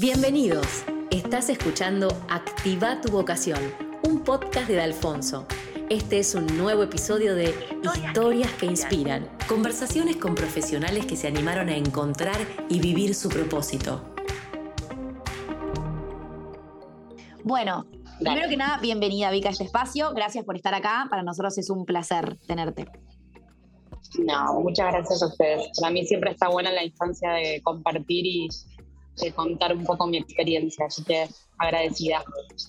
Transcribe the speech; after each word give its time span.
Bienvenidos. 0.00 0.82
Estás 1.10 1.50
escuchando 1.50 2.08
Activa 2.30 3.02
tu 3.02 3.12
vocación, 3.12 3.58
un 4.08 4.24
podcast 4.24 4.66
de 4.66 4.80
Alfonso. 4.80 5.46
Este 5.90 6.20
es 6.20 6.34
un 6.34 6.46
nuevo 6.56 6.82
episodio 6.84 7.34
de 7.34 7.54
Historias 7.82 8.50
que 8.54 8.64
inspiran, 8.64 9.28
conversaciones 9.46 10.16
con 10.16 10.34
profesionales 10.34 11.04
que 11.04 11.16
se 11.16 11.26
animaron 11.26 11.68
a 11.68 11.76
encontrar 11.76 12.38
y 12.70 12.80
vivir 12.80 13.14
su 13.14 13.28
propósito. 13.28 14.02
Bueno, 17.44 17.84
primero 18.20 18.48
que 18.48 18.56
nada, 18.56 18.78
bienvenida 18.80 19.30
Vika 19.30 19.50
a 19.50 19.52
este 19.52 19.64
espacio. 19.64 20.14
Gracias 20.14 20.46
por 20.46 20.56
estar 20.56 20.72
acá. 20.72 21.08
Para 21.10 21.22
nosotros 21.22 21.58
es 21.58 21.68
un 21.68 21.84
placer 21.84 22.38
tenerte. 22.46 22.86
No, 24.18 24.60
muchas 24.60 24.94
gracias 24.94 25.22
a 25.22 25.26
ustedes. 25.26 25.68
Para 25.78 25.92
mí 25.92 26.06
siempre 26.06 26.30
está 26.30 26.48
buena 26.48 26.72
la 26.72 26.84
instancia 26.84 27.32
de 27.32 27.60
compartir 27.62 28.24
y 28.24 28.48
de 29.16 29.32
contar 29.32 29.76
un 29.76 29.84
poco 29.84 30.06
mi 30.06 30.18
experiencia, 30.18 30.86
así 30.86 31.04
que 31.04 31.28
agradecida. 31.58 32.24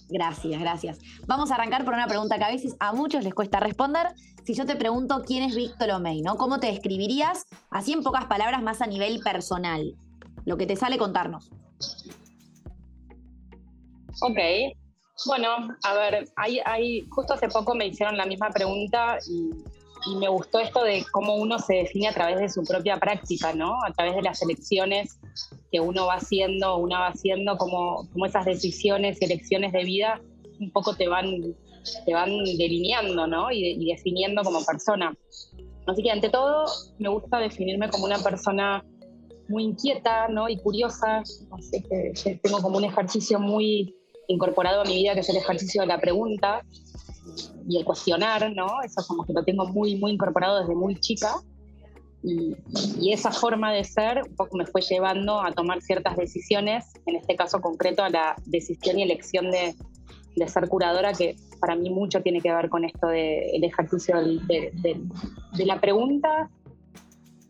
Gracias, 0.09 0.59
gracias. 0.59 0.99
Vamos 1.27 1.51
a 1.51 1.55
arrancar 1.55 1.85
por 1.85 1.93
una 1.93 2.07
pregunta 2.07 2.37
que 2.37 2.43
a 2.43 2.51
veces 2.51 2.75
a 2.79 2.93
muchos 2.93 3.23
les 3.23 3.33
cuesta 3.33 3.59
responder. 3.59 4.07
Si 4.43 4.53
yo 4.53 4.65
te 4.65 4.75
pregunto 4.75 5.23
quién 5.25 5.43
es 5.43 5.55
Víctor 5.55 5.91
Omey, 5.91 6.21
¿no? 6.21 6.35
¿Cómo 6.35 6.59
te 6.59 6.67
describirías? 6.67 7.45
Así 7.69 7.93
en 7.93 8.03
pocas 8.03 8.25
palabras, 8.25 8.61
más 8.61 8.81
a 8.81 8.87
nivel 8.87 9.19
personal. 9.19 9.95
Lo 10.45 10.57
que 10.57 10.65
te 10.65 10.75
sale 10.75 10.97
contarnos. 10.97 11.49
Ok. 14.21 14.37
Bueno, 15.25 15.49
a 15.83 15.93
ver, 15.93 16.27
hay, 16.35 16.59
hay, 16.65 17.07
justo 17.09 17.33
hace 17.33 17.47
poco 17.47 17.75
me 17.75 17.87
hicieron 17.87 18.17
la 18.17 18.25
misma 18.25 18.49
pregunta 18.49 19.19
y 19.29 19.51
y 20.07 20.15
me 20.15 20.27
gustó 20.29 20.59
esto 20.59 20.83
de 20.83 21.05
cómo 21.11 21.35
uno 21.35 21.59
se 21.59 21.75
define 21.75 22.07
a 22.07 22.13
través 22.13 22.39
de 22.39 22.49
su 22.49 22.63
propia 22.63 22.97
práctica, 22.97 23.53
¿no? 23.53 23.75
A 23.85 23.91
través 23.93 24.15
de 24.15 24.21
las 24.21 24.41
elecciones 24.41 25.19
que 25.71 25.79
uno 25.79 26.07
va 26.07 26.15
haciendo, 26.15 26.77
uno 26.77 26.99
va 26.99 27.07
haciendo, 27.07 27.57
como, 27.57 28.07
como 28.11 28.25
esas 28.25 28.45
decisiones 28.45 29.21
y 29.21 29.25
elecciones 29.25 29.71
de 29.71 29.83
vida 29.83 30.21
un 30.59 30.71
poco 30.71 30.95
te 30.95 31.07
van, 31.07 31.25
te 32.05 32.13
van 32.13 32.29
delineando, 32.57 33.27
¿no? 33.27 33.51
Y, 33.51 33.85
definiendo 33.85 34.43
como 34.43 34.63
persona. 34.63 35.15
Así 35.87 36.03
que 36.03 36.11
ante 36.11 36.29
todo 36.29 36.65
me 36.99 37.09
gusta 37.09 37.39
definirme 37.39 37.89
como 37.89 38.05
una 38.05 38.19
persona 38.19 38.83
muy 39.49 39.63
inquieta, 39.63 40.27
¿no? 40.29 40.49
Y 40.49 40.57
curiosa. 40.57 41.23
Que 42.23 42.39
tengo 42.41 42.61
como 42.61 42.77
un 42.77 42.85
ejercicio 42.85 43.39
muy 43.39 43.95
incorporado 44.27 44.81
a 44.81 44.85
mi 44.85 44.95
vida 44.95 45.13
que 45.13 45.21
es 45.21 45.29
el 45.29 45.37
ejercicio 45.37 45.81
de 45.81 45.87
la 45.87 45.99
pregunta 45.99 46.63
y 47.67 47.77
el 47.77 47.85
cuestionar, 47.85 48.51
¿no? 48.55 48.81
Eso 48.83 49.03
como 49.07 49.25
que 49.25 49.33
lo 49.33 49.43
tengo 49.43 49.65
muy, 49.67 49.95
muy 49.95 50.11
incorporado 50.11 50.59
desde 50.59 50.75
muy 50.75 50.99
chica. 50.99 51.35
Y, 52.23 52.55
esa 53.11 53.31
forma 53.31 53.71
de 53.73 53.83
ser 53.83 54.21
un 54.27 54.35
poco 54.35 54.55
me 54.55 54.65
fue 54.65 54.81
llevando 54.81 55.41
a 55.41 55.51
tomar 55.51 55.81
ciertas 55.81 56.15
decisiones, 56.15 56.85
en 57.05 57.15
este 57.15 57.35
caso 57.35 57.59
concreto 57.61 58.03
a 58.03 58.09
la 58.09 58.35
decisión 58.45 58.99
y 58.99 59.03
elección 59.03 59.49
de, 59.51 59.75
de 60.35 60.47
ser 60.47 60.67
curadora, 60.67 61.13
que 61.13 61.35
para 61.59 61.75
mí 61.75 61.89
mucho 61.89 62.21
tiene 62.21 62.41
que 62.41 62.53
ver 62.53 62.69
con 62.69 62.85
esto 62.85 63.07
del 63.07 63.63
ejercicio 63.63 64.21
de, 64.21 64.71
de, 65.53 65.65
la 65.65 65.79
pregunta, 65.81 66.49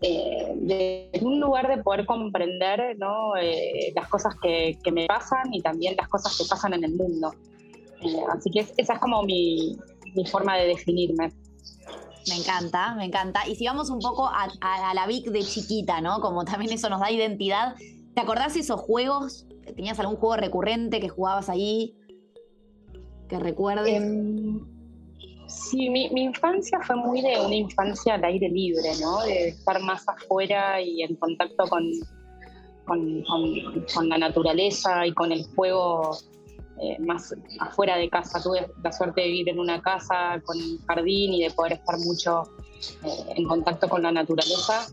eh, 0.01 0.53
de 0.55 1.11
un 1.21 1.39
lugar 1.39 1.67
de 1.67 1.83
poder 1.83 2.05
comprender 2.05 2.97
¿no? 2.97 3.35
Eh, 3.37 3.91
las 3.95 4.07
cosas 4.07 4.35
que, 4.41 4.77
que, 4.83 4.91
me 4.91 5.05
pasan 5.05 5.53
y 5.53 5.61
también 5.61 5.95
las 5.97 6.07
cosas 6.07 6.37
que 6.37 6.45
pasan 6.49 6.73
en 6.73 6.85
el 6.85 6.95
mundo. 6.95 7.33
Eh, 8.01 8.23
así 8.29 8.49
que 8.49 8.67
esa 8.77 8.93
es 8.93 8.99
como 8.99 9.23
mi, 9.23 9.77
mi 10.15 10.25
forma 10.25 10.57
de 10.57 10.67
definirme. 10.67 11.31
Me 12.29 12.35
encanta, 12.35 12.93
me 12.95 13.05
encanta. 13.05 13.47
Y 13.47 13.55
si 13.55 13.65
vamos 13.65 13.89
un 13.89 13.99
poco 13.99 14.27
a, 14.27 14.93
la 14.93 15.07
Vic 15.07 15.25
de 15.31 15.41
chiquita, 15.41 16.01
¿no? 16.01 16.21
Como 16.21 16.45
también 16.45 16.71
eso 16.71 16.89
nos 16.89 16.99
da 16.99 17.11
identidad. 17.11 17.75
¿Te 18.13 18.21
acordás 18.21 18.55
esos 18.55 18.79
juegos? 18.79 19.47
¿Tenías 19.75 19.99
algún 19.99 20.17
juego 20.17 20.35
recurrente 20.35 20.99
que 20.99 21.09
jugabas 21.09 21.49
ahí? 21.49 21.95
¿Que 23.27 23.39
recuerdes? 23.39 23.95
Em, 23.95 24.59
sí, 25.47 25.89
mi, 25.89 26.07
infancia 26.13 26.79
fue 26.81 26.95
muy 26.95 27.21
de 27.21 27.39
una 27.43 27.55
infancia 27.55 28.15
al 28.15 28.23
aire 28.25 28.49
libre, 28.49 28.89
¿no? 29.01 29.21
De 29.21 29.49
estar 29.49 29.81
más 29.81 30.07
afuera 30.07 30.81
y 30.81 31.01
en 31.01 31.15
contacto 31.15 31.63
con, 31.69 31.89
con, 32.85 33.23
con 33.93 34.09
la 34.09 34.17
naturaleza 34.17 35.07
y 35.07 35.13
con 35.13 35.31
el 35.31 35.45
juego 35.55 36.17
eh, 36.79 36.97
más 36.99 37.33
afuera 37.59 37.97
de 37.97 38.09
casa. 38.09 38.41
Tuve 38.41 38.71
la 38.83 38.91
suerte 38.91 39.21
de 39.21 39.27
vivir 39.27 39.49
en 39.49 39.59
una 39.59 39.81
casa 39.81 40.41
con 40.45 40.57
jardín 40.87 41.33
y 41.33 41.43
de 41.43 41.51
poder 41.51 41.73
estar 41.73 41.97
mucho 41.99 42.43
eh, 43.03 43.33
en 43.35 43.45
contacto 43.45 43.89
con 43.89 44.03
la 44.03 44.11
naturaleza. 44.11 44.87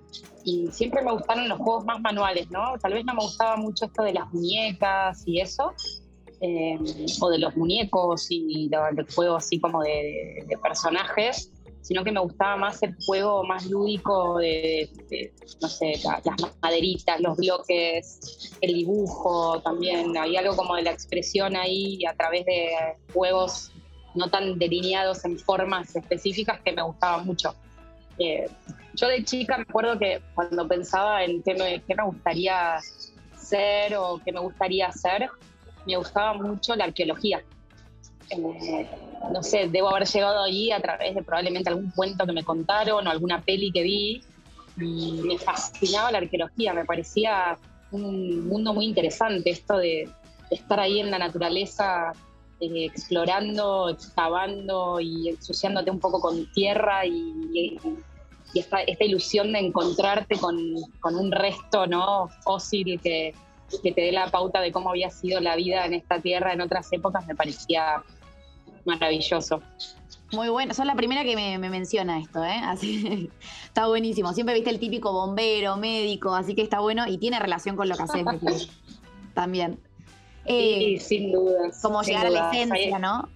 Y 0.44 0.68
siempre 0.68 1.02
me 1.02 1.12
gustaron 1.12 1.48
los 1.48 1.58
juegos 1.58 1.84
más 1.84 2.00
manuales, 2.00 2.50
¿no? 2.50 2.78
Tal 2.80 2.94
vez 2.94 3.04
no 3.04 3.14
me 3.14 3.22
gustaba 3.22 3.56
mucho 3.56 3.86
esto 3.86 4.02
de 4.02 4.14
las 4.14 4.32
muñecas 4.32 5.22
y 5.26 5.40
eso, 5.40 5.72
eh, 6.40 6.78
o 7.20 7.30
de 7.30 7.38
los 7.38 7.56
muñecos 7.56 8.26
y 8.30 8.70
los 8.92 9.14
juegos 9.14 9.44
así 9.44 9.60
como 9.60 9.82
de 9.82 10.46
personajes 10.62 11.50
sino 11.80 12.04
que 12.04 12.12
me 12.12 12.20
gustaba 12.20 12.56
más 12.56 12.82
el 12.82 12.94
juego 13.06 13.44
más 13.44 13.66
lúdico 13.66 14.38
de, 14.38 14.90
no 15.60 15.68
sé, 15.68 15.94
las 16.04 16.56
maderitas, 16.60 17.20
los 17.20 17.36
bloques, 17.36 18.56
el 18.60 18.74
dibujo 18.74 19.60
también. 19.62 20.16
Había 20.16 20.40
algo 20.40 20.56
como 20.56 20.76
de 20.76 20.82
la 20.82 20.90
expresión 20.90 21.56
ahí 21.56 22.04
a 22.04 22.14
través 22.14 22.44
de 22.46 22.70
juegos 23.12 23.72
no 24.14 24.28
tan 24.28 24.58
delineados 24.58 25.24
en 25.24 25.38
formas 25.38 25.94
específicas 25.94 26.60
que 26.60 26.72
me 26.72 26.82
gustaba 26.82 27.18
mucho. 27.18 27.54
Eh, 28.18 28.48
yo 28.94 29.08
de 29.08 29.24
chica 29.24 29.56
me 29.56 29.62
acuerdo 29.62 29.98
que 29.98 30.20
cuando 30.34 30.66
pensaba 30.66 31.24
en 31.24 31.42
qué 31.42 31.54
me, 31.54 31.82
qué 31.82 31.94
me 31.94 32.04
gustaría 32.04 32.78
ser 33.36 33.96
o 33.96 34.20
qué 34.24 34.32
me 34.32 34.40
gustaría 34.40 34.88
hacer, 34.88 35.30
me 35.86 35.96
gustaba 35.96 36.34
mucho 36.34 36.74
la 36.74 36.84
arqueología. 36.84 37.42
Eh, 38.30 38.86
no 39.32 39.42
sé, 39.42 39.68
debo 39.68 39.90
haber 39.90 40.06
llegado 40.06 40.42
allí 40.42 40.72
a 40.72 40.80
través 40.80 41.14
de 41.14 41.22
probablemente 41.22 41.68
algún 41.70 41.90
cuento 41.90 42.26
que 42.26 42.32
me 42.32 42.44
contaron 42.44 43.06
o 43.06 43.10
alguna 43.10 43.40
peli 43.42 43.70
que 43.72 43.82
vi. 43.82 44.22
Y 44.80 45.20
me 45.24 45.38
fascinaba 45.38 46.12
la 46.12 46.18
arqueología, 46.18 46.72
me 46.72 46.84
parecía 46.84 47.58
un 47.90 48.46
mundo 48.48 48.72
muy 48.72 48.84
interesante 48.84 49.50
esto 49.50 49.76
de, 49.76 50.08
estar 50.50 50.80
ahí 50.80 51.00
en 51.00 51.10
la 51.10 51.18
naturaleza, 51.18 52.12
eh, 52.60 52.84
explorando, 52.86 53.88
excavando 53.90 55.00
y 55.00 55.28
ensuciándote 55.28 55.90
un 55.90 56.00
poco 56.00 56.20
con 56.20 56.50
tierra 56.52 57.04
y, 57.06 57.78
esta, 58.54 58.82
ilusión 59.04 59.52
de 59.52 59.58
encontrarte 59.58 60.38
con, 60.38 60.56
un 60.56 61.32
resto 61.32 61.86
¿no? 61.86 62.28
fósil 62.42 62.98
que, 63.02 63.34
que 63.82 63.92
te 63.92 64.00
dé 64.00 64.12
la 64.12 64.30
pauta 64.30 64.60
de 64.60 64.72
cómo 64.72 64.90
había 64.90 65.10
sido 65.10 65.40
la 65.40 65.54
vida 65.54 65.84
en 65.84 65.92
esta 65.92 66.18
tierra 66.18 66.54
en 66.54 66.62
otras 66.62 66.90
épocas 66.92 67.26
me 67.26 67.34
parecía 67.34 68.02
maravilloso. 68.88 69.62
Muy 70.32 70.48
bueno, 70.48 70.74
sos 70.74 70.84
la 70.84 70.94
primera 70.94 71.24
que 71.24 71.36
me, 71.36 71.58
menciona 71.70 72.18
esto, 72.18 72.44
¿eh? 72.44 72.60
Así 72.62 73.30
está 73.64 73.86
buenísimo. 73.86 74.32
Siempre 74.34 74.54
viste 74.54 74.70
el 74.70 74.78
típico 74.78 75.12
bombero, 75.12 75.76
médico, 75.76 76.34
así 76.34 76.54
que 76.54 76.62
está 76.62 76.80
bueno 76.80 77.06
y 77.06 77.18
tiene 77.18 77.38
relación 77.38 77.76
con 77.76 77.88
lo 77.88 77.96
que 77.96 78.02
haces 78.02 78.24
también. 79.34 79.78
sí, 80.46 80.96
eh, 80.96 81.00
sin 81.00 81.32
duda. 81.32 81.70
Como 81.80 82.02
llegar 82.02 82.26
a 82.26 82.30
la 82.30 82.50
esencia, 82.50 82.98
¿no? 82.98 83.28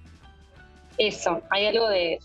Eso, 0.99 1.41
hay 1.49 1.67
algo 1.67 1.89
de, 1.89 2.19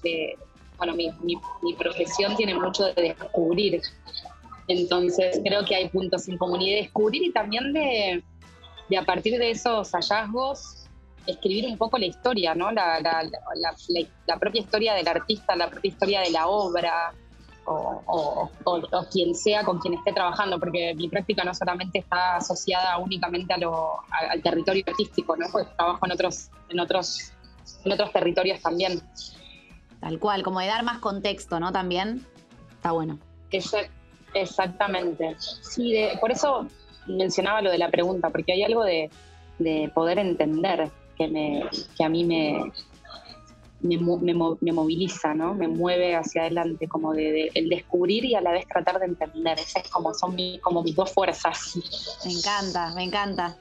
bueno, 0.78 0.96
mi, 0.96 1.12
mi, 1.24 1.74
profesión 1.76 2.36
tiene 2.36 2.54
mucho 2.54 2.86
de 2.94 3.02
descubrir. 3.02 3.82
Entonces 4.68 5.40
creo 5.46 5.64
que 5.64 5.76
hay 5.76 5.88
puntos 5.88 6.28
en 6.28 6.38
común 6.38 6.62
y 6.62 6.72
de 6.72 6.82
descubrir 6.82 7.24
y 7.24 7.32
también 7.32 7.72
de, 7.72 8.22
de 8.90 8.98
a 8.98 9.06
partir 9.06 9.40
de 9.40 9.52
esos 9.52 9.92
hallazgos 9.92 10.87
escribir 11.28 11.66
un 11.66 11.78
poco 11.78 11.98
la 11.98 12.06
historia, 12.06 12.56
¿no? 12.56 12.72
La, 12.72 13.00
propia 14.40 14.62
historia 14.62 14.94
del 14.94 15.08
artista, 15.08 15.56
la 15.56 15.70
propia 15.70 15.90
historia 15.90 16.22
de 16.22 16.32
la 16.32 16.48
obra, 16.48 17.14
o, 17.66 18.50
quien 19.12 19.36
sea 19.36 19.64
con 19.64 19.80
quien 19.80 19.96
esté 19.96 20.14
trabajando, 20.14 20.60
porque 20.60 20.94
mi 20.96 21.10
práctica 21.10 21.44
no 21.44 21.54
solamente 21.54 22.00
está 22.00 22.38
asociada 22.38 22.98
únicamente 22.98 23.54
a 23.54 23.58
lo, 23.58 23.98
al 24.12 24.42
territorio 24.42 24.84
artístico, 24.88 25.36
¿no? 25.36 25.48
Pues 25.52 25.68
trabajo 25.76 26.06
en 26.06 26.12
otros, 26.14 26.50
en 26.70 26.80
otros, 26.80 27.34
en 27.84 27.92
otros 27.92 28.12
territorios 28.14 28.62
también. 28.62 29.02
Tal 30.00 30.20
cual, 30.20 30.44
como 30.44 30.60
de 30.62 30.68
dar 30.68 30.84
más 30.84 31.00
contexto, 31.00 31.60
¿no? 31.60 31.72
También 31.72 32.26
está 32.76 32.92
bueno. 32.92 33.20
exactamente. 34.34 35.36
Sí, 35.40 35.94
por 36.22 36.32
eso 36.32 36.68
mencionaba 37.08 37.62
lo 37.62 37.72
de 37.72 37.78
la 37.78 37.90
pregunta, 37.90 38.30
porque 38.30 38.54
hay 38.54 38.64
algo 38.64 38.84
de, 38.84 39.10
de 39.60 39.92
poder 39.94 40.20
entender 40.20 40.92
que, 41.18 41.28
me, 41.28 41.64
que 41.98 42.04
a 42.04 42.10
mí 42.10 42.24
me, 42.24 42.72
me, 43.82 44.74
moviliza, 44.74 45.34
¿no? 45.34 45.54
Me 45.54 45.68
mueve 45.68 46.16
hacia 46.16 46.42
adelante, 46.42 46.88
como 46.88 47.14
de, 47.14 47.52
el 47.54 47.70
descubrir 47.70 48.26
y 48.26 48.36
a 48.36 48.42
la 48.42 48.52
vez 48.52 48.68
tratar 48.68 49.00
de 49.00 49.06
entender. 49.06 49.60
Esas 49.60 49.86
es 49.86 49.90
como, 49.90 50.14
son 50.14 50.36
como 50.62 50.84
mis 50.84 50.96
dos 50.96 51.12
fuerzas. 51.12 51.78
Me 52.26 52.32
encanta, 52.32 52.94
me 52.96 53.04
encanta. 53.04 53.58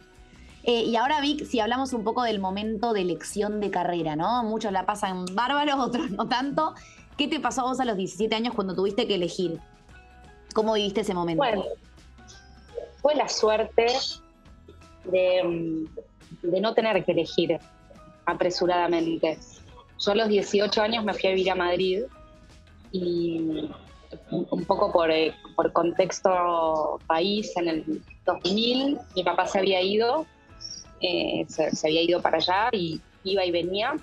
Eh, 0.62 0.82
y 0.82 0.96
ahora, 0.96 1.20
Vic, 1.20 1.44
si 1.44 1.60
hablamos 1.60 1.92
un 1.92 2.02
poco 2.02 2.22
del 2.22 2.40
momento 2.40 2.92
de 2.92 3.02
elección 3.02 3.60
de 3.60 3.70
carrera, 3.70 4.16
¿no? 4.16 4.42
Muchos 4.42 4.72
la 4.72 4.84
pasan 4.84 5.24
bárbaros, 5.32 5.76
otros 5.78 6.10
no 6.10 6.28
tanto. 6.28 6.74
¿Qué 7.16 7.28
te 7.28 7.40
pasó 7.40 7.62
a 7.62 7.64
vos 7.64 7.80
a 7.80 7.84
los 7.84 7.96
17 7.96 8.34
años 8.34 8.54
cuando 8.54 8.74
tuviste 8.74 9.06
que 9.06 9.14
elegir? 9.14 9.60
¿Cómo 10.54 10.74
viviste 10.74 11.02
ese 11.02 11.14
momento? 11.14 11.42
Bueno, 11.42 11.64
fue 13.00 13.14
la 13.14 13.28
suerte 13.28 13.86
de, 15.04 15.44
mm, 15.44 15.84
de 16.42 16.60
no 16.60 16.74
tener 16.74 17.04
que 17.04 17.12
elegir 17.12 17.58
apresuradamente. 18.24 19.38
Yo 20.04 20.12
a 20.12 20.14
los 20.14 20.28
18 20.28 20.82
años 20.82 21.04
me 21.04 21.14
fui 21.14 21.28
a 21.28 21.32
vivir 21.32 21.50
a 21.50 21.54
Madrid 21.54 22.02
y 22.92 23.70
un 24.30 24.64
poco 24.64 24.92
por, 24.92 25.10
eh, 25.10 25.34
por 25.54 25.72
contexto 25.72 26.98
país, 27.06 27.56
en 27.56 27.68
el 27.68 28.02
2000 28.24 28.98
mi 29.14 29.24
papá 29.24 29.46
se 29.46 29.58
había 29.58 29.80
ido, 29.82 30.26
eh, 31.00 31.44
se, 31.48 31.86
había 31.86 32.02
ido 32.02 32.20
para 32.22 32.38
allá 32.38 32.68
y 32.72 33.00
iba 33.24 33.44
y 33.44 33.50
venía. 33.50 33.94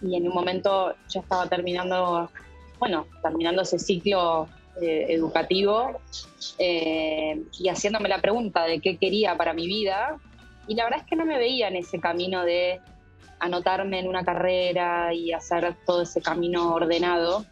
Y 0.00 0.16
en 0.16 0.28
un 0.28 0.34
momento 0.34 0.94
yo 1.12 1.20
estaba 1.20 1.48
terminando, 1.48 2.30
bueno, 2.78 3.06
terminando 3.22 3.62
ese 3.62 3.78
ciclo 3.78 4.48
eh, 4.80 5.06
educativo 5.08 6.00
y 6.58 7.68
haciéndome 7.68 8.08
la 8.08 8.20
pregunta 8.20 8.64
de 8.64 8.80
qué 8.80 8.96
quería 8.96 9.36
para 9.36 9.52
mi 9.52 9.66
vida. 9.66 10.18
Y 10.68 10.74
la 10.74 10.84
verdad 10.84 11.00
es 11.00 11.06
que 11.06 11.16
no 11.16 11.24
me 11.24 11.38
veía 11.38 11.68
en 11.68 11.76
ese 11.76 11.98
camino 11.98 12.44
de 12.44 12.80
anotarme 13.40 14.00
en 14.00 14.08
una 14.08 14.24
carrera 14.24 15.12
y 15.14 15.32
hacer 15.32 15.74
todo 15.86 16.02
ese 16.02 16.20
camino 16.20 16.74
ordenado. 16.74 17.44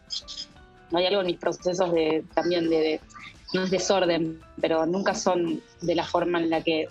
Hay 0.93 1.05
algo 1.05 1.21
en 1.21 1.27
mis 1.27 1.37
procesos 1.37 1.91
de, 1.91 2.23
también 2.33 2.69
de, 2.69 3.01
no 3.53 3.63
es 3.63 3.71
desorden, 3.71 4.39
pero 4.61 4.85
nunca 4.85 5.13
son 5.15 5.61
de 5.81 5.95
la 5.95 6.05
forma 6.05 6.39
en 6.39 6.49
la 6.49 6.61
que 6.61 6.87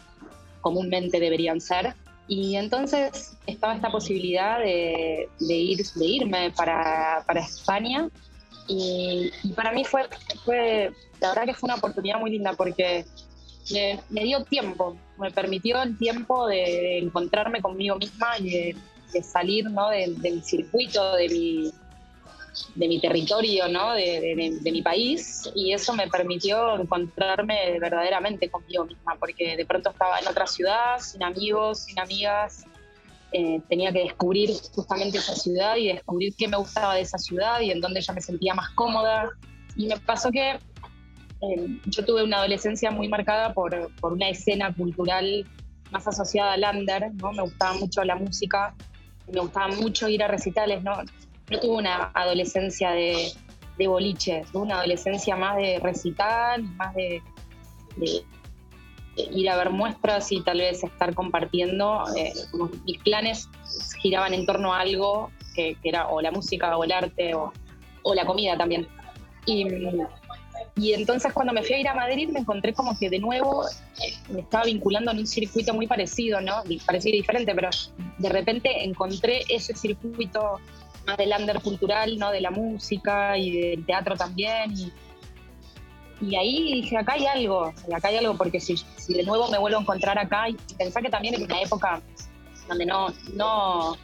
comúnmente 0.61 1.21
deberían 1.21 1.61
ser. 1.61 1.95
Y 2.29 2.57
entonces 2.57 3.37
estaba 3.47 3.77
esta 3.77 3.91
posibilidad 3.91 4.59
de, 4.59 5.29
ir, 5.39 5.87
de 5.95 6.05
irme 6.05 6.51
para, 6.51 7.23
para 7.27 7.41
España 7.41 8.09
y, 8.69 9.31
para 9.55 9.73
mí 9.73 9.85
fue, 9.85 10.09
fue, 10.45 10.93
la 11.21 11.29
verdad 11.29 11.45
que 11.45 11.55
fue 11.55 11.69
una 11.69 11.77
oportunidad 11.77 12.19
muy 12.19 12.31
linda 12.31 12.53
porque 12.55 13.05
me, 13.73 14.23
dio 14.25 14.45
tiempo, 14.45 14.97
me 15.19 15.31
permitió 15.31 15.83
el 15.83 15.97
tiempo 15.99 16.47
de, 16.47 16.99
encontrarme 16.99 17.61
conmigo 17.61 17.97
misma 17.97 18.39
y 18.39 18.51
de, 18.51 18.77
salir 19.23 19.71
¿no? 19.71 19.89
del 19.89 20.43
circuito 20.45 21.15
de 21.15 21.29
mi, 21.29 21.73
de 22.75 22.89
mi 22.89 23.01
territorio, 23.01 23.69
¿no? 23.69 23.93
De, 23.93 24.61
mi 24.65 24.83
país, 24.83 25.51
y 25.55 25.73
eso 25.73 25.95
me 25.95 26.09
permitió 26.09 26.79
encontrarme 26.81 27.79
verdaderamente 27.79 28.51
conmigo 28.51 28.85
misma, 28.85 29.17
porque 29.19 29.57
de 29.57 29.67
pronto 29.67 29.91
estaba 29.91 30.19
en 30.19 30.29
otra 30.29 30.47
ciudad, 30.47 30.99
sin 30.99 31.23
amigos, 31.23 31.85
sin 31.85 31.99
amigas, 31.99 32.65
eh, 33.33 33.61
tenía 33.69 33.93
que 33.93 34.01
descubrir 34.01 34.51
justamente 34.73 35.19
esa 35.19 35.35
ciudad 35.35 35.77
y 35.77 35.89
descubrir 35.89 36.35
qué 36.37 36.49
me 36.49 36.57
gustaba 36.57 36.95
de 36.95 37.03
esa 37.03 37.19
ciudad 37.19 37.61
y 37.61 37.71
en 37.71 37.81
dónde 37.81 38.01
ya 38.01 38.13
me 38.13 38.21
sentía 38.21 38.55
más 38.55 38.71
cómoda. 38.71 39.31
Y 39.77 39.87
me 39.87 39.99
pasó 39.99 40.31
que 40.31 40.59
eh, 41.43 41.79
yo 41.87 42.05
tuve 42.05 42.25
una 42.25 42.39
adolescencia 42.39 42.91
muy 42.91 43.09
marcada 43.09 43.53
por, 43.53 43.91
por, 44.01 44.13
una 44.13 44.29
escena 44.29 44.73
cultural 44.73 45.47
más 45.91 46.07
asociada 46.09 46.55
al 46.55 46.65
under, 46.77 47.15
¿no? 47.15 47.33
Me 47.33 47.43
gustaba 47.43 47.75
mucho 47.75 48.03
la 48.05 48.17
música, 48.17 48.75
me 49.33 49.41
gustaba 49.41 49.69
mucho 49.69 50.09
ir 50.09 50.23
a 50.23 50.29
recitales, 50.29 50.83
¿no? 50.83 50.95
No 51.51 51.61
tuve 51.61 51.77
una 51.77 52.11
adolescencia 52.15 52.91
de, 52.91 53.33
de 53.79 53.87
boliche, 53.87 54.45
tuve 54.53 54.63
una 54.63 54.79
adolescencia 54.79 55.37
más 55.37 55.57
de 55.57 55.79
recital, 55.79 56.63
más 56.63 56.95
de, 56.95 57.23
ir 59.17 59.49
a 59.49 59.57
ver 59.57 59.71
muestras 59.71 60.31
y 60.33 60.43
tal 60.43 60.59
vez 60.59 60.83
estar 60.83 61.15
compartiendo. 61.15 62.05
Eh, 62.17 62.33
mis 62.85 62.99
planes 62.99 63.49
giraban 64.01 64.35
en 64.35 64.47
torno 64.47 64.75
a 64.75 64.81
algo 64.81 65.31
que, 65.55 65.77
era 65.83 66.09
o 66.09 66.21
la 66.21 66.31
música 66.31 66.77
o 66.77 66.85
el 66.85 66.93
arte 66.93 67.35
o, 67.35 67.53
o 68.03 68.15
la 68.15 68.25
comida 68.25 68.57
también. 68.57 68.89
Y 69.47 69.65
y 70.77 70.93
entonces 70.93 71.33
cuando 71.33 71.55
me 71.55 71.63
fui 71.63 71.77
a 71.77 71.79
ir 71.79 71.89
a 71.89 71.95
Madrid 71.95 72.29
me 72.29 72.41
encontré 72.41 72.75
como 72.75 72.99
que 72.99 73.09
de 73.09 73.19
nuevo 73.19 73.67
eh, 73.67 74.13
me 74.29 74.41
estaba 74.41 74.65
vinculando 74.65 75.11
en 75.11 75.19
un 75.19 75.27
circuito 75.27 75.73
muy 75.73 75.87
parecido, 75.87 76.41
¿no? 76.43 76.63
Parecido 76.85 77.15
y 77.15 77.21
diferente, 77.21 77.55
pero 77.55 77.71
de 78.19 78.29
repente 78.29 78.85
encontré 78.85 79.43
ese 79.49 79.75
circuito 79.75 80.61
más 81.07 81.17
del 81.17 81.33
under 81.39 81.63
cultural, 81.63 82.19
¿no? 82.19 82.31
De 82.31 82.43
la 82.43 82.51
música 82.51 83.39
y 83.39 83.59
del 83.59 83.87
teatro 83.87 84.17
también. 84.17 84.75
Y, 86.21 86.37
ahí 86.37 86.75
dije, 86.75 86.97
acá 86.99 87.15
hay 87.15 87.27
algo, 87.27 87.73
acá 87.95 88.09
hay 88.09 88.17
algo, 88.17 88.37
porque 88.37 88.61
si, 88.61 88.77
si 88.77 89.15
de 89.15 89.23
nuevo 89.23 89.49
me 89.49 89.59
vuelvo 89.59 89.79
a 89.79 89.83
encontrar 89.83 90.19
acá, 90.19 90.49
y 90.49 90.55
pensar 90.77 91.03
que 91.03 91.11
también 91.11 91.35
en 91.35 91.45
una 91.45 91.61
época 91.61 92.03
donde 92.69 92.85
no, 92.85 93.09
no, 93.35 93.97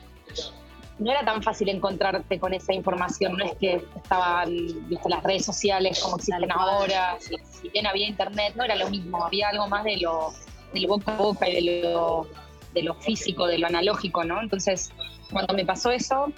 no 1.03 1.11
era 1.11 1.25
tan 1.25 1.43
fácil 1.43 1.69
encontrarte 1.69 2.39
con 2.39 2.55
esa 2.55 2.73
información, 2.73 3.37
no 3.37 3.45
es 3.45 3.57
que 3.57 3.85
estaban 3.97 4.51
¿viste, 4.89 5.09
las 5.09 5.23
redes 5.23 5.45
sociales 5.45 6.01
como 6.01 6.17
existen 6.17 6.51
ahora, 6.53 7.17
si, 7.19 7.69
bien 7.71 7.87
había 7.87 8.09
internet, 8.09 8.55
no 8.57 8.65
era 8.65 8.77
lo 8.77 8.89
mismo, 8.89 9.25
había 9.25 9.49
algo 9.49 9.69
más 9.69 9.85
de 9.85 9.99
lo, 9.99 10.33
del 10.73 10.87
boca 10.87 11.15
a 11.15 11.17
boca 11.17 11.49
y 11.49 11.55
de 11.55 11.83
lo, 11.83 12.29
de 12.73 12.83
lo 12.83 12.95
físico, 12.95 13.47
de 13.47 13.59
lo 13.59 13.67
analógico, 13.67 14.25
¿no? 14.25 14.41
Entonces, 14.41 14.93
cuando 15.33 15.55
me 15.55 15.65
pasó 15.65 15.91
eso, 15.91 16.33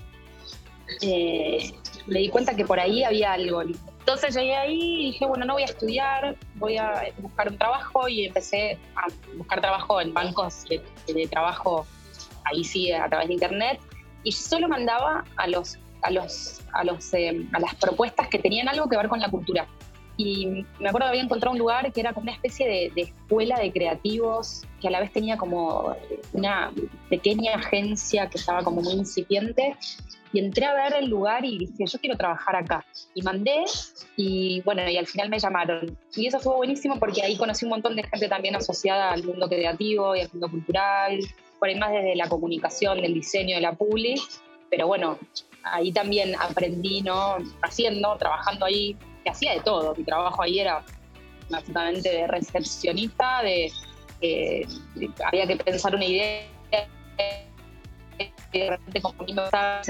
eh, 1.02 1.72
me 2.06 2.20
di 2.20 2.28
cuenta 2.28 2.54
que 2.54 2.64
por 2.64 2.80
ahí 2.80 3.04
había 3.04 3.32
algo. 3.32 3.62
Entonces 3.62 4.34
llegué 4.34 4.54
ahí 4.54 4.80
y 4.80 5.06
dije, 5.12 5.26
bueno, 5.26 5.44
no 5.44 5.54
voy 5.54 5.62
a 5.62 5.66
estudiar, 5.66 6.36
voy 6.54 6.76
a 6.76 7.12
buscar 7.18 7.48
un 7.48 7.58
trabajo 7.58 8.08
y 8.08 8.26
empecé 8.26 8.78
a 8.96 9.06
buscar 9.36 9.60
trabajo 9.60 10.00
en 10.00 10.12
bancos 10.12 10.64
de, 10.68 10.82
de 11.12 11.26
trabajo, 11.26 11.86
ahí 12.44 12.64
sí, 12.64 12.92
a 12.92 13.08
través 13.08 13.28
de 13.28 13.34
internet 13.34 13.80
y 14.24 14.32
solo 14.32 14.68
mandaba 14.68 15.24
a 15.36 15.46
los 15.46 15.78
a 16.02 16.10
los 16.10 16.60
a 16.72 16.84
los 16.84 17.14
eh, 17.14 17.46
a 17.52 17.60
las 17.60 17.74
propuestas 17.76 18.28
que 18.28 18.38
tenían 18.38 18.68
algo 18.68 18.88
que 18.88 18.96
ver 18.96 19.08
con 19.08 19.20
la 19.20 19.30
cultura. 19.30 19.66
Y 20.16 20.64
me 20.78 20.88
acuerdo 20.88 21.06
que 21.06 21.10
había 21.10 21.22
encontrado 21.22 21.52
un 21.52 21.58
lugar 21.58 21.92
que 21.92 22.00
era 22.00 22.12
como 22.12 22.24
una 22.24 22.32
especie 22.32 22.92
de, 22.94 23.02
escuela 23.02 23.58
de 23.58 23.72
creativos 23.72 24.62
que 24.80 24.86
a 24.86 24.90
la 24.92 25.00
vez 25.00 25.12
tenía 25.12 25.36
como 25.36 25.96
una 26.32 26.72
pequeña 27.10 27.54
agencia 27.56 28.28
que 28.28 28.38
estaba 28.38 28.62
como 28.62 28.80
muy 28.80 28.94
incipiente. 28.94 29.76
Y 30.32 30.40
entré 30.40 30.66
a 30.66 30.74
ver 30.74 30.94
el 30.94 31.08
lugar 31.08 31.44
y 31.44 31.58
dije 31.58 31.84
yo 31.86 31.98
quiero 32.00 32.16
trabajar 32.16 32.56
acá 32.56 32.84
y 33.14 33.22
mandé 33.22 33.64
y 34.16 34.62
bueno 34.62 34.88
y 34.88 34.96
al 34.96 35.06
final 35.06 35.28
me 35.30 35.38
llamaron. 35.38 35.96
Y 36.14 36.26
eso 36.26 36.38
fue 36.38 36.54
buenísimo 36.56 36.98
porque 36.98 37.22
ahí 37.22 37.36
conocí 37.36 37.64
un 37.64 37.70
montón 37.70 37.96
de 37.96 38.02
gente 38.04 38.28
también 38.28 38.54
asociada 38.56 39.12
al 39.12 39.24
mundo 39.24 39.48
creativo 39.48 40.14
y 40.14 40.20
al 40.20 40.30
mundo 40.32 40.48
cultural 40.50 41.20
por 41.64 41.70
ahí 41.70 41.78
más 41.78 41.92
desde 41.92 42.14
la 42.14 42.28
comunicación, 42.28 43.00
del 43.00 43.14
diseño, 43.14 43.54
de 43.56 43.62
la 43.62 43.72
publi, 43.72 44.20
pero 44.68 44.86
bueno, 44.86 45.18
ahí 45.62 45.92
también 45.92 46.34
aprendí, 46.38 47.00
¿no? 47.00 47.38
Haciendo, 47.62 48.18
trabajando 48.18 48.66
ahí, 48.66 48.94
que 49.24 49.30
hacía 49.30 49.54
de 49.54 49.60
todo. 49.60 49.94
Mi 49.94 50.04
trabajo 50.04 50.42
ahí 50.42 50.60
era 50.60 50.84
básicamente 51.48 52.10
de 52.10 52.26
recepcionista, 52.26 53.42
de, 53.42 53.72
había 55.24 55.46
que 55.46 55.56
pensar 55.56 55.94
una 55.94 56.04
idea, 56.04 56.42
de 58.52 58.68
repente 58.68 59.00
como 59.00 59.24
estaba 59.24 59.80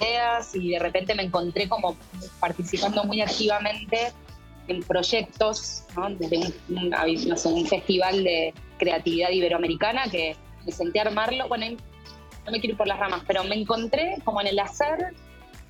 ideas 0.00 0.56
y 0.56 0.70
de 0.70 0.78
repente 0.80 1.14
me 1.14 1.22
encontré 1.22 1.68
como 1.68 1.96
participando 2.40 3.04
muy 3.04 3.20
activamente 3.20 4.12
en 4.66 4.82
proyectos, 4.82 5.84
¿no? 5.94 6.10
desde 6.10 6.52
un 6.68 7.66
festival 7.68 8.24
de 8.24 8.52
creatividad 8.76 9.30
iberoamericana 9.30 10.10
que 10.10 10.36
me 10.64 10.72
senté 10.72 10.98
a 11.00 11.02
armarlo. 11.02 11.48
Bueno, 11.48 11.76
no 12.44 12.52
me 12.52 12.60
quiero 12.60 12.72
ir 12.72 12.76
por 12.76 12.86
las 12.86 12.98
ramas, 12.98 13.22
pero 13.26 13.44
me 13.44 13.54
encontré 13.54 14.16
como 14.24 14.40
en 14.40 14.48
el 14.48 14.58
hacer 14.58 15.14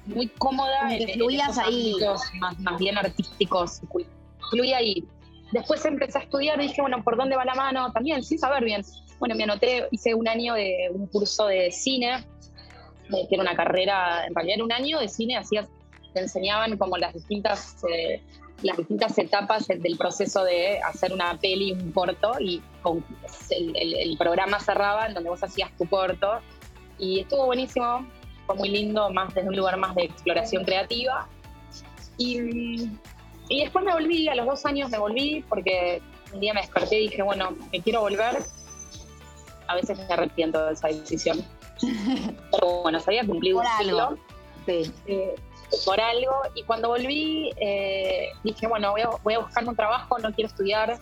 muy 0.06 0.28
cómoda. 0.28 0.94
en, 0.94 1.08
fluías 1.10 1.58
ahí. 1.58 1.94
Más, 2.38 2.58
más 2.58 2.78
bien 2.78 2.98
artísticos. 2.98 3.80
Fluí 4.50 4.72
ahí. 4.72 5.04
Después 5.52 5.84
empecé 5.84 6.18
a 6.18 6.22
estudiar 6.22 6.60
y 6.60 6.68
dije, 6.68 6.80
bueno, 6.80 7.02
¿por 7.02 7.16
dónde 7.16 7.36
va 7.36 7.44
la 7.44 7.54
mano? 7.54 7.90
También, 7.92 8.22
sin 8.22 8.38
saber 8.38 8.64
bien. 8.64 8.82
Bueno, 9.18 9.34
me 9.34 9.44
anoté, 9.44 9.88
hice 9.90 10.14
un 10.14 10.28
año 10.28 10.54
de 10.54 10.90
un 10.92 11.06
curso 11.06 11.46
de 11.46 11.70
cine, 11.70 12.24
que 13.08 13.28
era 13.30 13.42
una 13.42 13.56
carrera, 13.56 14.26
en 14.26 14.34
realidad 14.34 14.56
era 14.56 14.64
un 14.64 14.72
año 14.72 14.98
de 15.00 15.08
cine, 15.08 15.36
hacías, 15.36 15.68
te 16.12 16.20
enseñaban 16.20 16.76
como 16.76 16.98
las 16.98 17.14
distintas 17.14 17.76
eh, 17.90 18.22
las 18.62 18.76
distintas 18.76 19.16
etapas 19.18 19.68
del 19.68 19.96
proceso 19.96 20.44
de 20.44 20.80
hacer 20.80 21.12
una 21.12 21.38
peli, 21.38 21.72
un 21.72 21.92
corto, 21.92 22.32
y 22.40 22.60
con 22.82 23.04
el, 23.50 24.16
programa 24.18 24.58
cerraba 24.58 25.06
en 25.06 25.14
donde 25.14 25.30
vos 25.30 25.42
hacías 25.42 25.70
tu 25.76 25.88
corto. 25.88 26.40
Y 26.98 27.20
estuvo 27.20 27.46
buenísimo, 27.46 28.06
fue 28.46 28.56
muy 28.56 28.68
lindo, 28.70 29.10
más 29.10 29.32
desde 29.34 29.48
un 29.48 29.56
lugar 29.56 29.76
más 29.76 29.94
de 29.94 30.04
exploración 30.04 30.64
creativa. 30.64 31.28
Y, 32.16 32.90
y 33.48 33.60
después 33.60 33.84
me 33.84 33.92
volví, 33.92 34.28
a 34.28 34.34
los 34.34 34.46
dos 34.46 34.66
años 34.66 34.90
me 34.90 34.98
volví, 34.98 35.44
porque 35.48 36.02
un 36.32 36.40
día 36.40 36.52
me 36.52 36.60
desperté 36.60 37.00
y 37.00 37.08
dije, 37.08 37.22
bueno, 37.22 37.56
me 37.72 37.80
quiero 37.80 38.00
volver. 38.00 38.38
A 39.68 39.74
veces 39.74 39.98
me 39.98 40.12
arrepiento 40.12 40.66
de 40.66 40.72
esa 40.72 40.88
decisión. 40.88 41.44
Pero 42.50 42.82
bueno, 42.82 42.98
se 42.98 43.10
había 43.10 43.24
cumplido 43.24 43.60
un 43.60 43.66
ciclo. 43.78 44.18
Sí. 44.66 44.92
Eh, 45.06 45.34
por 45.84 46.00
algo. 46.00 46.32
Y 46.54 46.62
cuando 46.62 46.88
volví, 46.88 47.50
eh, 47.56 48.28
dije, 48.44 48.66
bueno, 48.66 48.92
voy 48.92 49.02
a, 49.02 49.10
voy 49.22 49.34
a 49.34 49.38
buscarme 49.40 49.70
un 49.70 49.76
trabajo, 49.76 50.18
no 50.18 50.32
quiero 50.34 50.48
estudiar. 50.48 50.98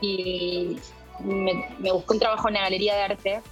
Y 0.00 0.76
me, 1.20 1.68
me 1.78 1.92
busqué 1.92 2.14
un 2.14 2.20
trabajo 2.20 2.48
en 2.48 2.54
la 2.54 2.60
galería 2.62 2.94
de 2.94 3.02
arte. 3.02 3.42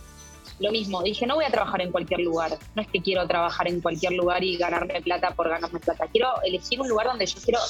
Lo 0.58 0.70
mismo, 0.70 1.02
dije, 1.02 1.26
no 1.26 1.36
voy 1.36 1.44
a 1.44 1.50
trabajar 1.50 1.80
en 1.80 1.90
cualquier 1.90 2.20
lugar. 2.20 2.58
No 2.74 2.82
es 2.82 2.88
que 2.88 3.00
quiero 3.00 3.26
trabajar 3.26 3.68
en 3.68 3.80
cualquier 3.80 4.12
lugar 4.12 4.44
y 4.44 4.56
ganarme 4.56 5.00
plata 5.00 5.30
por 5.30 5.48
ganarme 5.48 5.80
plata. 5.80 6.06
Quiero 6.12 6.28
elegir 6.42 6.80
un 6.80 6.88
lugar 6.88 7.06
donde 7.06 7.26
yo 7.26 7.40
quiero 7.42 7.60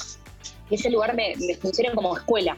que 0.68 0.74
ese 0.74 0.90
lugar 0.90 1.14
me, 1.14 1.34
me 1.36 1.54
funcione 1.54 1.94
como 1.94 2.16
escuela. 2.16 2.56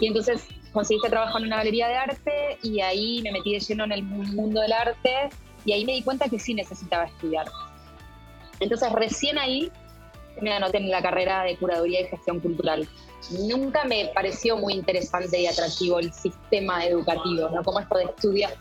Y 0.00 0.06
entonces 0.08 0.46
conseguiste 0.72 1.10
trabajo 1.10 1.38
en 1.38 1.44
una 1.44 1.56
galería 1.56 1.88
de 1.88 1.94
arte 1.96 2.58
y 2.62 2.80
ahí 2.80 3.22
me 3.22 3.32
metí 3.32 3.52
de 3.52 3.60
lleno 3.60 3.84
en 3.84 3.92
el 3.92 4.02
mundo 4.02 4.60
del 4.60 4.72
arte 4.72 5.28
y 5.64 5.72
ahí 5.72 5.84
me 5.84 5.92
di 5.92 6.02
cuenta 6.02 6.28
que 6.28 6.38
sí 6.38 6.54
necesitaba 6.54 7.04
estudiar. 7.04 7.46
Entonces 8.60 8.92
recién 8.92 9.38
ahí 9.38 9.70
me 10.40 10.52
anoté 10.52 10.78
en 10.78 10.90
la 10.90 11.02
carrera 11.02 11.42
de 11.42 11.56
curaduría 11.56 12.02
y 12.02 12.04
gestión 12.04 12.40
cultural. 12.40 12.88
Nunca 13.48 13.84
me 13.84 14.10
pareció 14.14 14.56
muy 14.56 14.74
interesante 14.74 15.40
y 15.40 15.46
atractivo 15.46 15.98
el 15.98 16.12
sistema 16.12 16.84
educativo, 16.86 17.48
¿no? 17.48 17.62
Como 17.64 17.80
esto 17.80 17.98
de 17.98 18.04
estudiar. 18.04 18.54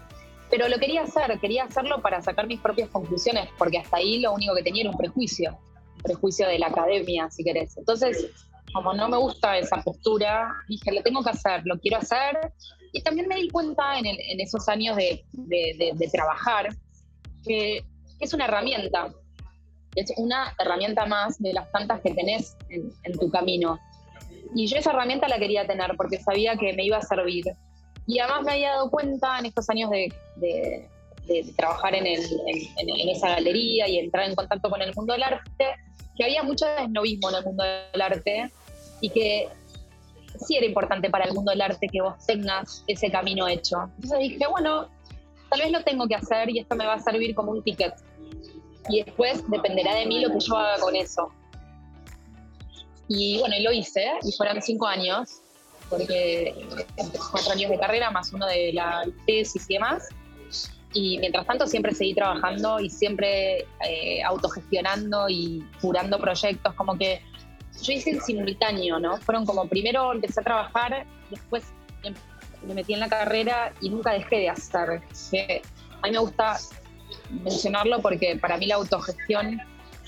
Pero 0.50 0.68
lo 0.70 0.78
quería 0.78 1.04
hacer, 1.04 1.40
quería 1.40 1.66
hacerlo 1.66 2.02
para 2.02 2.22
sacar 2.22 2.48
mis 2.48 2.60
propias 2.60 2.90
conclusiones, 2.90 3.50
porque 3.58 3.80
hasta 3.80 3.98
ahí 3.98 4.20
lo 4.20 4.34
único 4.34 4.56
que 4.56 4.64
tenía 4.64 4.84
era 4.84 4.92
un 4.92 4.98
prejuicio, 4.98 5.58
un 5.98 6.02
prejuicio 6.02 6.48
de 6.48 6.58
la 6.58 6.68
academia, 6.68 7.30
si 7.30 7.44
querés. 7.44 7.78
Entonces, 7.78 8.32
como 8.74 8.94
no 8.94 9.10
me 9.10 9.18
gusta 9.18 9.58
esa 9.58 9.82
postura, 9.82 10.54
dije, 10.68 10.92
lo 10.92 11.02
tengo 11.02 11.24
que 11.24 11.32
hacer, 11.32 11.62
lo 11.66 11.80
quiero 11.80 11.98
hacer. 11.98 12.54
Y 12.94 13.02
también 13.02 13.28
me 13.28 13.36
di 13.36 13.50
cuenta 13.50 14.00
en, 14.00 14.06
esos 14.40 14.68
años 14.70 14.96
de, 14.96 16.10
trabajar 16.12 16.70
que, 17.44 17.84
es 18.20 18.34
una 18.34 18.46
herramienta, 18.46 19.14
es 19.98 20.14
una 20.18 20.54
herramienta 20.60 21.06
más 21.06 21.42
de 21.42 21.54
las 21.54 21.72
tantas 21.72 22.02
que 22.02 22.14
tenés 22.14 22.56
en, 22.70 23.14
tu 23.20 23.30
camino. 23.30 23.80
Y 24.56 24.68
yo 24.68 24.78
esa 24.78 24.92
herramienta 24.92 25.28
la 25.28 25.40
quería 25.40 25.66
tener 25.66 25.96
porque 25.98 26.20
sabía 26.20 26.56
que 26.56 26.74
me 26.74 26.86
iba 26.86 26.98
a 26.98 27.02
servir. 27.02 27.46
Y 28.06 28.20
además 28.20 28.44
me 28.44 28.52
había 28.54 28.72
dado 28.72 28.90
cuenta 28.90 29.40
en 29.40 29.48
estos 29.48 29.70
años 29.70 29.90
de, 29.90 30.90
trabajar 31.58 31.94
en, 31.94 32.06
en, 32.06 33.10
esa 33.10 33.30
galería 33.30 33.90
y 33.90 34.00
entrar 34.00 34.30
en 34.30 34.36
contacto 34.36 34.70
con 34.70 34.82
el 34.82 34.94
mundo 34.96 35.14
del 35.14 35.24
arte, 35.24 35.66
que 36.16 36.24
había 36.24 36.44
mucho 36.44 36.66
desnovismo 36.66 37.30
en 37.30 37.36
el 37.36 37.44
mundo 37.44 37.64
del 37.64 38.02
arte 38.02 38.52
y 39.02 39.10
que 39.10 39.50
sí 40.40 40.56
era 40.56 40.66
importante 40.66 41.10
para 41.10 41.26
el 41.26 41.34
mundo 41.34 41.52
del 41.52 41.62
arte 41.62 41.88
que 41.92 42.02
vos 42.02 42.14
tengas 42.26 42.84
ese 42.88 43.12
camino 43.12 43.48
hecho. 43.48 43.90
Entonces 43.96 44.20
dije, 44.20 44.48
bueno, 44.48 44.88
tal 45.50 45.60
vez 45.60 45.72
lo 45.72 45.84
tengo 45.84 46.08
que 46.08 46.16
hacer 46.16 46.50
y 46.50 46.60
esto 46.60 46.76
me 46.76 46.86
va 46.86 46.94
a 46.94 47.00
servir 47.00 47.36
como 47.36 47.52
un 47.52 47.64
ticket. 47.64 47.94
Y 48.90 49.04
después 49.04 49.44
dependerá 49.50 49.96
de 49.96 50.06
mí 50.06 50.22
lo 50.22 50.32
que 50.32 50.40
yo 50.40 50.58
haga 50.58 50.80
con 50.80 50.96
eso. 50.96 51.32
Y 53.08 53.40
bueno, 53.40 53.56
y 53.56 53.64
lo 53.64 53.72
hice, 53.72 54.06
y 54.22 54.32
fueron 54.34 54.62
cinco 54.62 54.86
años, 54.86 55.42
porque 55.90 56.54
cuatro 57.32 57.52
años 57.54 57.72
de 57.72 57.80
carrera 57.80 58.12
más 58.12 58.34
uno 58.34 58.46
de 58.46 58.74
la 58.74 59.06
tesis 59.26 59.66
y 59.70 59.74
demás. 59.74 60.10
Y 60.94 61.18
mientras 61.20 61.46
tanto 61.46 61.68
siempre 61.68 61.94
seguí 61.94 62.14
trabajando 62.14 62.80
y 62.80 62.90
siempre 62.90 63.66
eh, 63.88 64.24
autogestionando 64.24 65.30
y 65.30 65.64
curando 65.82 66.18
proyectos, 66.18 66.74
como 66.76 66.98
que 66.98 67.22
yo 67.82 67.94
hice 67.94 68.12
el 68.12 68.22
simultáneo, 68.22 69.00
¿no? 69.00 69.18
Fueron 69.18 69.46
como 69.46 69.68
primero 69.68 70.12
empecé 70.14 70.40
a 70.42 70.44
trabajar, 70.44 71.06
después 71.30 71.66
me 72.66 72.74
metí 72.74 72.94
en 72.94 73.02
la 73.02 73.10
carrera 73.10 73.74
y 73.82 73.90
nunca 73.90 74.14
dejé 74.14 74.38
de 74.38 74.50
hacer. 74.50 75.02
a 76.02 76.08
mí 76.08 76.12
me 76.12 76.20
gusta 76.20 76.58
mencionarlo 77.30 78.00
porque 78.02 78.38
para 78.38 78.58
mí 78.58 78.66
la 78.66 78.76
autogestión 78.76 79.62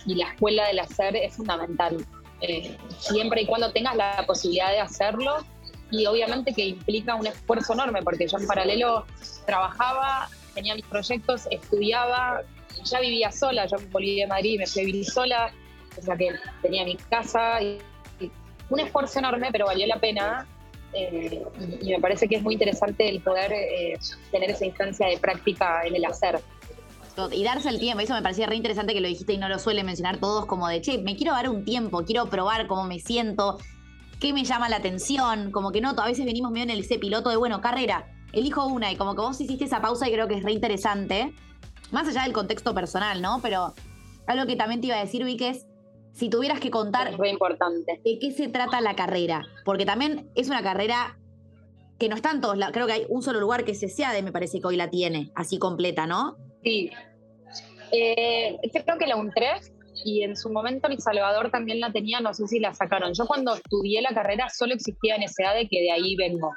y 0.05 0.15
la 0.15 0.29
escuela 0.29 0.67
del 0.67 0.79
hacer 0.79 1.15
es 1.15 1.35
fundamental. 1.35 2.05
Eh, 2.41 2.77
siempre 2.99 3.41
y 3.41 3.45
cuando 3.45 3.71
tengas 3.71 3.95
la 3.95 4.23
posibilidad 4.25 4.71
de 4.71 4.79
hacerlo 4.79 5.43
y 5.91 6.05
obviamente 6.05 6.53
que 6.53 6.65
implica 6.65 7.15
un 7.15 7.27
esfuerzo 7.27 7.73
enorme 7.73 8.01
porque 8.01 8.27
yo 8.27 8.37
en 8.37 8.47
paralelo 8.47 9.05
trabajaba, 9.45 10.29
tenía 10.53 10.75
mis 10.75 10.85
proyectos, 10.85 11.47
estudiaba, 11.51 12.43
ya 12.83 12.99
vivía 12.99 13.31
sola, 13.31 13.65
yo 13.65 13.77
volví 13.91 14.19
de 14.19 14.27
Madrid 14.27 14.53
y 14.53 14.57
me 14.59 14.67
fui 14.67 14.85
vivir 14.85 15.05
sola, 15.05 15.51
o 15.97 16.01
sea 16.01 16.15
que 16.15 16.33
tenía 16.61 16.85
mi 16.85 16.95
casa 16.95 17.59
un 18.69 18.79
esfuerzo 18.79 19.19
enorme, 19.19 19.49
pero 19.51 19.65
valió 19.65 19.85
la 19.87 19.99
pena. 19.99 20.47
Eh, 20.93 21.43
y, 21.81 21.91
me 21.91 21.99
parece 21.99 22.27
que 22.27 22.35
es 22.35 22.41
muy 22.41 22.53
interesante 22.53 23.07
el 23.07 23.21
poder 23.21 23.51
eh, 23.53 23.97
tener 24.31 24.49
esa 24.49 24.65
instancia 24.65 25.07
de 25.07 25.17
práctica 25.17 25.81
en 25.85 25.95
el 25.95 26.05
hacer. 26.05 26.39
Y 27.31 27.43
darse 27.43 27.69
el 27.69 27.79
tiempo, 27.79 28.01
eso 28.01 28.13
me 28.13 28.21
parecía 28.21 28.47
re 28.47 28.55
interesante 28.55 28.93
que 28.93 29.01
lo 29.01 29.07
dijiste 29.07 29.33
y 29.33 29.37
no 29.37 29.49
lo 29.49 29.59
suele 29.59 29.83
mencionar 29.83 30.19
todos, 30.19 30.45
como 30.45 30.67
de, 30.67 30.81
che, 30.81 30.99
me 30.99 31.15
quiero 31.15 31.33
dar 31.33 31.49
un 31.49 31.65
tiempo, 31.65 32.03
quiero 32.05 32.27
probar 32.27 32.67
cómo 32.67 32.85
me 32.85 32.99
siento, 32.99 33.57
qué 34.19 34.33
me 34.33 34.43
llama 34.43 34.69
la 34.69 34.77
atención, 34.77 35.51
como 35.51 35.71
que 35.71 35.81
no, 35.81 35.89
a 35.89 36.05
veces 36.05 36.25
venimos 36.25 36.51
medio 36.51 36.71
en 36.71 36.79
ese 36.79 36.99
piloto 36.99 37.29
de, 37.29 37.37
bueno, 37.37 37.61
carrera, 37.61 38.07
elijo 38.31 38.65
una 38.67 38.91
y 38.91 38.95
como 38.95 39.15
que 39.15 39.21
vos 39.21 39.39
hiciste 39.41 39.65
esa 39.65 39.81
pausa 39.81 40.07
y 40.07 40.13
creo 40.13 40.27
que 40.27 40.35
es 40.35 40.43
re 40.43 40.53
interesante, 40.53 41.33
más 41.91 42.07
allá 42.07 42.23
del 42.23 42.33
contexto 42.33 42.73
personal, 42.73 43.21
¿no? 43.21 43.39
Pero 43.41 43.73
algo 44.27 44.45
que 44.45 44.55
también 44.55 44.81
te 44.81 44.87
iba 44.87 44.97
a 44.97 45.01
decir, 45.01 45.23
Vic, 45.23 45.41
es 45.41 45.65
si 46.11 46.29
tuvieras 46.29 46.59
que 46.59 46.69
contar 46.69 47.09
es 47.09 47.17
muy 47.17 47.29
importante. 47.29 48.01
de 48.03 48.19
qué 48.19 48.31
se 48.31 48.47
trata 48.47 48.81
la 48.81 48.95
carrera, 48.95 49.45
porque 49.65 49.85
también 49.85 50.29
es 50.35 50.49
una 50.49 50.61
carrera 50.61 51.17
que 51.97 52.09
no 52.09 52.15
está 52.15 52.31
en 52.31 52.41
todos 52.41 52.57
creo 52.71 52.87
que 52.87 52.93
hay 52.93 53.05
un 53.09 53.21
solo 53.21 53.39
lugar 53.39 53.65
que 53.65 53.75
se 53.75 53.89
SEADE, 53.89 54.23
me 54.23 54.31
parece 54.31 54.59
que 54.59 54.67
hoy 54.67 54.77
la 54.77 54.89
tiene, 54.89 55.31
así 55.35 55.59
completa, 55.59 56.07
¿no? 56.07 56.37
Sí. 56.63 56.89
Eh, 57.91 58.57
creo 58.71 58.97
que 58.97 59.07
la 59.07 59.15
UNTREF 59.15 59.67
y 60.05 60.23
en 60.23 60.35
su 60.35 60.49
momento 60.49 60.87
El 60.87 60.99
Salvador 60.99 61.51
también 61.51 61.79
la 61.79 61.91
tenía, 61.91 62.19
no 62.19 62.33
sé 62.33 62.47
si 62.47 62.59
la 62.59 62.73
sacaron. 62.73 63.13
Yo 63.13 63.25
cuando 63.25 63.53
estudié 63.53 64.01
la 64.01 64.13
carrera 64.13 64.49
solo 64.49 64.73
existía 64.73 65.15
en 65.15 65.27
SEADE, 65.27 65.67
que 65.67 65.81
de 65.81 65.91
ahí 65.91 66.15
vengo. 66.15 66.51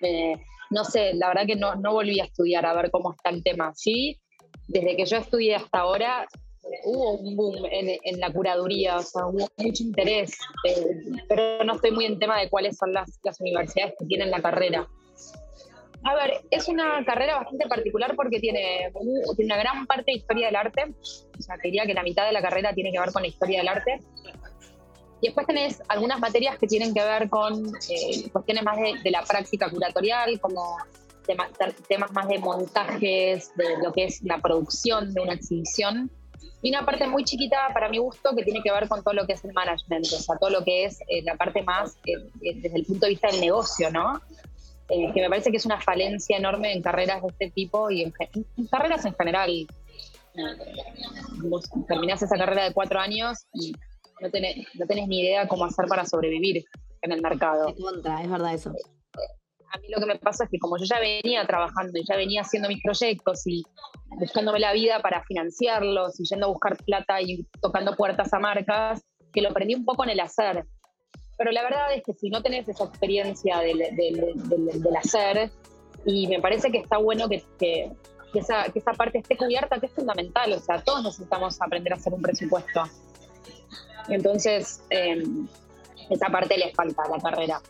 Eh, 0.00 0.34
no 0.70 0.84
sé, 0.84 1.14
la 1.14 1.28
verdad 1.28 1.46
que 1.46 1.56
no, 1.56 1.74
no 1.76 1.92
volví 1.92 2.20
a 2.20 2.24
estudiar 2.24 2.64
a 2.66 2.74
ver 2.74 2.90
cómo 2.90 3.12
está 3.12 3.30
el 3.30 3.42
tema. 3.42 3.72
Sí, 3.74 4.18
desde 4.66 4.96
que 4.96 5.06
yo 5.06 5.16
estudié 5.16 5.56
hasta 5.56 5.80
ahora 5.80 6.26
hubo 6.84 7.14
un 7.14 7.36
boom 7.36 7.56
en, 7.70 8.20
la 8.20 8.32
curaduría, 8.32 8.96
o 8.96 9.02
sea, 9.02 9.26
hubo 9.26 9.48
mucho 9.56 9.82
interés, 9.82 10.38
eh, 10.64 10.86
pero 11.28 11.64
no 11.64 11.74
estoy 11.74 11.90
muy 11.92 12.04
en 12.04 12.18
tema 12.18 12.40
de 12.40 12.48
cuáles 12.48 12.76
son 12.76 12.92
las, 12.92 13.08
universidades 13.40 13.94
que 13.98 14.06
tienen 14.06 14.30
la 14.30 14.40
carrera. 14.40 14.88
A 16.04 16.14
ver, 16.14 16.42
es 16.50 16.68
una 16.68 17.04
carrera 17.04 17.36
bastante 17.36 17.66
particular 17.66 18.14
porque 18.14 18.38
tiene, 18.38 18.92
una 18.94 19.56
gran 19.56 19.86
parte 19.86 20.12
de 20.12 20.18
historia 20.18 20.46
del 20.46 20.56
arte, 20.56 20.94
o 21.38 21.42
sea, 21.42 21.56
diría 21.62 21.86
que 21.86 21.94
la 21.94 22.02
mitad 22.02 22.26
de 22.26 22.32
la 22.32 22.40
carrera 22.40 22.72
tiene 22.72 22.92
que 22.92 23.00
ver 23.00 23.12
con 23.12 23.22
la 23.22 23.28
historia 23.28 23.58
del 23.58 23.68
arte. 23.68 24.00
Y 25.20 25.26
después 25.26 25.46
tenés 25.46 25.82
algunas 25.88 26.20
materias 26.20 26.56
que 26.58 26.68
tienen 26.68 26.94
que 26.94 27.02
ver 27.02 27.28
con 27.28 27.66
eh, 27.90 28.30
cuestiones 28.32 28.62
más 28.62 28.76
de, 28.76 28.94
de, 29.02 29.10
la 29.10 29.22
práctica 29.22 29.68
curatorial, 29.68 30.38
como 30.38 30.76
temas 31.88 32.12
más 32.12 32.28
de 32.28 32.38
montajes, 32.38 33.54
de 33.56 33.64
lo 33.82 33.92
que 33.92 34.04
es 34.04 34.22
la 34.22 34.38
producción 34.38 35.12
de 35.12 35.20
una 35.20 35.34
exhibición 35.34 36.10
y 36.62 36.70
una 36.70 36.84
parte 36.84 37.06
muy 37.06 37.24
chiquita 37.24 37.56
para 37.72 37.88
mi 37.88 37.98
gusto 37.98 38.34
que 38.36 38.42
tiene 38.42 38.62
que 38.62 38.72
ver 38.72 38.88
con 38.88 39.02
todo 39.02 39.14
lo 39.14 39.26
que 39.26 39.34
es 39.34 39.44
el 39.44 39.52
management, 39.52 40.06
o 40.06 40.18
sea, 40.18 40.36
todo 40.36 40.50
lo 40.50 40.64
que 40.64 40.84
es 40.84 41.00
eh, 41.08 41.22
la 41.22 41.36
parte 41.36 41.62
más 41.62 41.96
eh, 42.04 42.14
eh, 42.42 42.54
desde 42.56 42.78
el 42.78 42.84
punto 42.84 43.06
de 43.06 43.10
vista 43.10 43.28
del 43.28 43.40
negocio, 43.40 43.90
¿no? 43.90 44.20
Que 44.88 45.20
me 45.20 45.28
parece 45.28 45.50
que 45.50 45.58
es 45.58 45.66
una 45.66 45.80
falencia 45.80 46.36
enorme 46.36 46.72
en 46.72 46.82
carreras 46.82 47.22
de 47.22 47.28
este 47.28 47.50
tipo 47.50 47.90
y 47.90 48.02
en, 48.02 48.12
carreras 48.70 49.04
en 49.04 49.14
general. 49.14 49.66
Vos 51.42 51.68
terminás 51.86 52.22
esa 52.22 52.36
carrera 52.36 52.64
de 52.64 52.72
cuatro 52.72 52.98
años 52.98 53.46
y 53.52 53.72
no 54.20 54.30
tenés, 54.30 54.66
no 54.74 54.86
tenés 54.86 55.08
ni 55.08 55.20
idea 55.20 55.46
cómo 55.48 55.64
hacer 55.64 55.86
para 55.86 56.04
sobrevivir 56.04 56.64
en 57.02 57.12
el 57.12 57.20
mercado. 57.20 57.68
es 57.68 58.30
verdad 58.30 58.54
eso 58.54 58.72
a 59.70 59.78
mí 59.78 59.88
lo 59.88 60.00
que 60.00 60.06
me 60.06 60.18
pasa 60.18 60.44
es 60.44 60.50
que 60.50 60.58
como 60.58 60.78
yo 60.78 60.84
ya 60.84 60.98
venía 60.98 61.46
trabajando 61.46 61.98
y 61.98 62.04
ya 62.06 62.16
venía 62.16 62.42
haciendo 62.42 62.68
mis 62.68 62.82
proyectos 62.82 63.46
y 63.46 63.62
buscándome 64.18 64.60
la 64.60 64.72
vida 64.72 65.00
para 65.00 65.22
financiarlos 65.24 66.18
y 66.20 66.24
yendo 66.24 66.46
a 66.46 66.50
buscar 66.50 66.76
plata 66.84 67.20
y 67.20 67.46
tocando 67.60 67.94
puertas 67.96 68.32
a 68.32 68.38
marcas, 68.38 69.02
que 69.32 69.42
lo 69.42 69.50
aprendí 69.50 69.74
un 69.74 69.84
poco 69.84 70.04
en 70.04 70.10
el 70.10 70.20
hacer. 70.20 70.64
Pero 71.38 71.52
la 71.52 71.62
verdad 71.62 71.94
es 71.94 72.02
que 72.02 72.12
si 72.12 72.28
no 72.30 72.42
tenés 72.42 72.68
esa 72.68 72.84
experiencia 72.84 73.60
del, 73.60 73.80
hacer, 74.96 75.50
y 76.04 76.26
me 76.26 76.40
parece 76.40 76.70
que 76.70 76.78
está 76.78 76.98
bueno 76.98 77.28
que, 77.28 77.44
que, 77.58 77.92
esa, 78.34 78.64
que 78.64 78.80
esa 78.80 78.92
parte 78.92 79.18
esté 79.18 79.36
cubierta, 79.36 79.78
que 79.78 79.86
es 79.86 79.92
fundamental, 79.92 80.52
o 80.52 80.58
sea, 80.58 80.82
todos 80.82 81.04
necesitamos 81.04 81.62
aprender 81.62 81.92
a 81.92 81.96
hacer 81.96 82.12
un 82.12 82.22
presupuesto. 82.22 82.82
Entonces, 84.08 84.82
eh, 84.90 85.22
esa 86.10 86.26
parte 86.26 86.58
le 86.58 86.72
falta 86.72 87.02
a 87.04 87.08
la 87.08 87.18
carrera. 87.18 87.62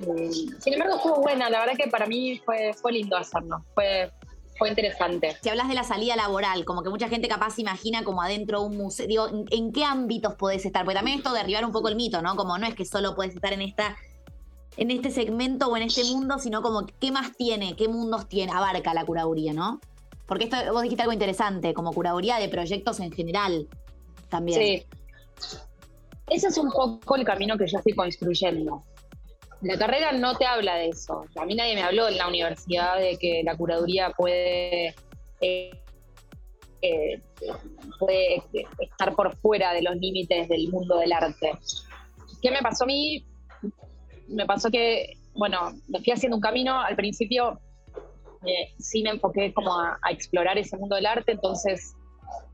Eh, 0.00 0.30
sin 0.58 0.74
embargo, 0.74 0.96
estuvo 0.96 1.22
buena. 1.22 1.48
La 1.48 1.60
verdad 1.60 1.74
que 1.76 1.88
para 1.88 2.06
mí 2.06 2.38
fue, 2.44 2.74
fue 2.74 2.92
lindo 2.92 3.16
hacerlo. 3.16 3.64
Fue, 3.74 4.10
fue 4.58 4.68
interesante. 4.68 5.36
Si 5.42 5.48
hablas 5.48 5.68
de 5.68 5.74
la 5.74 5.84
salida 5.84 6.16
laboral, 6.16 6.64
como 6.64 6.82
que 6.82 6.90
mucha 6.90 7.08
gente 7.08 7.28
capaz 7.28 7.54
se 7.54 7.62
imagina 7.62 8.04
como 8.04 8.22
adentro 8.22 8.62
un 8.62 8.76
museo. 8.76 9.06
Digo, 9.06 9.28
¿en, 9.50 9.72
qué 9.72 9.84
ámbitos 9.84 10.34
podés 10.34 10.64
estar? 10.64 10.84
Porque 10.84 10.96
también 10.96 11.18
esto 11.18 11.32
derribar 11.32 11.64
un 11.64 11.72
poco 11.72 11.88
el 11.88 11.96
mito, 11.96 12.22
¿no? 12.22 12.36
Como 12.36 12.56
no 12.58 12.66
es 12.66 12.74
que 12.74 12.84
solo 12.84 13.14
puedes 13.14 13.34
estar 13.34 13.52
en 13.52 13.62
esta 13.62 13.96
en 14.78 14.90
este 14.90 15.10
segmento 15.10 15.68
o 15.68 15.76
en 15.76 15.84
este 15.84 16.04
mundo, 16.04 16.38
sino 16.38 16.60
como 16.60 16.86
qué 16.86 17.10
más 17.10 17.34
tiene, 17.34 17.76
qué 17.76 17.88
mundos 17.88 18.28
tiene, 18.28 18.52
abarca 18.52 18.92
la 18.92 19.06
curaduría, 19.06 19.54
¿no? 19.54 19.80
Porque 20.26 20.44
esto 20.44 20.56
vos 20.70 20.82
dijiste 20.82 21.02
algo 21.02 21.14
interesante, 21.14 21.72
como 21.72 21.92
curaduría 21.92 22.36
de 22.36 22.48
proyectos 22.48 23.00
en 23.00 23.10
general 23.10 23.68
también. 24.28 24.60
Sí. 24.60 24.86
Ese 26.28 26.48
es 26.48 26.58
un 26.58 26.70
poco 26.70 27.16
el 27.16 27.24
camino 27.24 27.56
que 27.56 27.66
yo 27.66 27.78
estoy 27.78 27.94
construyendo. 27.94 28.82
La 29.62 29.78
carrera 29.78 30.12
no 30.12 30.36
te 30.36 30.44
habla 30.44 30.76
de 30.76 30.88
eso. 30.90 31.24
A 31.36 31.44
mí 31.44 31.54
nadie 31.54 31.74
me 31.74 31.82
habló 31.82 32.08
en 32.08 32.18
la 32.18 32.28
universidad 32.28 32.98
de 32.98 33.16
que 33.16 33.42
la 33.42 33.56
curaduría 33.56 34.10
puede, 34.10 34.94
eh, 35.40 35.70
eh, 36.82 37.22
puede 37.98 38.42
estar 38.78 39.14
por 39.14 39.36
fuera 39.36 39.72
de 39.72 39.82
los 39.82 39.96
límites 39.96 40.48
del 40.48 40.68
mundo 40.68 40.98
del 40.98 41.12
arte. 41.12 41.52
¿Qué 42.42 42.50
me 42.50 42.60
pasó 42.60 42.84
a 42.84 42.86
mí? 42.86 43.24
Me 44.28 44.44
pasó 44.44 44.70
que 44.70 45.16
bueno, 45.36 45.74
me 45.88 46.00
fui 46.00 46.12
haciendo 46.12 46.36
un 46.36 46.42
camino. 46.42 46.80
Al 46.80 46.96
principio 46.96 47.60
eh, 48.46 48.74
sí 48.78 49.02
me 49.02 49.10
enfoqué 49.10 49.52
como 49.52 49.78
a, 49.78 49.98
explorar 50.10 50.58
ese 50.58 50.76
mundo 50.76 50.96
del 50.96 51.06
arte, 51.06 51.32
entonces, 51.32 51.94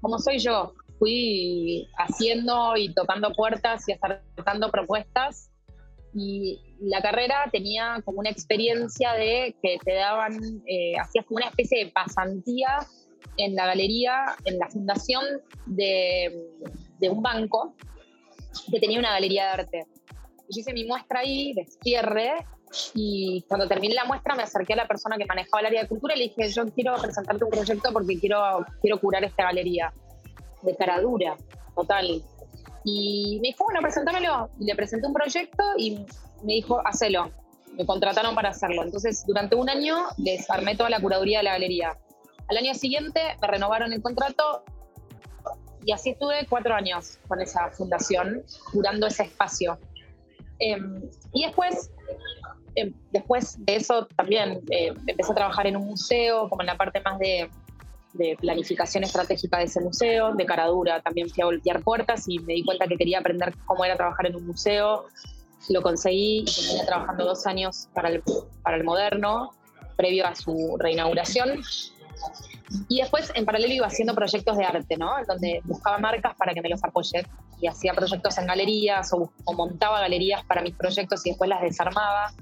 como 0.01 0.19
soy 0.19 0.39
yo, 0.39 0.75
fui 0.99 1.89
haciendo 1.99 2.77
y 2.77 2.93
tocando 2.93 3.33
puertas 3.33 3.89
y 3.89 3.93
acercando 3.93 4.71
propuestas 4.71 5.52
y 6.15 6.61
la 6.81 7.01
carrera 7.01 7.49
tenía 7.51 8.03
como 8.05 8.21
una 8.21 8.31
experiencia 8.31 9.13
de 9.15 9.57
que 9.63 9.79
te 9.85 9.95
daban, 9.95 10.63
eh, 10.67 10.95
hacías 11.01 11.25
como 11.27 11.39
una 11.39 11.49
especie 11.49 11.85
de 11.85 11.91
pasantía 11.91 12.81
en 13.39 13.55
la 13.55 13.67
galería, 13.67 14.37
en 14.45 14.59
la 14.59 14.69
fundación 14.69 15.25
de, 15.67 16.49
de 16.99 17.09
un 17.09 17.23
banco 17.23 17.75
que 18.71 18.79
tenía 18.79 18.99
una 18.99 19.13
galería 19.13 19.45
de 19.45 19.51
arte. 19.51 19.87
Yo 20.49 20.61
hice 20.61 20.73
mi 20.73 20.85
muestra 20.85 21.21
ahí 21.21 21.55
de 21.55 21.67
cierre 21.83 22.45
y 22.95 23.45
cuando 23.49 23.69
terminé 23.69 23.95
la 23.95 24.05
muestra 24.05 24.35
me 24.35 24.43
acerqué 24.43 24.75
a 24.75 24.77
la 24.77 24.89
persona 24.89 25.17
que 25.17 25.27
manejaba 25.27 25.61
el 25.61 25.67
área 25.67 25.83
de 25.83 25.89
cultura 25.89 26.15
y 26.15 26.19
le 26.19 26.25
dije, 26.25 26.49
yo 26.49 26.67
quiero 26.75 26.95
presentarte 27.01 27.45
un 27.45 27.51
proyecto 27.51 27.93
porque 27.93 28.19
quiero, 28.19 28.67
quiero 28.81 29.01
curar 29.01 29.25
esta 29.25 29.45
galería. 29.45 29.93
De 30.63 30.77
cara 30.77 31.01
dura, 31.01 31.37
total. 31.75 32.23
Y 32.85 33.39
me 33.41 33.49
dijo, 33.49 33.65
bueno, 33.65 33.81
preséntamelo. 33.81 34.51
Y 34.59 34.65
le 34.67 34.75
presenté 34.75 35.07
un 35.07 35.13
proyecto 35.13 35.63
y 35.77 36.05
me 36.43 36.55
dijo, 36.55 36.81
hacelo. 36.87 37.31
Me 37.77 37.87
contrataron 37.87 38.35
para 38.35 38.51
hacerlo. 38.51 38.83
Entonces, 38.83 39.25
durante 39.27 39.55
un 39.55 39.71
año 39.71 39.97
desarmé 40.19 40.77
toda 40.77 40.91
la 40.91 41.01
curaduría 41.01 41.39
de 41.39 41.45
la 41.45 41.53
galería. 41.53 41.97
Al 42.49 42.57
año 42.59 42.75
siguiente 42.75 43.21
me 43.41 43.49
renovaron 43.49 43.93
el 43.93 44.03
contrato 44.03 44.65
y 45.85 45.93
así 45.93 46.11
estuve 46.11 46.47
cuatro 46.49 46.75
años 46.75 47.19
con 47.29 47.41
esa 47.41 47.71
fundación, 47.71 48.43
curando 48.73 49.07
ese 49.07 49.25
espacio. 49.25 49.79
Em, 50.59 51.03
y 51.33 51.45
después, 51.45 51.91
em, 52.75 52.93
después 53.11 53.57
de 53.65 53.77
eso 53.77 54.07
también 54.17 54.61
eh, 54.71 54.93
empecé 55.07 55.33
a 55.33 55.35
trabajar 55.35 55.67
en 55.67 55.77
un 55.77 55.87
museo, 55.87 56.49
como 56.49 56.63
en 56.63 56.67
la 56.67 56.77
parte 56.77 57.01
más 57.01 57.19
de, 57.19 57.51
de 58.13 58.37
planificación 58.41 59.05
estratégica 59.05 59.59
de 59.59 59.65
ese 59.65 59.81
museo, 59.81 60.35
de 60.35 60.45
cara 60.45 60.67
dura 60.67 61.01
también 61.01 61.29
fui 61.31 61.43
a 61.43 61.47
voltear 61.47 61.83
puertas 61.83 62.25
y 62.29 62.39
me 62.41 62.55
di 62.55 62.65
cuenta 62.65 62.87
que 62.87 62.97
quería 62.97 63.21
aprender 63.21 63.55
cómo 63.67 63.85
era 63.85 63.97
trabajar 63.97 64.27
en 64.27 64.37
un 64.37 64.47
museo. 64.47 65.07
Lo 65.69 65.81
conseguí 65.81 66.45
terminé 66.45 66.85
trabajando 66.85 67.25
dos 67.25 67.47
años 67.47 67.89
para 67.95 68.09
el, 68.09 68.23
para 68.63 68.77
el 68.77 68.85
Moderno, 68.85 69.53
previo 69.97 70.27
a 70.27 70.35
su 70.35 70.77
reinauguración. 70.79 71.63
Y 72.89 73.01
después, 73.01 73.31
en 73.35 73.45
paralelo, 73.45 73.75
iba 73.75 73.87
haciendo 73.87 74.15
proyectos 74.15 74.57
de 74.57 74.65
arte, 74.65 74.97
¿no? 74.97 75.13
Donde 75.27 75.61
buscaba 75.65 75.99
marcas 75.99 76.35
para 76.37 76.55
que 76.55 76.63
me 76.63 76.69
los 76.69 76.83
apoyen 76.83 77.27
y 77.61 77.67
hacía 77.67 77.93
proyectos 77.95 78.39
en 78.39 78.47
galerías 78.47 79.13
o, 79.13 79.31
o, 79.45 79.53
montaba 79.53 80.01
galerías 80.01 80.45
para 80.45 80.63
mis 80.63 80.75
proyectos 80.75 81.25
y 81.27 81.31
después 81.31 81.49
las 81.49 81.61
desarmaba. 81.61 82.33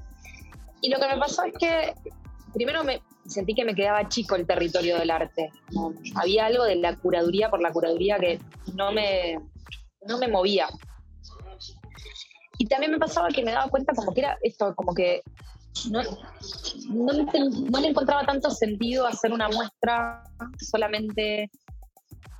Y 0.80 0.90
lo 0.90 0.98
que 0.98 1.08
me 1.08 1.18
pasó 1.18 1.44
es 1.44 1.52
que 1.58 1.94
primero 2.54 2.84
me 2.84 3.02
sentí 3.26 3.54
que 3.54 3.64
me 3.64 3.74
quedaba 3.74 4.08
chico 4.08 4.34
el 4.34 4.46
territorio 4.46 4.98
del 4.98 5.10
arte. 5.10 5.50
había 6.14 6.46
algo 6.46 6.64
de 6.64 6.76
la 6.76 6.96
curaduría 6.96 7.50
por 7.50 7.60
la 7.60 7.72
curaduría 7.72 8.18
que 8.18 8.40
no 8.74 8.92
me, 8.92 9.38
no 10.06 10.18
me 10.18 10.28
movía. 10.28 10.68
Y 12.58 12.66
también 12.66 12.92
me 12.92 12.98
pasaba 12.98 13.28
que 13.28 13.42
me 13.42 13.52
daba 13.52 13.70
cuenta 13.70 13.94
como 13.94 14.12
que 14.12 14.20
era 14.20 14.38
esto, 14.42 14.74
como 14.74 14.94
que 14.94 15.22
no, 15.90 16.02
no, 16.90 17.80
le 17.80 17.88
encontraba 17.88 18.26
tanto 18.26 18.50
sentido 18.50 19.06
hacer 19.06 19.32
una 19.32 19.48
muestra 19.48 20.24
solamente 20.58 21.50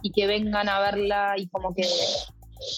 y 0.02 0.10
que 0.10 0.26
vengan 0.26 0.68
a 0.68 0.80
verla 0.80 1.34
y 1.36 1.48
como 1.48 1.74
que, 1.74 1.86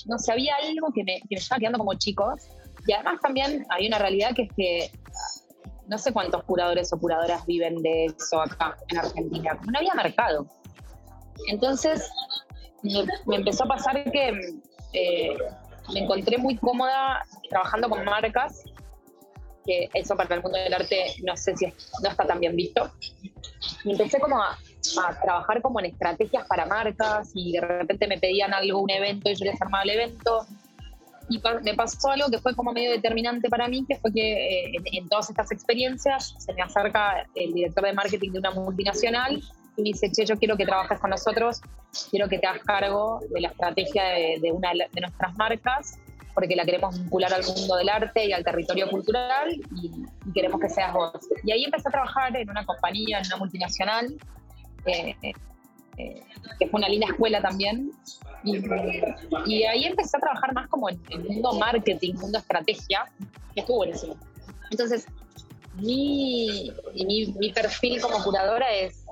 no 0.07 0.19
sé, 0.19 0.33
había 0.33 0.55
algo 0.57 0.93
que 0.95 1.05
me, 1.05 1.21
estaba 1.31 1.59
quedando 1.59 1.79
como 1.79 1.95
chicos. 1.95 2.49
Y 2.87 2.93
además 2.93 3.21
también 3.23 3.65
hay 3.71 3.87
una 3.87 3.99
realidad 3.99 4.35
que 4.35 4.43
es 4.43 4.53
que 4.57 4.91
no 5.87 5.99
sé 5.99 6.13
cuántos 6.13 6.45
curadores 6.45 6.93
o 6.93 6.99
curadoras 6.99 7.45
viven 7.47 7.83
de 7.83 8.07
eso 8.07 8.41
acá 8.41 8.77
en 8.89 8.99
Argentina, 8.99 9.59
no 9.71 9.79
había 9.79 9.95
mercado. 9.95 10.47
Entonces 11.49 12.11
me, 12.83 13.37
empezó 13.37 13.65
a 13.65 13.69
pasar 13.69 14.11
que 14.11 14.39
eh, 14.93 15.37
me 15.93 16.01
encontré 16.01 16.39
muy 16.39 16.57
cómoda 16.57 17.23
trabajando 17.49 17.89
con 17.89 18.05
marcas 18.05 18.65
que 19.65 19.89
eso 19.95 20.17
para 20.17 20.35
el 20.35 20.43
mundo 20.43 20.59
del 20.59 20.75
arte 20.75 21.15
no 21.25 21.37
sé 21.37 21.57
si 21.57 21.67
no 21.67 22.09
está 22.11 22.27
tan 22.27 22.41
bien 22.41 22.57
visto. 22.57 22.91
Y 23.85 23.93
empecé 23.93 24.19
como 24.21 24.43
a, 24.43 24.59
trabajar 25.23 25.63
como 25.63 25.79
en 25.81 25.87
estrategias 25.87 26.47
para 26.49 26.67
marcas 26.67 27.31
y 27.35 27.53
de 27.53 27.61
repente 27.61 28.09
me 28.09 28.19
pedían 28.19 28.53
algo, 28.53 28.81
un 28.81 28.91
evento 28.91 29.31
y 29.31 29.35
yo 29.35 29.45
les 29.45 29.61
armaba 29.61 29.85
el 29.85 29.91
evento. 29.91 30.47
Y 31.33 31.41
me 31.63 31.73
pasó 31.73 32.11
algo 32.11 32.29
que 32.31 32.39
fue 32.39 32.55
como 32.55 32.73
medio 32.73 32.91
determinante 32.91 33.49
para 33.49 33.67
mí, 33.67 33.87
que 33.89 33.97
fue 33.97 34.13
que 34.13 34.67
eh, 34.67 34.83
en, 34.85 35.09
todas 35.09 35.31
estas 35.31 35.51
experiencias 35.51 36.35
se 36.37 36.53
me 36.53 36.61
acerca 36.61 37.27
el 37.35 37.55
director 37.55 37.85
de 37.85 37.95
marketing 37.95 38.33
de 38.33 38.39
una 38.41 38.51
multinacional 38.51 39.43
y 39.79 39.83
me 39.83 39.89
dice, 39.89 40.11
che, 40.13 40.27
yo 40.27 40.37
quiero 40.37 40.59
que 40.59 40.67
trabajes 40.67 41.01
con 41.01 41.09
nosotros, 41.09 41.63
quiero 42.11 42.29
que 42.29 42.39
te 42.39 42.47
hagas 42.47 42.63
cargo 42.65 43.21
de 43.31 43.41
la 43.41 43.49
estrategia 43.49 44.05
de, 44.43 44.53
una 44.53 44.73
de 44.73 45.01
nuestras 45.01 45.35
marcas 45.37 45.99
porque 46.35 46.55
la 46.55 46.67
queremos 46.67 46.99
vincular 46.99 47.33
al 47.33 47.45
mundo 47.45 47.77
del 47.77 47.89
arte 47.89 48.27
y 48.27 48.33
al 48.33 48.45
territorio 48.45 48.91
cultural 48.91 49.53
y, 49.53 49.91
queremos 50.35 50.61
que 50.61 50.69
seas 50.69 50.93
vos. 50.93 51.13
Y 51.45 51.53
ahí 51.53 51.65
empecé 51.65 51.89
a 51.89 51.93
trabajar 51.93 52.37
en 52.37 52.51
una 52.51 52.67
compañía, 52.67 53.21
en 53.21 53.27
una 53.27 53.37
multinacional, 53.37 54.15
eh, 54.85 55.15
eh, 55.97 56.23
que 56.59 56.69
fue 56.69 56.79
una 56.79 56.89
linda 56.89 57.07
escuela 57.07 57.41
también. 57.41 57.93
Y, 58.45 59.65
ahí 59.65 59.85
empecé 59.85 60.17
a 60.17 60.21
trabajar 60.21 60.53
más 60.55 60.69
como 60.69 60.89
en 60.89 61.01
el 61.11 61.25
mundo 61.25 61.53
marketing, 61.55 62.15
mundo 62.15 62.39
estrategia, 62.39 63.05
que 63.55 63.61
estuvo 63.61 63.79
buenísimo. 63.79 64.17
Entonces, 64.71 65.07
mi, 65.75 66.73
mi, 66.95 67.27
mi 67.39 67.53
perfil 67.53 68.01
como 68.01 68.23
curadora 68.23 68.73
es 68.73 69.05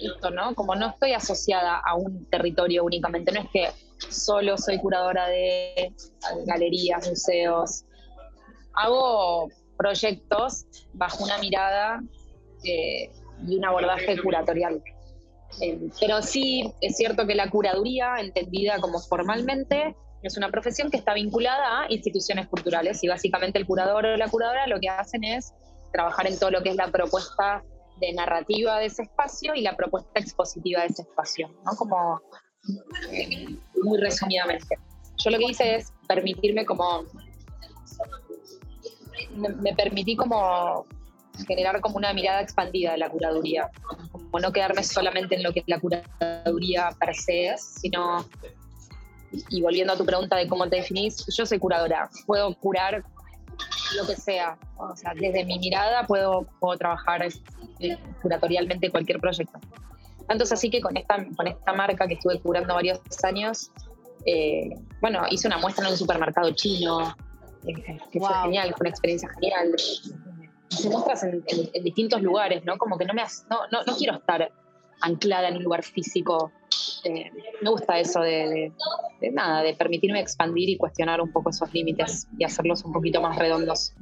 esto, 0.00 0.30
¿no? 0.30 0.54
Como 0.54 0.74
no 0.74 0.90
estoy 0.90 1.12
asociada 1.12 1.80
a 1.84 1.94
un 1.94 2.26
territorio 2.26 2.84
únicamente, 2.84 3.32
no 3.32 3.40
es 3.40 3.48
que 3.52 3.68
solo 4.08 4.58
soy 4.58 4.78
curadora 4.78 5.28
de 5.28 5.92
galerías, 6.46 7.08
museos. 7.08 7.84
Hago 8.74 9.48
proyectos 9.76 10.66
bajo 10.92 11.24
una 11.24 11.38
mirada 11.38 12.02
eh, 12.64 13.10
y 13.46 13.56
un 13.56 13.64
abordaje 13.64 14.20
curatorial. 14.20 14.82
Eh, 15.60 15.78
pero 16.00 16.22
sí 16.22 16.72
es 16.80 16.96
cierto 16.96 17.26
que 17.26 17.34
la 17.34 17.50
curaduría, 17.50 18.16
entendida 18.18 18.78
como 18.80 18.98
formalmente, 19.00 19.94
es 20.22 20.36
una 20.36 20.50
profesión 20.50 20.90
que 20.90 20.96
está 20.96 21.14
vinculada 21.14 21.82
a 21.82 21.92
instituciones 21.92 22.48
culturales 22.48 23.04
y 23.04 23.08
básicamente 23.08 23.58
el 23.58 23.66
curador 23.66 24.06
o 24.06 24.16
la 24.16 24.28
curadora 24.28 24.66
lo 24.66 24.80
que 24.80 24.88
hacen 24.88 25.22
es 25.22 25.52
trabajar 25.92 26.26
en 26.26 26.38
todo 26.38 26.50
lo 26.50 26.62
que 26.62 26.70
es 26.70 26.76
la 26.76 26.88
propuesta 26.88 27.62
de 28.00 28.12
narrativa 28.14 28.78
de 28.78 28.86
ese 28.86 29.02
espacio 29.02 29.54
y 29.54 29.60
la 29.60 29.76
propuesta 29.76 30.18
expositiva 30.18 30.80
de 30.80 30.86
ese 30.86 31.02
espacio, 31.02 31.48
¿no? 31.64 31.72
Como 31.76 32.20
muy 33.82 33.98
resumidamente. 33.98 34.78
Yo 35.18 35.30
lo 35.30 35.38
que 35.38 35.44
hice 35.44 35.76
es 35.76 35.92
permitirme 36.08 36.64
como, 36.64 37.04
me, 39.36 39.74
permití 39.74 40.16
como 40.16 40.86
generar 41.46 41.80
como 41.80 41.96
una 41.96 42.12
mirada 42.12 42.40
expandida 42.40 42.92
de 42.92 42.98
la 42.98 43.10
curaduría, 43.10 43.70
no 44.40 44.52
quedarme 44.52 44.82
solamente 44.82 45.36
en 45.36 45.42
lo 45.42 45.52
que 45.52 45.60
es 45.60 45.66
la 45.68 45.80
curaduría 45.80 46.90
per 46.98 47.14
se, 47.14 47.54
sino, 47.58 48.24
y 49.50 49.62
volviendo 49.62 49.92
a 49.92 49.96
tu 49.96 50.04
pregunta 50.04 50.36
de 50.36 50.48
cómo 50.48 50.68
te 50.68 50.76
definís, 50.76 51.24
yo 51.36 51.46
soy 51.46 51.58
curadora, 51.58 52.08
puedo 52.26 52.54
curar 52.56 53.04
lo 53.96 54.06
que 54.06 54.16
sea, 54.16 54.58
o 54.76 54.96
sea, 54.96 55.12
desde 55.14 55.44
mi 55.44 55.58
mirada 55.58 56.06
puedo, 56.06 56.46
puedo 56.58 56.76
trabajar 56.78 57.22
eh, 57.80 57.96
curatorialmente 58.22 58.90
cualquier 58.90 59.20
proyecto. 59.20 59.58
Tanto 60.26 60.44
es 60.44 60.52
así 60.52 60.70
que 60.70 60.80
con 60.80 60.96
esta, 60.96 61.24
con 61.36 61.46
esta 61.46 61.72
marca 61.72 62.06
que 62.06 62.14
estuve 62.14 62.40
curando 62.40 62.74
varios 62.74 62.98
años, 63.24 63.70
eh, 64.26 64.70
bueno, 65.00 65.22
hice 65.30 65.46
una 65.46 65.58
muestra 65.58 65.84
en 65.84 65.92
un 65.92 65.98
supermercado 65.98 66.50
chino, 66.52 67.14
eh, 67.66 68.00
que 68.10 68.18
fue 68.18 68.34
genial, 68.42 68.70
fue 68.76 68.86
una 68.86 68.90
experiencia 68.90 69.28
genial. 69.34 69.74
Hice 70.74 70.90
muestras 70.90 71.22
en, 71.24 71.44
distintos 71.82 72.22
lugares, 72.22 72.64
¿no? 72.64 72.76
Como 72.76 72.98
que 72.98 73.04
no, 73.04 73.14
me, 73.14 73.22
no, 73.50 73.58
no, 73.70 73.96
quiero 73.96 74.16
estar 74.16 74.50
anclada 75.00 75.48
en 75.48 75.56
un 75.56 75.64
lugar 75.64 75.82
físico 75.82 76.52
eh, 77.04 77.30
me 77.60 77.70
gusta 77.70 77.98
eso 77.98 78.20
de, 78.20 78.72
nada, 79.32 79.62
de 79.62 79.74
permitirme 79.74 80.20
expandir 80.20 80.70
y 80.70 80.76
cuestionar 80.76 81.20
un 81.20 81.30
poco 81.30 81.50
esos 81.50 81.72
límites 81.72 82.26
y 82.38 82.44
hacerlos 82.44 82.84
un 82.84 82.92
poquito 82.92 83.20
más 83.20 83.36
redondos. 83.36 83.92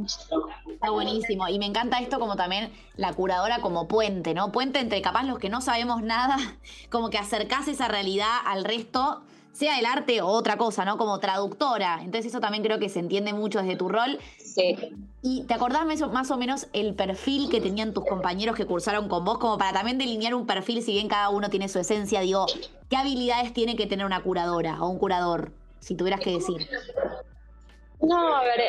Está 0.66 0.90
buenísimo. 0.90 1.48
Y 1.48 1.58
me 1.58 1.66
encanta 1.66 1.98
esto 1.98 2.20
como 2.20 2.36
también 2.36 2.70
la 2.96 3.12
curadora 3.12 3.60
como 3.60 3.88
puente, 3.88 4.34
¿no? 4.34 4.52
Puente 4.52 4.78
entre 4.78 5.02
capaz 5.02 5.24
los 5.24 5.38
que 5.38 5.48
no 5.48 5.60
sabemos 5.60 6.02
nada, 6.02 6.36
como 6.90 7.10
que 7.10 7.18
acercase 7.18 7.72
esa 7.72 7.88
realidad 7.88 8.38
al 8.46 8.64
resto 8.64 9.22
sea 9.52 9.78
el 9.78 9.84
arte 9.84 10.22
o 10.22 10.28
otra 10.28 10.56
cosa, 10.56 10.84
¿no? 10.84 10.96
Como 10.96 11.18
traductora. 11.18 11.98
Entonces 12.02 12.26
eso 12.26 12.40
también 12.40 12.62
creo 12.62 12.78
que 12.78 12.88
se 12.88 13.00
entiende 13.00 13.34
mucho 13.34 13.60
desde 13.60 13.76
tu 13.76 13.88
rol. 13.88 14.18
Sí. 14.54 14.76
¿Y 15.22 15.44
te 15.44 15.54
acordás 15.54 15.86
más 16.10 16.30
o 16.30 16.36
menos 16.36 16.68
el 16.72 16.94
perfil 16.94 17.48
que 17.48 17.60
tenían 17.60 17.94
tus 17.94 18.04
compañeros 18.04 18.56
que 18.56 18.66
cursaron 18.66 19.08
con 19.08 19.24
vos? 19.24 19.38
Como 19.38 19.56
para 19.56 19.72
también 19.72 19.96
delinear 19.96 20.34
un 20.34 20.46
perfil, 20.46 20.82
si 20.82 20.92
bien 20.92 21.08
cada 21.08 21.30
uno 21.30 21.48
tiene 21.48 21.68
su 21.68 21.78
esencia, 21.78 22.20
digo, 22.20 22.46
¿qué 22.90 22.96
habilidades 22.96 23.52
tiene 23.52 23.76
que 23.76 23.86
tener 23.86 24.04
una 24.04 24.22
curadora 24.22 24.82
o 24.82 24.88
un 24.88 24.98
curador, 24.98 25.52
si 25.80 25.94
tuvieras 25.94 26.20
que 26.20 26.32
decir? 26.32 26.68
No, 28.00 28.34
a 28.34 28.42
ver, 28.42 28.60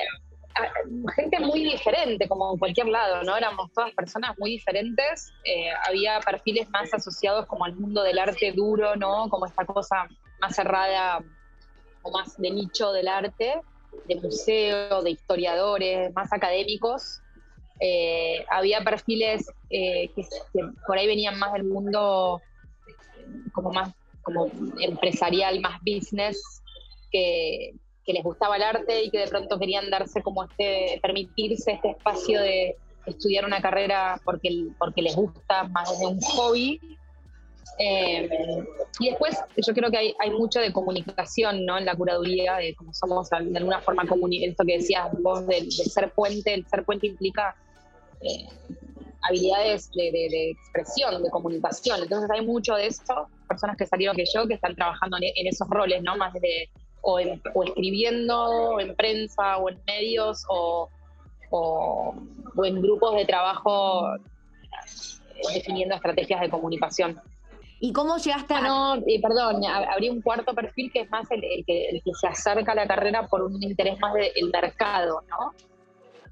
gente 1.16 1.40
muy 1.40 1.64
diferente, 1.64 2.28
como 2.28 2.54
en 2.54 2.60
cualquier 2.60 2.88
lado, 2.88 3.24
¿no? 3.24 3.36
Éramos 3.36 3.72
todas 3.74 3.92
personas 3.92 4.38
muy 4.38 4.52
diferentes. 4.52 5.34
Eh, 5.44 5.70
había 5.88 6.20
perfiles 6.20 6.70
más 6.70 6.94
asociados 6.94 7.46
como 7.48 7.66
al 7.66 7.76
mundo 7.76 8.04
del 8.04 8.20
arte 8.20 8.52
duro, 8.52 8.96
¿no? 8.96 9.28
Como 9.30 9.48
esta 9.48 9.66
cosa 9.66 10.08
más 10.40 10.56
cerrada 10.56 11.24
o 12.04 12.12
más 12.12 12.38
de 12.38 12.52
nicho 12.52 12.92
del 12.92 13.08
arte, 13.08 13.60
de 14.08 14.16
museo, 14.16 15.02
de 15.02 15.12
historiadores, 15.12 16.14
más 16.14 16.32
académicos. 16.32 17.22
Eh, 17.80 18.46
había 18.50 18.84
perfiles 18.84 19.52
eh, 19.70 20.10
que, 20.16 20.26
por 20.86 20.98
ahí 20.98 21.08
venían 21.08 21.38
más 21.38 21.54
del 21.54 21.64
mundo 21.64 22.42
como 23.52 23.72
más 23.72 23.94
como 24.22 24.50
empresarial, 24.80 25.60
más 25.60 25.80
business, 25.82 26.42
que, 27.12 27.74
que 28.06 28.14
les 28.14 28.24
gustaba 28.24 28.56
el 28.56 28.64
arte 28.64 29.04
y 29.04 29.10
que 29.10 29.20
de 29.20 29.28
pronto 29.28 29.60
querían 29.60 29.90
darse 29.90 30.22
como 30.22 30.46
este, 30.46 31.00
permitirse 31.02 31.74
este 31.74 31.92
espacio 31.92 32.42
de 32.42 32.78
estudiar 33.06 33.46
una 33.46 33.62
carrera 33.62 34.20
porque, 34.24 34.68
porque 34.78 35.02
les 35.02 35.16
gusta 35.16 35.66
más 35.66 35.90
desde 35.92 36.08
un 36.08 36.22
hobby. 36.22 36.80
Eh, 37.80 38.30
y 39.00 39.10
después 39.10 39.38
yo 39.58 39.74
creo 39.74 39.90
que 39.90 39.98
hay, 39.98 40.16
hay, 40.20 40.30
mucho 40.30 40.60
de 40.60 40.72
comunicación 40.72 41.66
¿no? 41.66 41.78
en 41.78 41.86
la 41.86 41.96
curaduría, 41.96 42.58
de 42.58 42.76
cómo 42.76 42.94
somos 42.94 43.30
de 43.30 43.58
alguna 43.58 43.82
forma, 43.82 44.04
esto 44.04 44.64
que 44.64 44.78
decías 44.78 45.10
vos 45.22 45.46
del, 45.48 45.72
ser 45.72 46.12
puente, 46.12 46.54
el 46.54 46.68
ser 46.68 46.84
puente 46.86 47.08
implica 47.08 47.56
eh, 48.22 48.48
habilidades 49.24 49.92
de, 49.92 50.12
de, 50.12 50.52
expresión, 50.52 51.24
de 51.24 51.30
comunicación. 51.30 52.02
Entonces 52.04 52.30
hay 52.30 52.46
mucho 52.46 52.76
de 52.76 52.88
eso, 52.88 53.28
personas 53.48 53.78
que 53.78 53.86
salieron 53.86 54.16
que 54.16 54.26
yo, 54.32 54.48
que 54.48 54.56
están 54.56 54.76
trabajando 54.76 55.18
en, 55.20 55.48
esos 55.48 55.68
roles, 55.70 56.04
¿no? 56.04 56.16
Más 56.16 56.34
de 56.34 56.70
o, 57.02 57.20
escribiendo 57.20 58.80
en 58.80 58.96
prensa 58.96 59.58
o 59.58 59.70
en 59.70 59.80
medios 59.86 60.46
o, 60.50 60.90
en 62.64 62.82
grupos 62.82 63.16
de 63.16 63.26
trabajo 63.26 64.16
eh, 64.16 65.54
definiendo 65.54 65.96
estrategias 65.96 66.42
de 66.42 66.50
comunicación. 66.50 67.20
¿Y 67.84 67.92
cómo 67.92 68.16
llegaste 68.16 68.54
a.? 68.54 68.62
no, 68.62 68.96
eh, 68.96 69.20
perdón, 69.22 69.62
abrí 69.66 70.08
un 70.08 70.22
cuarto 70.22 70.54
perfil 70.56 70.90
que 70.90 71.02
es 71.02 71.12
más 71.12 71.30
el, 71.32 71.42
que, 71.68 72.02
se 72.14 72.28
acerca 72.28 72.72
a 72.72 72.76
la 72.76 72.88
carrera 72.88 73.28
por 73.28 73.42
un 73.42 73.62
interés 73.62 74.00
más 74.00 74.14
del 74.14 74.50
mercado, 74.54 75.22
¿no? 75.30 75.54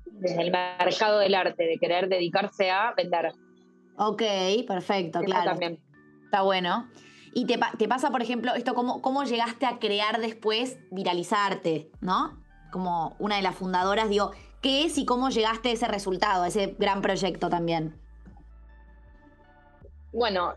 Desde 0.05 0.43
el 0.43 0.51
mercado 0.51 1.19
del 1.19 1.35
arte, 1.35 1.65
de 1.65 1.77
querer 1.77 2.07
dedicarse 2.07 2.71
a 2.71 2.93
vender. 2.95 3.33
Ok, 3.97 4.21
perfecto, 4.65 5.19
claro. 5.19 5.51
También. 5.51 5.77
Está 6.23 6.43
bueno. 6.43 6.89
Y 7.33 7.45
te, 7.45 7.57
pasa, 7.89 8.11
por 8.11 8.21
ejemplo, 8.21 8.53
esto, 8.53 8.73
¿cómo, 8.73 9.01
¿cómo 9.01 9.25
llegaste 9.25 9.65
a 9.65 9.77
crear 9.77 10.21
después 10.21 10.79
viralizarte, 10.89 11.91
¿no? 11.99 12.41
Como 12.71 13.17
una 13.19 13.35
de 13.35 13.41
las 13.41 13.55
fundadoras, 13.55 14.07
digo, 14.07 14.31
¿qué 14.61 14.85
es 14.85 14.97
y 14.97 15.03
cómo 15.03 15.29
llegaste 15.29 15.67
a 15.67 15.73
ese 15.73 15.89
resultado, 15.89 16.43
a 16.43 16.47
ese 16.47 16.77
gran 16.79 17.01
proyecto 17.01 17.49
también? 17.49 17.99
Bueno, 20.13 20.55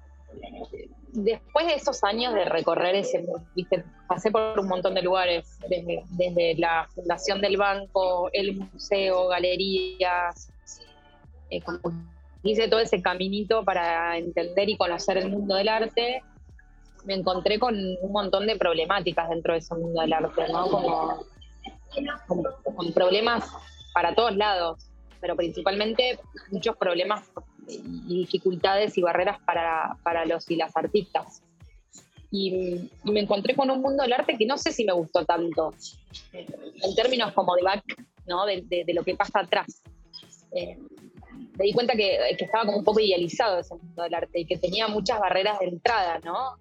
después 1.13 1.67
de 1.67 1.75
esos 1.75 2.03
años 2.05 2.35
de 2.35 2.45
recorrer 2.45 2.95
ese, 2.97 3.25
¿viste? 3.55 3.85
pasé 4.09 4.31
por 4.31 4.59
un 4.59 4.69
montón 4.69 4.95
de 4.95 5.03
lugares, 5.03 5.59
desde, 5.69 6.55
la 6.57 6.89
fundación 6.95 7.41
del 7.41 7.57
banco, 7.57 8.31
el 8.33 8.57
museo, 8.57 9.29
galerías, 9.29 10.51
eh, 11.51 11.61
hice 12.43 12.69
todo 12.69 12.81
ese 12.81 13.01
caminito 13.01 13.65
para 13.65 14.19
entender 14.19 14.69
y 14.69 14.77
conocer 14.77 15.19
el 15.19 15.31
mundo 15.31 15.55
del 15.55 15.69
arte 15.69 16.23
me 17.05 17.15
encontré 17.15 17.59
con 17.59 17.75
un 17.77 18.13
montón 18.13 18.47
de 18.47 18.57
problemáticas 18.57 19.29
dentro 19.29 19.53
de 19.53 19.59
ese 19.59 19.75
mundo 19.75 20.01
del 20.01 20.13
arte, 20.13 20.49
¿no? 20.51 20.69
Como, 20.69 21.27
con 22.75 22.93
problemas 22.93 23.49
para 23.93 24.15
todos 24.15 24.35
lados, 24.37 24.91
pero 25.21 25.37
principalmente 25.37 26.19
muchos 26.51 26.77
problemas 26.77 27.31
y 27.69 28.19
dificultades 28.19 28.97
y 28.99 29.03
barreras 29.03 29.39
para, 29.45 29.97
para 30.03 30.25
los 30.25 30.51
y 30.51 30.57
las 30.57 30.77
artistas. 30.77 31.43
Y, 32.31 32.91
me 33.05 33.21
encontré 33.21 33.55
con 33.55 33.71
un 33.71 33.81
mundo 33.81 34.03
del 34.03 34.13
arte 34.13 34.37
que 34.37 34.47
no 34.47 34.59
sé 34.59 34.73
si 34.73 34.85
me 34.85 34.93
gustó 34.93 35.25
tanto, 35.25 35.73
en 36.33 36.95
términos 36.97 37.33
como 37.33 37.55
de 37.55 37.63
back, 37.63 37.85
¿no? 38.27 38.45
de, 38.47 38.63
de, 38.63 38.95
lo 38.95 39.05
que 39.05 39.15
pasa 39.15 39.41
atrás. 39.41 39.83
Eh, 40.53 40.79
me 41.57 41.65
di 41.65 41.73
cuenta 41.73 41.95
que, 41.95 42.19
que, 42.37 42.45
estaba 42.45 42.65
como 42.65 42.79
un 42.79 42.85
poco 42.85 43.01
idealizado 43.01 43.61
ese 43.61 43.75
mundo 43.75 44.03
del 44.03 44.15
arte 44.15 44.41
y 44.41 44.47
que 44.47 44.57
tenía 44.59 44.89
muchas 44.89 45.21
barreras 45.21 45.61
de 45.61 45.67
entrada, 45.67 46.19
¿no? 46.25 46.57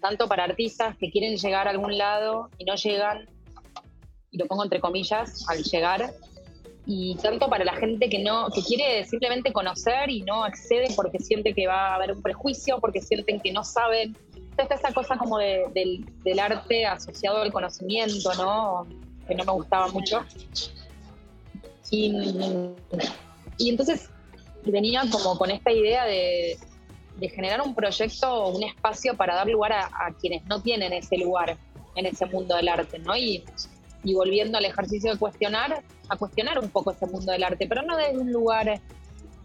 tanto 0.00 0.28
para 0.28 0.44
artistas 0.44 0.96
que 0.96 1.10
quieren 1.10 1.36
llegar 1.36 1.66
a 1.66 1.70
algún 1.70 1.96
lado 1.98 2.50
y 2.58 2.64
no 2.64 2.76
llegan, 2.76 3.28
y 4.30 4.38
lo 4.38 4.46
pongo 4.46 4.64
entre 4.64 4.80
comillas, 4.80 5.44
al 5.48 5.62
llegar, 5.62 6.12
y 6.86 7.16
tanto 7.16 7.48
para 7.48 7.64
la 7.64 7.74
gente 7.74 8.08
que 8.08 8.20
no 8.20 8.48
que 8.54 8.62
quiere 8.62 9.04
simplemente 9.04 9.52
conocer 9.52 10.08
y 10.08 10.22
no 10.22 10.44
accede 10.44 10.86
porque 10.94 11.18
siente 11.18 11.52
que 11.52 11.66
va 11.66 11.88
a 11.88 11.94
haber 11.96 12.12
un 12.12 12.22
prejuicio, 12.22 12.78
porque 12.80 13.02
sienten 13.02 13.40
que 13.40 13.52
no 13.52 13.64
saben. 13.64 14.16
Entonces 14.34 14.78
esa 14.78 14.94
cosa 14.94 15.18
como 15.18 15.38
del, 15.38 16.06
arte 16.40 16.86
asociado 16.86 17.38
al 17.38 17.52
conocimiento, 17.52 18.32
¿no? 18.34 18.86
Que 19.26 19.34
no 19.34 19.44
me 19.44 19.52
gustaba 19.52 19.88
mucho. 19.88 20.24
Y, 21.90 22.14
entonces 23.58 24.08
venía 24.64 25.02
como 25.10 25.36
con 25.36 25.50
esta 25.50 25.72
idea 25.72 26.04
de, 26.04 26.56
generar 27.34 27.62
un 27.62 27.74
proyecto 27.74 28.48
un 28.48 28.62
espacio 28.62 29.16
para 29.16 29.34
dar 29.34 29.48
lugar 29.48 29.72
a, 29.72 30.14
quienes 30.20 30.44
no 30.44 30.62
tienen 30.62 30.92
ese 30.92 31.16
lugar 31.16 31.56
en 31.96 32.06
ese 32.06 32.26
mundo 32.26 32.54
del 32.54 32.68
arte, 32.68 33.00
¿no? 33.00 33.16
Y, 33.16 33.42
y, 34.06 34.14
volviendo 34.14 34.58
al 34.58 34.64
ejercicio 34.64 35.12
de 35.12 35.18
cuestionar, 35.18 35.82
a 36.08 36.16
cuestionar 36.16 36.58
un 36.58 36.70
poco 36.70 36.92
ese 36.92 37.06
mundo 37.06 37.32
del 37.32 37.42
arte, 37.42 37.66
pero 37.66 37.82
no 37.82 37.96
desde 37.96 38.18
un 38.18 38.32
lugar 38.32 38.80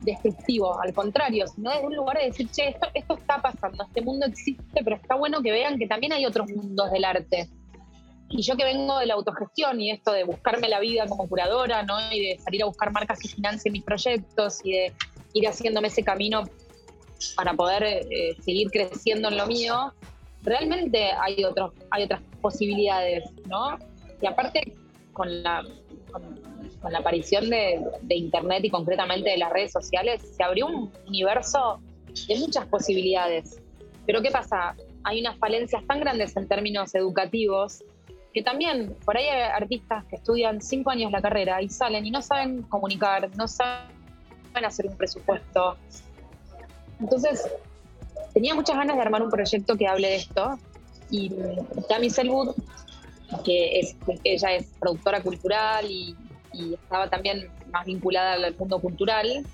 destructivo, 0.02 0.80
al 0.80 0.94
contrario, 0.94 1.46
sino 1.48 1.72
desde 1.72 1.86
un 1.86 1.96
lugar 1.96 2.18
de 2.18 2.26
decir, 2.26 2.50
che, 2.52 2.70
esto, 2.70 2.88
esto 2.94 3.16
está 3.16 3.42
pasando, 3.42 3.84
este 3.84 4.02
mundo 4.02 4.26
existe, 4.26 4.84
pero 4.84 4.96
está 4.96 5.16
bueno 5.16 5.42
que 5.42 5.52
vean 5.52 5.78
que 5.78 5.88
también 5.88 6.14
hay 6.14 6.26
otros 6.26 6.50
mundos 6.50 6.92
del 6.92 7.06
arte. 7.06 7.50
Y 8.30 8.44
yo 8.44 8.56
que 8.56 8.64
vengo 8.64 8.98
de 9.00 9.08
la 9.08 9.16
autogestión 9.16 9.82
y 9.82 9.92
esto 9.92 10.14
de 10.14 10.24
buscarme 10.24 10.70
la 10.70 10.80
vida 10.80 11.06
como 11.06 11.28
curadora, 11.28 11.84
¿no? 11.84 11.98
Y 12.12 12.28
de 12.28 12.40
salir 12.40 12.64
a 12.64 12.66
buscar 12.66 12.92
marcas 12.92 13.20
que 13.20 13.28
financien 13.28 13.74
mis 13.74 13.84
proyectos 13.84 14.60
y 14.64 14.72
de 14.72 14.94
ir 15.34 15.48
haciéndome 15.48 15.90
ese 15.90 16.04
camino 16.04 16.44
para 17.36 17.54
poder 17.54 17.84
eh, 17.84 18.36
seguir 18.42 18.72
creciendo 18.72 19.28
en 19.28 19.38
lo 19.38 19.48
mío, 19.48 19.94
realmente 20.44 21.12
hay, 21.12 21.44
otros, 21.44 21.74
hay 21.90 22.04
otras 22.04 22.22
posibilidades, 22.42 23.24
¿no? 23.48 23.78
Y 24.22 24.28
aparte, 24.28 24.74
con 25.14 25.44
la, 25.44 25.64
con, 26.12 26.92
la 26.92 27.00
aparición 27.00 27.50
de, 27.50 27.82
Internet 28.10 28.64
y 28.64 28.70
concretamente 28.70 29.30
de 29.30 29.38
las 29.38 29.52
redes 29.52 29.72
sociales, 29.72 30.22
se 30.36 30.44
abrió 30.44 30.68
un 30.68 30.92
universo 31.08 31.80
de 32.28 32.36
muchas 32.40 32.66
posibilidades. 32.68 33.62
Pero 34.06 34.22
¿qué 34.22 34.32
pasa? 34.32 34.76
Hay 35.04 35.22
unas 35.22 35.38
falencias 35.38 35.86
tan 35.88 36.00
grandes 36.00 36.36
en 36.38 36.48
términos 36.48 36.94
educativos 36.96 37.84
que 38.34 38.42
también 38.42 38.96
por 39.04 39.18
ahí 39.18 39.26
hay 39.26 39.42
artistas 39.42 40.06
que 40.06 40.16
estudian 40.16 40.62
cinco 40.62 40.90
años 40.90 41.12
la 41.12 41.22
carrera 41.22 41.62
y 41.62 41.68
salen 41.68 42.06
y 42.06 42.12
no 42.12 42.22
saben 42.22 42.62
comunicar, 42.62 43.30
no 43.36 43.46
saben 43.46 43.86
hacer 44.64 44.86
un 44.86 44.96
presupuesto, 44.96 45.78
entonces, 47.02 47.50
tenía 48.34 48.54
muchas 48.54 48.78
ganas 48.78 48.96
de 48.96 49.02
armar 49.02 49.24
un 49.24 49.32
proyecto 49.32 49.76
que 49.76 49.88
hable 49.88 50.08
de 50.08 50.16
esto. 50.18 50.58
Y 51.10 51.32
Tammy 51.90 52.10
Selwood, 52.10 52.56
que 53.44 53.80
es, 53.80 53.96
ella 54.24 54.56
es 54.56 54.68
productora 54.80 55.22
cultural 55.22 55.90
y, 55.90 56.16
estaba 56.74 57.10
también 57.10 57.50
más 57.72 57.86
vinculada 57.86 58.34
al 58.34 58.54
mundo 58.58 58.78
cultural, 58.80 59.46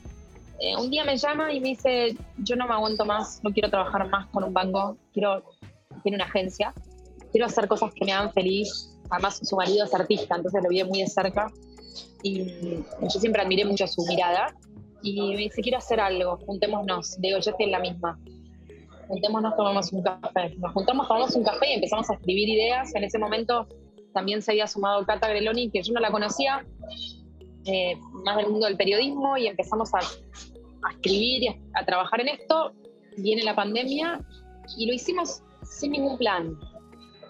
eh, 0.60 0.76
un 0.76 0.90
día 0.90 1.06
me 1.06 1.16
llama 1.16 1.54
y 1.54 1.60
me 1.60 1.70
dice, 1.70 2.18
yo 2.40 2.56
no 2.56 2.68
me 2.68 2.74
aguanto 2.74 3.06
más, 3.06 3.40
no 3.44 3.52
quiero 3.52 3.70
trabajar 3.70 4.10
más 4.10 4.26
con 4.28 4.44
un 4.44 4.52
banco, 4.52 4.98
quiero, 5.13 5.44
tiene 6.02 6.16
una 6.16 6.26
agencia, 6.26 6.74
quiero 7.32 7.46
hacer 7.46 7.68
cosas 7.68 7.94
que 7.94 8.06
me 8.06 8.13
hagan 8.13 8.34
feliz. 8.34 8.98
Además, 9.10 9.40
su 9.44 9.56
marido 9.56 9.86
es 9.86 9.94
artista, 9.94 10.36
entonces 10.36 10.62
lo 10.63 10.70
vi 10.70 10.84
muy 10.84 11.02
de 11.02 11.08
cerca. 11.08 11.52
Y 12.24 12.44
yo 13.02 13.20
siempre 13.20 13.42
admiré 13.42 13.63
mucho 13.66 13.88
su 13.88 14.04
mirada 14.08 14.56
y 15.04 15.22
me 15.22 15.38
dice, 15.38 15.62
quiero 15.62 15.78
hacer 15.78 16.00
algo, 16.00 16.38
juntémonos. 16.46 17.22
Digo, 17.22 17.38
yo 17.40 17.52
estoy 17.52 17.68
en 17.68 17.72
la 17.72 17.80
misma. 17.80 18.20
Juntémonos, 19.08 19.56
tomamos 19.56 19.91
un 19.93 20.04
café. 20.04 20.56
Nos 20.58 20.74
juntamos, 20.74 21.08
tomamos 21.08 21.36
un 21.36 21.43
café 21.43 21.70
y 21.70 21.74
empezamos 21.74 22.10
a 22.10 22.13
escribir 22.13 22.50
ideas. 22.50 22.93
En 22.96 23.04
ese 23.04 23.17
momento 23.17 23.67
también 24.13 24.41
se 24.41 24.52
había 24.52 24.67
sumado 24.67 25.06
Cata 25.06 25.30
Greloni, 25.30 25.70
que 25.72 25.82
yo 25.82 25.93
no 25.93 26.00
la 26.00 26.12
conocía, 26.12 26.65
eh, 27.65 27.96
más 28.26 28.38
del 28.38 28.50
mundo 28.50 28.67
del 28.67 28.78
periodismo, 28.78 29.38
y 29.38 29.48
empezamos 29.48 29.93
a, 29.93 30.00
a 30.00 30.91
escribir 30.91 31.43
y 31.43 31.48
a, 31.48 31.56
a 31.76 31.86
trabajar 31.86 32.22
en 32.22 32.30
esto. 32.30 32.74
Viene 33.17 33.43
la 33.43 33.56
pandemia 33.56 34.22
y 34.78 34.88
lo 34.88 34.93
hicimos 34.93 35.41
sin 35.63 35.91
ningún 35.91 36.17
plan. 36.17 36.58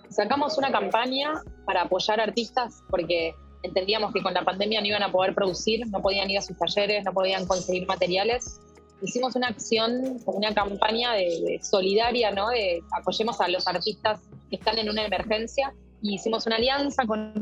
Sacamos 0.10 0.58
una 0.58 0.72
campaña 0.72 1.42
para 1.66 1.84
apoyar 1.84 2.20
artistas 2.20 2.82
porque 2.90 3.34
entendíamos 3.64 4.14
que 4.14 4.22
con 4.22 4.34
la 4.34 4.44
pandemia 4.44 4.82
no 4.82 4.88
iban 4.88 5.04
a 5.04 5.12
poder 5.12 5.36
producir, 5.36 5.86
no 5.88 6.02
podían 6.02 6.30
ir 6.30 6.40
a 6.40 6.42
sus 6.42 6.58
talleres, 6.58 7.04
no 7.04 7.14
podían 7.14 7.46
conseguir 7.46 7.88
materiales. 7.88 8.60
Hicimos 9.02 9.36
una 9.36 9.48
acción, 9.48 10.20
una 10.26 10.54
campaña 10.54 11.14
de, 11.14 11.60
solidaria, 11.62 12.32
¿no? 12.32 12.50
De 12.50 12.82
apoyemos 13.00 13.40
a 13.42 13.48
los 13.48 13.68
artistas 13.68 14.22
que 14.50 14.56
están 14.56 14.78
en 14.80 14.90
una 14.90 15.06
emergencia 15.06 15.74
y 16.02 16.16
hicimos 16.16 16.46
una 16.48 16.56
alianza 16.56 17.06
con, 17.06 17.34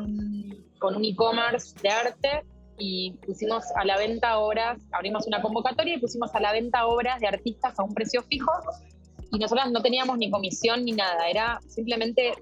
con 0.79 0.95
un 0.95 1.05
e-commerce 1.05 1.75
de 1.81 1.89
arte 1.89 2.43
y 2.77 3.11
pusimos 3.25 3.63
a 3.75 3.85
la 3.85 3.97
venta 3.97 4.37
obras, 4.39 4.79
abrimos 4.91 5.27
una 5.27 5.41
convocatoria 5.41 5.95
y 5.95 5.99
pusimos 5.99 6.33
a 6.35 6.39
la 6.41 6.51
venta 6.51 6.87
obras 6.87 7.19
de 7.21 7.27
artistas 7.27 7.79
a 7.79 7.83
un 7.83 7.93
precio 7.93 8.21
fijo 8.23 8.51
y 9.31 9.39
nosotras 9.39 9.71
no 9.71 9.81
teníamos 9.81 10.17
ni 10.17 10.29
comisión 10.29 10.85
ni 10.85 10.91
nada, 10.91 11.29
era 11.29 11.59
simplemente 11.67 12.33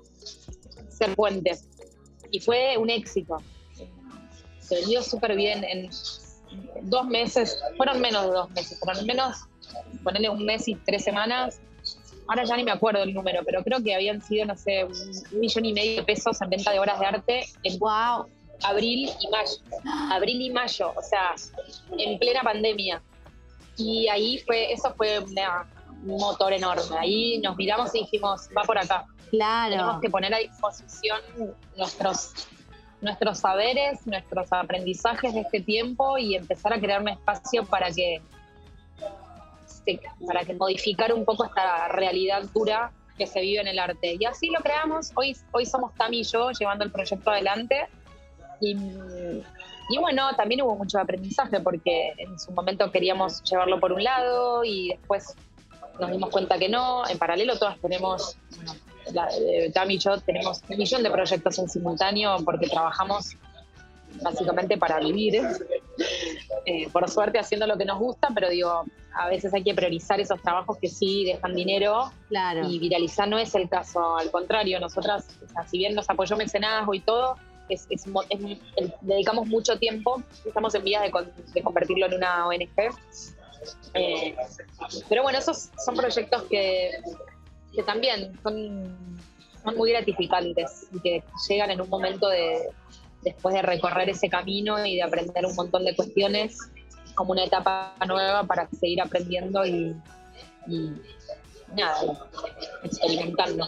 ser 0.90 1.16
puentes. 1.16 1.68
Y 2.32 2.40
fue 2.40 2.78
un 2.78 2.90
éxito. 2.90 3.38
Se 4.60 4.76
vendió 4.76 5.04
súper 5.04 5.36
bien 5.36 5.64
en 5.64 5.90
dos 6.84 7.06
meses, 7.06 7.58
fueron 7.78 8.02
menos 8.02 8.26
de 8.26 8.32
dos 8.32 8.50
meses, 8.52 8.80
fueron 8.80 9.06
menos, 9.06 9.38
ponerle 10.04 10.30
un 10.30 10.46
mes 10.46 10.68
y 10.68 10.76
tres 10.76 11.04
semanas. 11.04 11.60
Ahora 12.28 12.46
ya 12.46 12.56
ni 12.56 12.64
me 12.64 12.72
acuerdo 12.72 13.04
el 13.04 13.14
número, 13.14 13.42
pero 13.46 13.64
creo 13.64 13.84
que 13.84 13.94
habían 13.94 14.22
sido, 14.22 14.46
no 14.46 14.56
sé, 14.56 14.86
un 14.86 15.40
millón 15.40 15.66
y 15.66 15.74
medio 15.74 15.98
de 15.98 16.04
pesos 16.04 16.42
en 16.42 16.50
venta 16.50 16.72
de 16.72 16.80
obras 16.80 17.00
de 17.00 17.06
arte 17.06 17.46
en 17.64 17.80
wow. 17.80 18.26
abril 18.64 19.10
y 19.20 19.28
mayo. 19.30 19.56
Abril 20.12 20.42
y 20.42 20.50
mayo, 20.50 20.94
o 20.96 21.02
sea, 21.02 21.36
en 21.98 22.18
plena 22.20 22.42
pandemia. 22.42 23.02
Y 23.78 24.08
ahí 24.08 24.40
fue, 24.40 24.72
eso 24.72 24.94
fue 24.96 25.20
una, 25.20 25.70
un 26.06 26.18
motor 26.18 26.54
enorme. 26.54 26.98
Ahí 26.98 27.40
nos 27.40 27.58
miramos 27.58 27.94
y 27.96 28.00
dijimos, 28.00 28.48
va 28.58 28.64
por 28.64 28.78
acá. 28.78 29.06
Claro. 29.30 29.72
Tenemos 29.72 30.02
que 30.02 30.10
poner 30.10 30.34
a 30.34 30.38
disposición 30.38 31.20
nuestros, 31.76 32.48
nuestros 33.04 33.40
saberes, 33.40 34.06
nuestros 34.08 34.52
aprendizajes 34.52 35.34
de 35.34 35.42
este 35.42 35.62
tiempo 35.62 36.18
y 36.18 36.36
empezar 36.36 36.74
a 36.74 36.80
crear 36.80 37.02
un 37.02 37.10
espacio 37.10 37.66
para 37.66 37.92
que, 37.92 38.22
para 40.26 40.44
que 40.44 40.54
modificar 40.54 41.14
un 41.14 41.26
poco 41.26 41.46
esta 41.46 41.90
realidad 41.90 42.44
dura 42.54 42.92
que 43.18 43.28
se 43.28 43.42
vive 43.42 43.62
en 43.62 43.68
el 43.68 43.80
arte. 43.80 44.18
Y 44.20 44.26
así 44.26 44.50
lo 44.50 44.60
creamos. 44.62 45.12
Hoy, 45.16 45.36
hoy 45.52 45.66
somos 45.66 45.94
Tami 45.96 46.22
y 46.22 46.24
yo 46.24 46.52
llevando 46.52 46.84
el 46.84 46.92
proyecto 46.92 47.30
adelante. 47.30 47.88
Y, 48.60 48.76
y 49.90 49.98
bueno, 50.00 50.34
también 50.36 50.62
hubo 50.62 50.76
mucho 50.76 51.00
aprendizaje 51.00 51.60
porque 51.60 52.14
en 52.18 52.40
su 52.40 52.52
momento 52.52 52.90
queríamos 52.92 53.44
llevarlo 53.44 53.80
por 53.80 53.92
un 53.92 54.04
lado 54.04 54.64
y 54.64 54.90
después 54.90 55.36
nos 56.00 56.12
dimos 56.12 56.30
cuenta 56.30 56.58
que 56.58 56.70
no. 56.70 57.08
En 57.08 57.18
paralelo 57.18 57.58
todas 57.58 57.78
tenemos, 57.80 58.38
la, 59.12 59.28
eh, 59.38 59.72
Tami 59.74 59.96
y 59.96 59.98
yo 60.00 60.18
tenemos 60.22 60.62
un 60.70 60.78
millón 60.78 61.04
de 61.04 61.12
proyectos 61.12 61.60
en 61.60 61.68
simultáneo 61.70 62.38
porque 62.46 62.68
trabajamos 62.68 63.36
básicamente 64.22 64.78
para 64.78 65.00
vivir. 65.00 65.42
Eh, 66.66 66.88
por 66.92 67.10
suerte 67.10 67.38
haciendo 67.40 67.68
lo 67.68 67.78
que 67.78 67.86
nos 67.86 68.00
gusta, 68.00 68.30
pero 68.34 68.50
digo, 68.50 68.86
a 69.16 69.28
veces 69.28 69.54
hay 69.54 69.64
que 69.64 69.74
priorizar 69.74 70.20
esos 70.22 70.42
trabajos 70.42 70.78
que 70.78 70.88
sí 70.88 71.26
dejan 71.26 71.54
dinero 71.56 72.12
Claro. 72.30 72.68
y 72.70 72.80
viralizar 72.80 73.28
no 73.28 73.38
es 73.38 73.54
el 73.56 73.68
caso, 73.70 74.18
al 74.18 74.32
contrario, 74.32 74.80
nosotras, 74.80 75.26
o 75.44 75.52
sea, 75.52 75.68
si 75.68 75.78
bien 75.78 75.94
nos 75.94 76.10
apoyó 76.10 76.38
mecenazgo 76.38 76.94
y 76.94 77.02
todo, 77.02 77.36
es, 77.70 77.86
es 77.90 78.06
es- 78.30 78.92
dedicamos 79.02 79.48
mucho 79.48 79.78
tiempo, 79.78 80.22
estamos 80.46 80.74
en 80.76 80.84
vías 80.84 81.04
de, 81.04 81.12
con- 81.12 81.32
de 81.54 81.62
convertirlo 81.62 82.06
en 82.08 82.14
una 82.16 82.48
ONG. 82.48 82.70
Eh, 83.94 84.36
pero 85.10 85.24
bueno, 85.24 85.38
esos 85.40 85.70
son 85.84 85.96
proyectos 85.96 86.44
que, 86.44 86.92
que 87.74 87.84
también 87.84 88.38
son, 88.44 89.18
son 89.64 89.76
muy 89.78 89.92
gratificantes 89.92 90.88
y 90.94 91.00
que 91.00 91.24
llegan 91.50 91.72
en 91.72 91.82
un 91.82 91.90
momento 91.90 92.30
de, 92.30 92.70
después 93.22 93.56
de 93.56 93.62
recorrer 93.62 94.10
ese 94.10 94.30
camino 94.30 94.84
y 94.86 94.96
de 94.96 95.04
aprender 95.04 95.46
un 95.46 95.56
montón 95.56 95.84
de 95.86 95.96
cuestiones, 95.96 96.58
como 97.16 97.32
una 97.34 97.44
etapa 97.44 97.94
nueva 98.08 98.44
para 98.44 98.68
seguir 98.80 99.02
aprendiendo 99.02 99.66
y, 99.66 99.96
y 100.68 100.92
nada, 101.76 102.02
experimentando. 102.84 103.66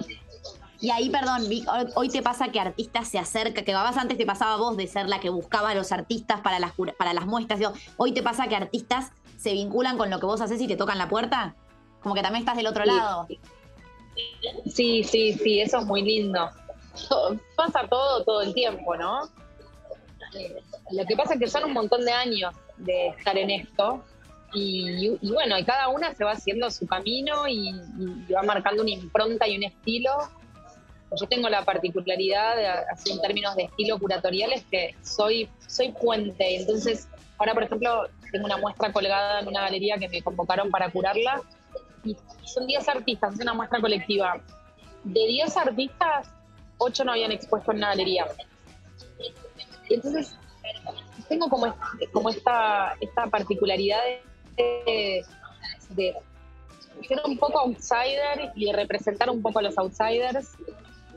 Y 0.82 0.92
ahí, 0.92 1.10
perdón, 1.10 1.48
Vic, 1.50 1.66
hoy- 1.96 2.10
te 2.10 2.22
pasa 2.22 2.52
que 2.52 2.60
artistas 2.60 3.08
se 3.08 3.18
acerca, 3.18 3.64
que 3.64 3.74
babás 3.74 3.98
antes 3.98 4.18
te 4.18 4.26
pasaba 4.26 4.54
a 4.56 4.58
vos 4.58 4.78
de 4.78 4.86
ser 4.88 5.08
la 5.08 5.20
que 5.20 5.30
buscaba 5.30 5.70
a 5.72 5.76
los 5.76 5.92
artistas 5.92 6.42
para 6.42 6.60
las, 6.60 6.74
para 6.98 7.14
las 7.14 7.26
muestras. 7.26 7.60
digo, 7.60 7.74
hoy 7.98 8.14
te 8.14 8.22
pasa 8.22 8.48
que 8.48 8.56
artistas 8.56 9.12
se 9.38 9.54
vinculan 9.54 9.98
con 9.98 10.10
lo 10.10 10.20
que 10.20 10.26
vos 10.26 10.42
haces 10.42 10.60
y 10.62 10.68
te 10.68 10.76
tocan 10.76 10.98
la 10.98 11.08
puerta. 11.08 11.56
Como 12.04 12.14
que 12.14 12.22
también 12.22 12.42
estás 12.44 12.58
del 12.58 12.68
otro 12.68 12.84
Sí. 12.84 12.90
lado. 12.92 13.26
Sí, 13.28 13.40
sí, 14.66 15.04
sí, 15.04 15.62
eso 15.62 15.80
es 15.80 15.86
muy 15.86 16.02
lindo. 16.02 16.50
Pasa 17.56 17.88
todo, 17.90 18.24
todo 18.24 18.42
el 18.42 18.54
tiempo, 18.54 18.96
¿no? 18.96 19.30
Lo 20.92 21.06
que 21.06 21.16
pasa 21.16 21.34
es 21.34 21.40
que 21.40 21.48
son 21.48 21.66
un 21.66 21.74
montón 21.74 22.04
de 22.04 22.12
años 22.12 22.54
de 22.78 23.08
estar 23.08 23.38
en 23.38 23.50
esto 23.50 24.04
y, 24.54 25.18
y 25.22 25.32
bueno, 25.32 25.58
y 25.58 25.64
cada 25.64 25.90
una 25.90 26.14
se 26.14 26.24
va 26.24 26.32
haciendo 26.32 26.70
su 26.72 26.86
camino 26.88 27.48
y, 27.48 27.70
y 27.70 28.34
va 28.34 28.44
marcando 28.44 28.82
una 28.82 28.92
impronta 28.92 29.48
y 29.48 29.58
un 29.58 29.64
estilo. 29.64 30.12
Yo 31.20 31.28
tengo 31.28 31.50
la 31.50 31.64
particularidad, 31.64 32.56
de, 32.56 32.68
así 32.68 33.12
en 33.12 33.22
términos 33.22 33.56
de 33.56 33.64
estilo 33.64 33.98
curatoriales, 34.00 34.64
que 34.70 34.96
soy, 35.02 35.50
soy 35.68 35.92
puente. 35.92 36.58
Entonces, 36.58 37.08
ahora, 37.38 37.54
por 37.54 37.64
ejemplo, 37.64 38.08
tengo 38.32 38.46
una 38.46 38.58
muestra 38.58 38.92
colgada 38.92 39.42
en 39.42 39.48
una 39.48 39.62
galería 39.62 39.98
que 39.98 40.10
me 40.10 40.22
convocaron 40.22 40.70
para 40.70 40.90
curarla 40.90 41.42
son 42.44 42.68
10 42.68 42.88
artistas, 42.90 43.34
es 43.34 43.42
una 43.42 43.54
muestra 43.54 43.82
colectiva. 43.82 44.42
De 45.04 45.28
10 45.28 45.58
artistas, 45.58 46.30
8 46.78 47.06
no 47.06 47.12
habían 47.12 47.32
expuesto 47.32 47.72
en 47.72 47.78
una 47.78 47.90
galería. 47.90 48.28
Entonces, 49.90 50.36
tengo 51.28 51.50
como, 51.50 51.76
como 52.12 52.30
esta, 52.30 52.96
esta 53.00 53.28
particularidad 53.28 54.00
de, 54.58 55.24
ser 57.08 57.22
un 57.26 57.38
poco 57.38 57.60
outsider 57.60 58.52
y 58.56 58.66
de 58.66 58.74
representar 58.74 59.30
un 59.30 59.42
poco 59.42 59.60
a 59.60 59.62
los 59.62 59.78
outsiders 59.78 60.54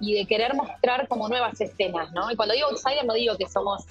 y 0.01 0.15
de 0.15 0.27
querer 0.27 0.55
mostrar 0.55 1.09
como 1.09 1.29
nuevas 1.29 1.61
escenas, 1.61 2.13
¿no? 2.13 2.31
Y 2.31 2.37
cuando 2.37 2.55
digo 2.55 2.69
outsider 2.69 3.05
no 3.05 3.15
digo 3.15 3.37
que 3.37 3.49
somos, 3.49 3.85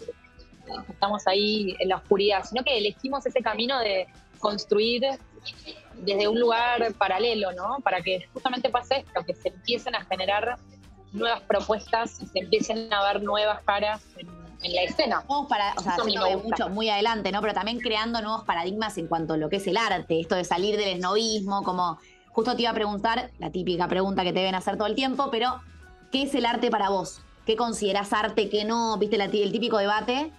estamos 0.90 1.26
ahí 1.28 1.76
en 1.80 1.90
la 1.90 1.98
oscuridad, 1.98 2.44
sino 2.44 2.64
que 2.64 2.78
elegimos 2.78 3.26
ese 3.26 3.42
camino 3.42 3.80
de 3.80 4.08
construir 4.40 5.04
desde 6.00 6.28
un 6.28 6.40
lugar 6.40 6.94
paralelo, 6.94 7.52
¿no? 7.54 7.78
Para 7.84 8.02
que 8.02 8.28
justamente 8.34 8.70
pase 8.70 9.00
esto, 9.00 9.24
que 9.26 9.34
se 9.34 9.50
empiecen 9.50 9.96
a 9.96 10.06
generar 10.06 10.58
nuevas 11.14 11.42
propuestas 11.42 12.12
se 12.12 12.40
empiecen 12.40 12.92
a 12.94 13.14
ver 13.14 13.24
nuevas 13.24 13.62
caras 13.64 14.02
en, 14.18 14.28
en 14.62 14.76
la 14.76 14.84
escena. 14.84 15.24
Vamos 15.28 15.48
para, 15.48 15.74
o 15.76 15.82
sea, 15.82 15.96
gusta. 15.98 16.38
mucho, 16.38 16.70
muy 16.70 16.90
adelante, 16.90 17.32
¿no? 17.32 17.42
Pero 17.42 17.54
también 17.54 17.80
creando 17.80 18.22
nuevos 18.22 18.44
paradigmas 18.44 18.98
en 18.98 19.08
cuanto 19.08 19.34
a 19.34 19.38
lo 19.38 19.50
que 19.50 19.58
es 19.58 19.68
el 19.68 19.78
arte, 19.78 20.20
esto 20.20 20.36
de 20.36 20.44
salir 20.44 20.78
del 20.78 20.90
esnovismo, 20.90 21.64
como 21.64 22.00
justo 22.30 22.56
te 22.56 22.64
iba 22.64 22.72
a 22.72 22.76
preguntar, 22.76 23.32
la 23.40 23.52
típica 23.52 23.88
pregunta 23.88 24.24
que 24.24 24.34
te 24.34 24.40
deben 24.40 24.56
hacer 24.56 24.78
todo 24.78 24.88
el 24.88 24.96
tiempo, 24.96 25.30
pero 25.32 25.60
¿qué 26.12 26.24
es 26.24 26.36
el 26.36 26.46
arte 26.46 26.70
para 26.70 26.90
vos? 26.90 27.22
¿Qué 27.46 27.56
considerás 27.56 28.14
arte, 28.14 28.50
qué 28.50 28.66
no? 28.66 28.98
¿Viste 28.98 29.18
la 29.18 29.26
el 29.26 29.52
típico 29.52 29.78
debate? 29.78 30.32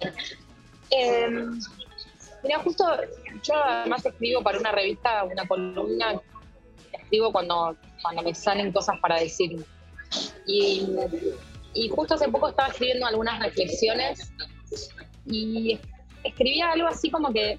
Eh, 0.92 1.30
mira, 2.42 2.58
justo 2.64 2.84
yo 3.42 3.54
además 3.54 4.04
escribo 4.04 4.42
para 4.42 4.58
una 4.58 4.72
revista, 4.72 5.24
una 5.24 5.46
columna, 5.46 6.20
escribo 6.92 7.32
cuando, 7.32 7.76
cuando 8.02 8.22
me 8.22 8.34
salen 8.34 8.72
cosas 8.72 8.98
para 9.00 9.20
decir. 9.20 9.64
Y, 10.46 10.86
y 11.74 11.88
justo 11.88 12.14
hace 12.14 12.28
poco 12.28 12.48
estaba 12.48 12.68
escribiendo 12.68 13.06
algunas 13.06 13.40
reflexiones 13.40 14.32
y 15.26 15.78
escribía 16.24 16.72
algo 16.72 16.88
así 16.88 17.10
como 17.10 17.32
que 17.32 17.58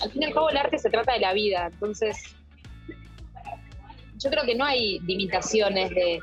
al 0.00 0.10
fin 0.10 0.22
y 0.22 0.24
al 0.26 0.34
cabo 0.34 0.50
el 0.50 0.56
arte 0.56 0.78
se 0.78 0.90
trata 0.90 1.12
de 1.12 1.20
la 1.20 1.32
vida, 1.32 1.68
entonces 1.72 2.16
yo 4.18 4.30
creo 4.30 4.44
que 4.44 4.54
no 4.54 4.64
hay 4.64 5.00
limitaciones 5.00 5.90
de 5.90 6.20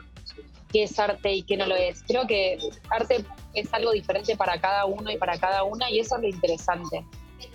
qué 0.72 0.84
es 0.84 0.98
arte 1.00 1.34
y 1.34 1.44
qué 1.44 1.58
no 1.58 1.66
lo 1.66 1.76
es. 1.76 2.04
Creo 2.04 2.26
que 2.28 2.58
arte 2.90 3.26
es 3.54 3.74
algo 3.74 3.92
diferente 3.92 4.38
para 4.38 4.60
cada 4.60 4.86
uno 4.86 5.12
y 5.12 5.18
para 5.18 5.38
cada 5.38 5.64
una 5.64 5.90
y 5.90 6.00
eso 6.00 6.16
es 6.16 6.22
lo 6.22 6.28
interesante. 6.28 7.06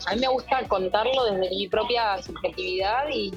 A 0.07 0.15
mí 0.15 0.21
me 0.21 0.29
gusta 0.29 0.67
contarlo 0.69 1.25
desde 1.25 1.51
mi 1.51 1.69
propia 1.69 2.23
subjetividad 2.23 3.09
y, 3.13 3.33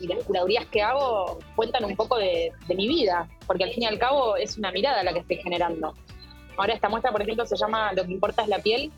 y 0.00 0.06
las 0.06 0.24
curadurías 0.24 0.66
que 0.66 0.82
hago 0.82 1.38
cuentan 1.56 1.84
un 1.84 1.96
poco 1.96 2.16
de, 2.16 2.52
de 2.66 2.74
mi 2.74 2.88
vida, 2.88 3.28
porque 3.46 3.64
al 3.64 3.72
fin 3.72 3.84
y 3.84 3.86
al 3.86 3.98
cabo 3.98 4.36
es 4.36 4.56
una 4.58 4.70
mirada 4.72 5.02
la 5.02 5.12
que 5.12 5.20
estoy 5.20 5.36
generando. 5.36 5.94
Ahora 6.56 6.74
esta 6.74 6.88
muestra, 6.88 7.10
por 7.10 7.22
ejemplo, 7.22 7.46
se 7.46 7.56
llama 7.56 7.92
Lo 7.92 8.04
que 8.04 8.12
importa 8.12 8.42
es 8.42 8.48
la 8.48 8.58
piel 8.58 8.92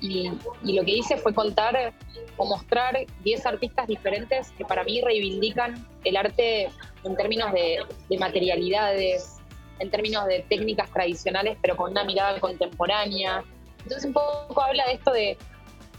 y, 0.00 0.30
y 0.64 0.72
lo 0.72 0.84
que 0.84 0.92
hice 0.92 1.16
fue 1.16 1.34
contar 1.34 1.92
o 2.36 2.46
mostrar 2.46 2.96
10 3.22 3.46
artistas 3.46 3.86
diferentes 3.86 4.50
que 4.52 4.64
para 4.64 4.84
mí 4.84 5.00
reivindican 5.00 5.86
el 6.04 6.16
arte 6.16 6.70
en 7.04 7.16
términos 7.16 7.52
de, 7.52 7.80
de 8.08 8.18
materialidades, 8.18 9.38
en 9.78 9.90
términos 9.90 10.26
de 10.26 10.44
técnicas 10.48 10.90
tradicionales, 10.90 11.58
pero 11.60 11.76
con 11.76 11.90
una 11.90 12.04
mirada 12.04 12.38
contemporánea. 12.40 13.44
Entonces 13.82 14.04
un 14.04 14.12
poco 14.12 14.62
habla 14.62 14.86
de 14.86 14.92
esto 14.92 15.12
de 15.12 15.36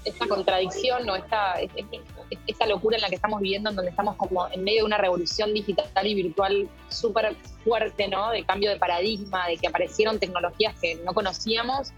esta 0.03 0.27
contradicción 0.27 1.07
o 1.09 1.15
esta, 1.15 1.59
es- 1.61 1.69
es- 1.75 1.85
es- 2.29 2.39
esta 2.47 2.65
locura 2.65 2.95
en 2.97 3.01
la 3.03 3.09
que 3.09 3.15
estamos 3.15 3.39
viviendo, 3.41 3.69
en 3.69 3.75
donde 3.75 3.91
estamos 3.91 4.15
como 4.15 4.47
en 4.49 4.63
medio 4.63 4.79
de 4.79 4.85
una 4.85 4.97
revolución 4.97 5.53
digital 5.53 6.07
y 6.07 6.15
virtual 6.15 6.69
súper 6.89 7.35
fuerte, 7.63 8.07
¿no? 8.07 8.31
De 8.31 8.43
cambio 8.43 8.69
de 8.71 8.77
paradigma, 8.77 9.47
de 9.47 9.57
que 9.57 9.67
aparecieron 9.67 10.19
tecnologías 10.19 10.73
que 10.81 10.95
no 10.95 11.13
conocíamos. 11.13 11.91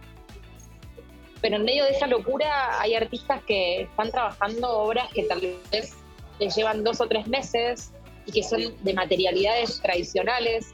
Pero 1.42 1.58
en 1.58 1.63
medio 1.66 1.84
de 1.84 1.92
esa 1.92 2.08
locura 2.08 2.80
hay 2.82 2.96
artistas 2.96 3.44
que 3.44 3.82
están 3.82 4.12
trabajando 4.12 4.70
obras 4.70 5.08
que 5.13 5.24
tal 5.24 5.42
vez 5.42 5.94
les 6.39 6.56
llevan 6.56 6.84
dos 6.84 7.02
o 7.02 7.08
tres 7.08 7.28
meses 7.28 7.92
y 8.26 8.32
que 8.32 8.44
son 8.44 8.62
de 8.84 8.94
materialidades 8.94 9.82
tradicionales. 9.82 10.74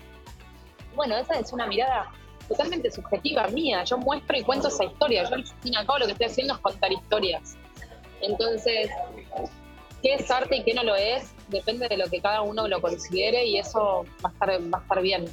Bueno, 0.96 1.18
esa 1.18 1.40
es 1.40 1.52
una 1.54 1.66
mirada 1.68 2.12
totalmente 2.50 2.92
subjetiva 2.92 3.48
mía. 3.48 3.84
Yo 3.86 3.98
muestro 3.98 4.38
y 4.38 4.44
cuento 4.44 4.68
esa 4.68 4.84
historia. 4.84 5.24
Yo 5.30 5.36
al 5.36 5.46
fin 5.46 5.74
y 5.74 5.76
al 5.78 5.86
cabo 5.86 6.00
lo 6.00 6.06
que 6.08 6.12
estoy 6.14 6.28
haciendo 6.28 6.56
es 6.56 6.60
contar 6.60 6.92
historias. 6.92 7.56
Entonces, 8.22 8.90
qué 10.02 10.16
es 10.16 10.30
arte 10.30 10.58
y 10.58 10.64
qué 10.64 10.74
no 10.74 10.84
lo 10.84 10.96
es, 10.96 11.32
depende 11.48 11.88
de 11.88 11.98
lo 11.98 12.10
que 12.10 12.20
cada 12.20 12.42
uno 12.42 12.68
lo 12.68 12.82
considere 12.82 13.46
y 13.46 13.58
eso 13.58 14.06
va 14.24 14.30
a 14.30 14.34
estar, 14.34 14.50
va 14.74 14.80
a 14.80 14.82
estar 14.82 15.02
bien. 15.02 15.26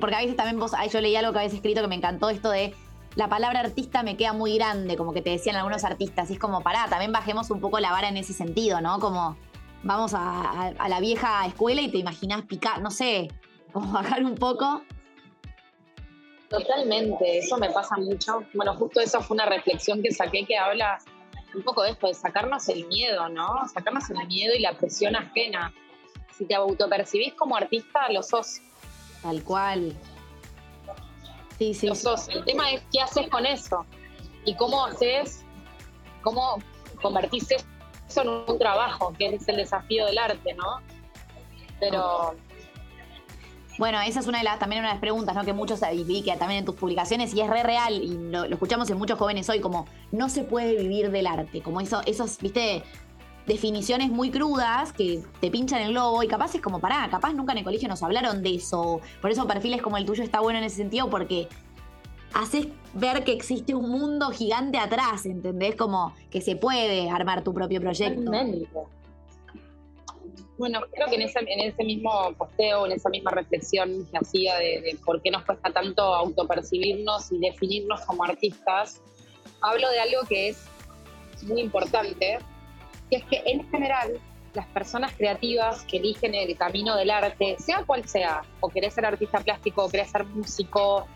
Porque 0.00 0.16
a 0.16 0.18
veces 0.18 0.36
también 0.36 0.58
vos, 0.58 0.72
yo 0.90 1.00
leí 1.00 1.16
algo 1.16 1.32
que 1.32 1.38
habéis 1.38 1.54
escrito 1.54 1.80
que 1.80 1.88
me 1.88 1.94
encantó, 1.94 2.28
esto 2.28 2.50
de 2.50 2.74
la 3.14 3.28
palabra 3.28 3.60
artista 3.60 4.02
me 4.02 4.16
queda 4.16 4.32
muy 4.32 4.56
grande, 4.56 4.96
como 4.96 5.12
que 5.12 5.22
te 5.22 5.30
decían 5.30 5.56
algunos 5.56 5.84
artistas, 5.84 6.30
y 6.30 6.34
es 6.34 6.38
como, 6.38 6.62
pará, 6.62 6.86
también 6.88 7.12
bajemos 7.12 7.50
un 7.50 7.60
poco 7.60 7.80
la 7.80 7.90
vara 7.90 8.08
en 8.08 8.16
ese 8.16 8.32
sentido, 8.32 8.80
¿no? 8.80 8.98
Como 8.98 9.36
vamos 9.82 10.12
a, 10.14 10.72
la 10.88 11.00
vieja 11.00 11.46
escuela 11.46 11.80
y 11.82 11.90
te 11.90 11.98
imaginas 11.98 12.42
picar, 12.42 12.80
no 12.82 12.90
sé, 12.90 13.28
bajar 13.74 14.24
un 14.24 14.34
poco. 14.34 14.82
Totalmente, 16.52 17.38
eso 17.38 17.56
me 17.56 17.70
pasa 17.70 17.96
mucho. 17.96 18.44
Bueno, 18.52 18.74
justo 18.76 19.00
eso 19.00 19.22
fue 19.22 19.36
una 19.36 19.46
reflexión 19.46 20.02
que 20.02 20.12
saqué 20.12 20.44
que 20.44 20.58
habla 20.58 20.98
un 21.54 21.62
poco 21.62 21.82
de 21.82 21.90
esto, 21.90 22.08
de 22.08 22.14
sacarnos 22.14 22.68
el 22.68 22.86
miedo, 22.88 23.28
¿no? 23.30 23.66
Sacarnos 23.72 24.08
el 24.10 24.26
miedo 24.26 24.54
y 24.54 24.60
la 24.60 24.74
presión 24.74 25.16
ajena. 25.16 25.72
Si 26.36 26.44
te 26.44 26.54
autopercibís 26.54 27.32
como 27.34 27.56
artista, 27.56 28.10
lo 28.10 28.22
sos. 28.22 28.60
Tal 29.22 29.42
cual. 29.42 29.96
Sí, 31.58 31.72
sí. 31.72 31.86
Lo 31.86 31.94
sos. 31.94 32.28
El 32.28 32.44
tema 32.44 32.70
es 32.70 32.82
qué 32.92 33.00
haces 33.00 33.28
con 33.28 33.46
eso 33.46 33.86
y 34.44 34.54
cómo 34.54 34.84
haces, 34.84 35.44
cómo 36.22 36.58
convertís 37.00 37.50
eso 37.50 38.22
en 38.22 38.28
un 38.28 38.58
trabajo, 38.58 39.14
que 39.18 39.26
es 39.26 39.48
el 39.48 39.56
desafío 39.56 40.04
del 40.04 40.18
arte, 40.18 40.52
¿no? 40.54 40.80
Pero 41.80 42.34
bueno, 43.78 44.00
esa 44.00 44.20
es 44.20 44.26
una 44.26 44.38
de 44.38 44.44
las, 44.44 44.58
también 44.58 44.80
una 44.80 44.88
de 44.88 44.94
las 44.94 45.00
preguntas, 45.00 45.34
¿no? 45.34 45.44
Que 45.44 45.52
muchos 45.52 45.80
vi 46.06 46.22
que 46.22 46.36
también 46.36 46.60
en 46.60 46.64
tus 46.64 46.74
publicaciones, 46.74 47.34
y 47.34 47.40
es 47.40 47.48
re 47.48 47.62
real, 47.62 47.94
y 47.94 48.18
lo, 48.30 48.44
escuchamos 48.44 48.88
en 48.90 48.98
muchos 48.98 49.18
jóvenes 49.18 49.48
hoy, 49.48 49.60
como 49.60 49.86
no 50.10 50.28
se 50.28 50.44
puede 50.44 50.76
vivir 50.76 51.10
del 51.10 51.26
arte, 51.26 51.62
como 51.62 51.80
eso, 51.80 52.02
esos, 52.06 52.38
viste, 52.38 52.82
definiciones 53.46 54.10
muy 54.10 54.30
crudas 54.30 54.92
que 54.92 55.22
te 55.40 55.50
pinchan 55.50 55.82
el 55.82 55.92
globo 55.92 56.22
y 56.22 56.28
capaz 56.28 56.54
es 56.54 56.60
como, 56.60 56.80
pará, 56.80 57.08
capaz 57.10 57.32
nunca 57.32 57.52
en 57.52 57.58
el 57.58 57.64
colegio 57.64 57.88
nos 57.88 58.02
hablaron 58.02 58.42
de 58.42 58.54
eso. 58.54 59.00
Por 59.20 59.30
eso 59.30 59.46
perfiles 59.46 59.82
como 59.82 59.96
el 59.96 60.04
tuyo 60.04 60.22
está 60.22 60.40
bueno 60.40 60.58
en 60.58 60.64
ese 60.64 60.76
sentido 60.76 61.10
porque 61.10 61.48
haces 62.34 62.68
ver 62.94 63.24
que 63.24 63.32
existe 63.32 63.74
un 63.74 63.90
mundo 63.90 64.30
gigante 64.30 64.78
atrás, 64.78 65.26
¿entendés? 65.26 65.74
Como 65.76 66.14
que 66.30 66.40
se 66.40 66.56
puede 66.56 67.10
armar 67.10 67.42
tu 67.42 67.52
propio 67.52 67.80
proyecto. 67.80 68.30
Bueno, 70.62 70.78
creo 70.92 71.08
que 71.08 71.16
en 71.16 71.22
ese, 71.22 71.40
en 71.40 71.58
ese 71.58 71.82
mismo 71.82 72.32
posteo, 72.38 72.86
en 72.86 72.92
esa 72.92 73.08
misma 73.08 73.32
reflexión 73.32 74.06
que 74.06 74.16
hacía 74.16 74.54
de, 74.58 74.96
por 75.04 75.20
qué 75.20 75.28
nos 75.28 75.44
cuesta 75.44 75.72
tanto 75.72 76.02
autopercibirnos 76.04 77.32
y 77.32 77.40
definirnos 77.40 78.02
como 78.02 78.22
artistas, 78.22 79.00
hablo 79.60 79.90
de 79.90 79.98
algo 79.98 80.20
que 80.28 80.50
es 80.50 80.64
muy 81.42 81.62
importante, 81.62 82.38
que 83.10 83.16
es 83.16 83.24
que 83.24 83.42
en 83.44 83.68
general 83.70 84.20
las 84.54 84.66
personas 84.68 85.12
creativas 85.16 85.82
que 85.82 85.96
eligen 85.96 86.32
el 86.36 86.56
camino 86.56 86.94
del 86.94 87.10
arte, 87.10 87.56
sea 87.58 87.84
cual 87.84 88.08
sea, 88.08 88.42
o 88.60 88.68
querés 88.68 88.94
ser 88.94 89.04
artista 89.04 89.40
plástico, 89.40 89.86
o 89.86 89.90
querés 89.90 90.12
ser 90.12 90.24
músico, 90.26 91.08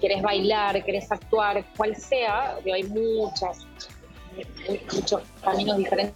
querés 0.00 0.22
bailar, 0.22 0.82
querés 0.82 1.12
actuar, 1.12 1.62
cual 1.76 1.94
sea, 1.94 2.56
hay 2.64 2.84
muchas, 2.84 3.66
muchos 4.90 5.20
caminos 5.44 5.76
diferentes 5.76 6.14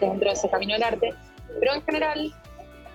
dentro 0.00 0.30
de 0.30 0.34
ese 0.34 0.50
camino 0.50 0.74
del 0.74 0.82
arte, 0.82 1.14
pero 1.60 1.74
en 1.74 1.82
general, 1.82 2.34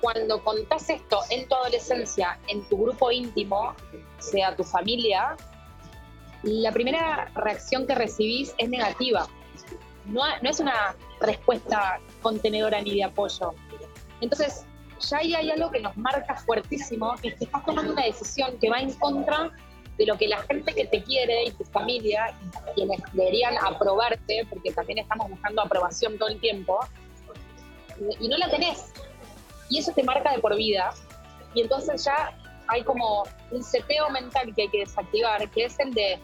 cuando 0.01 0.43
contás 0.43 0.89
esto 0.89 1.19
en 1.29 1.47
tu 1.47 1.55
adolescencia, 1.55 2.39
en 2.47 2.67
tu 2.69 2.77
grupo 2.77 3.11
íntimo, 3.11 3.73
sea 4.19 4.55
tu 4.55 4.63
familia, 4.63 5.35
la 6.43 6.71
primera 6.71 7.31
reacción 7.35 7.87
que 7.87 7.95
recibís 7.95 8.53
es 8.57 8.69
negativa. 8.69 9.27
No, 10.05 10.21
no 10.41 10.49
es 10.49 10.59
una 10.59 10.95
respuesta 11.21 11.99
contenedora 12.21 12.81
ni 12.81 12.95
de 12.95 13.03
apoyo. 13.05 13.53
Entonces, 14.19 14.65
ya 14.99 15.17
ahí 15.17 15.33
hay 15.33 15.51
algo 15.51 15.71
que 15.71 15.79
nos 15.79 15.95
marca 15.97 16.35
fuertísimo, 16.35 17.15
que 17.21 17.29
es 17.29 17.35
que 17.35 17.45
estás 17.45 17.65
tomando 17.65 17.93
una 17.93 18.03
decisión 18.03 18.57
que 18.59 18.69
va 18.69 18.79
en 18.79 18.93
contra 18.93 19.51
de 19.97 20.05
lo 20.05 20.17
que 20.17 20.27
la 20.27 20.41
gente 20.43 20.73
que 20.73 20.85
te 20.85 21.03
quiere 21.03 21.45
y 21.45 21.51
tu 21.51 21.63
familia, 21.65 22.35
quienes 22.75 22.99
deberían 23.13 23.55
aprobarte, 23.63 24.45
porque 24.49 24.71
también 24.71 24.99
estamos 24.99 25.29
buscando 25.29 25.61
aprobación 25.61 26.17
todo 26.17 26.29
el 26.29 26.39
tiempo, 26.39 26.79
y 28.19 28.27
no 28.27 28.37
la 28.37 28.49
tenés. 28.49 28.91
Y 29.69 29.79
eso 29.79 29.91
te 29.91 30.03
marca 30.03 30.31
de 30.31 30.39
por 30.39 30.55
vida. 30.55 30.93
Y 31.53 31.61
entonces 31.61 32.03
ya 32.05 32.35
hay 32.67 32.83
como 32.83 33.23
un 33.51 33.63
seteo 33.63 34.09
mental 34.09 34.53
que 34.55 34.63
hay 34.63 34.69
que 34.69 34.79
desactivar, 34.79 35.49
que 35.49 35.65
es 35.65 35.79
el 35.79 35.93
de 35.93 36.19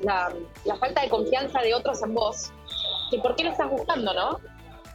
la, 0.00 0.32
falta 0.78 1.02
de 1.02 1.08
confianza 1.08 1.60
de 1.60 1.74
otros 1.74 2.02
en 2.02 2.14
vos. 2.14 2.52
Que 3.10 3.18
por 3.18 3.36
qué 3.36 3.44
lo 3.44 3.50
estás 3.50 3.70
buscando, 3.70 4.12
¿no? 4.12 4.40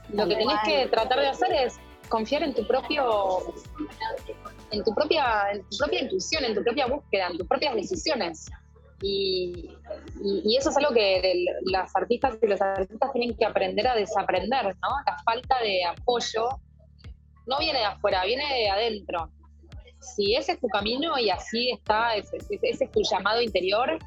Lo 0.09 0.27
que 0.27 0.35
tenés 0.35 0.59
que 0.65 0.87
tratar 0.87 1.19
de 1.19 1.27
hacer 1.27 1.51
es 1.53 1.79
confiar 2.09 2.43
en 2.43 2.53
tu 2.53 2.67
propio 2.67 3.53
en 4.71 4.83
tu 4.83 4.93
propia 4.93 5.51
en 5.53 5.63
tu 5.69 5.77
propia 5.77 6.01
intuición, 6.01 6.43
en 6.43 6.55
tu 6.55 6.63
propia 6.63 6.87
búsqueda, 6.87 7.27
en 7.27 7.37
tus 7.37 7.47
propias 7.47 7.75
decisiones. 7.75 8.49
Y, 9.01 9.69
eso 10.57 10.69
es 10.69 10.77
algo 10.77 10.93
que 10.93 11.45
las 11.63 11.95
artistas 11.95 12.37
y 12.41 12.47
los 12.47 12.61
artistas 12.61 13.11
tienen 13.13 13.35
que 13.35 13.45
aprender 13.45 13.87
a 13.87 13.95
desaprender, 13.95 14.65
¿no? 14.65 14.89
La 15.05 15.17
falta 15.23 15.59
de 15.59 15.83
apoyo 15.83 16.49
no 17.47 17.57
viene 17.59 17.79
de 17.79 17.85
afuera, 17.85 18.23
viene 18.25 18.43
de 18.53 18.69
adentro. 18.69 19.29
Si 19.99 20.35
ese 20.35 20.53
es 20.53 20.59
tu 20.59 20.67
camino 20.67 21.17
y 21.17 21.29
así 21.29 21.71
está, 21.71 22.15
ese, 22.15 22.37
es 22.61 22.91
tu 22.91 23.01
llamado 23.03 23.41
interior, 23.41 23.97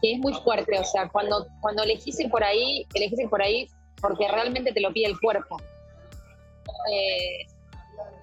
que 0.00 0.12
es 0.12 0.18
muy 0.18 0.32
fuerte, 0.34 0.78
o 0.78 0.84
sea, 0.84 1.08
cuando, 1.08 1.46
cuando 1.60 1.82
elegís 1.82 2.18
ir 2.20 2.30
por 2.30 2.44
ahí, 2.44 2.86
elegís 2.94 3.20
ir 3.20 3.28
por 3.28 3.42
ahí 3.42 3.68
porque 4.00 4.28
realmente 4.28 4.72
te 4.72 4.80
lo 4.80 4.92
pide 4.92 5.06
el 5.06 5.18
cuerpo. 5.20 5.56
Eh, 6.92 7.46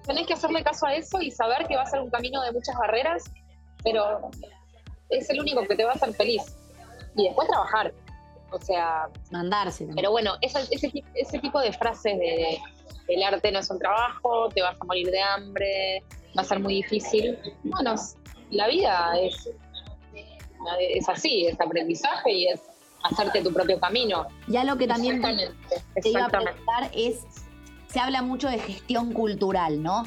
tenés 0.06 0.26
que 0.26 0.34
hacerle 0.34 0.62
caso 0.62 0.86
a 0.86 0.94
eso 0.94 1.20
y 1.20 1.30
saber 1.30 1.66
que 1.66 1.76
va 1.76 1.82
a 1.82 1.86
ser 1.86 2.00
un 2.00 2.10
camino 2.10 2.42
de 2.42 2.52
muchas 2.52 2.76
barreras, 2.76 3.24
pero 3.82 4.30
es 5.08 5.30
el 5.30 5.40
único 5.40 5.62
que 5.66 5.76
te 5.76 5.84
va 5.84 5.92
a 5.92 5.94
hacer 5.94 6.12
feliz. 6.14 6.42
Y 7.16 7.24
después 7.24 7.48
trabajar. 7.48 7.92
O 8.50 8.58
sea. 8.58 9.08
Mandarse. 9.30 9.88
Pero 9.94 10.10
bueno, 10.10 10.34
ese, 10.40 10.60
ese, 10.70 11.38
tipo 11.38 11.60
de 11.60 11.72
frases 11.72 12.18
de 12.18 12.58
el 13.08 13.22
arte 13.22 13.50
no 13.52 13.58
es 13.58 13.70
un 13.70 13.78
trabajo, 13.78 14.48
te 14.48 14.62
vas 14.62 14.76
a 14.80 14.84
morir 14.84 15.10
de 15.10 15.20
hambre, 15.20 16.02
va 16.36 16.42
a 16.42 16.44
ser 16.44 16.60
muy 16.60 16.74
difícil. 16.74 17.38
Bueno, 17.64 17.94
la 18.50 18.68
vida 18.68 19.12
es, 19.20 19.50
es 20.80 21.08
así, 21.08 21.46
es 21.46 21.60
aprendizaje 21.60 22.32
y 22.32 22.48
es 22.48 22.62
hacerte 23.02 23.42
tu 23.42 23.52
propio 23.52 23.78
camino. 23.78 24.26
Ya 24.48 24.64
lo 24.64 24.76
que 24.76 24.86
también 24.86 25.20
te 25.22 26.08
iba 26.08 26.24
a 26.24 26.28
preguntar 26.28 26.90
es, 26.94 27.20
se 27.88 28.00
habla 28.00 28.22
mucho 28.22 28.48
de 28.48 28.58
gestión 28.58 29.12
cultural, 29.12 29.82
¿no? 29.82 30.04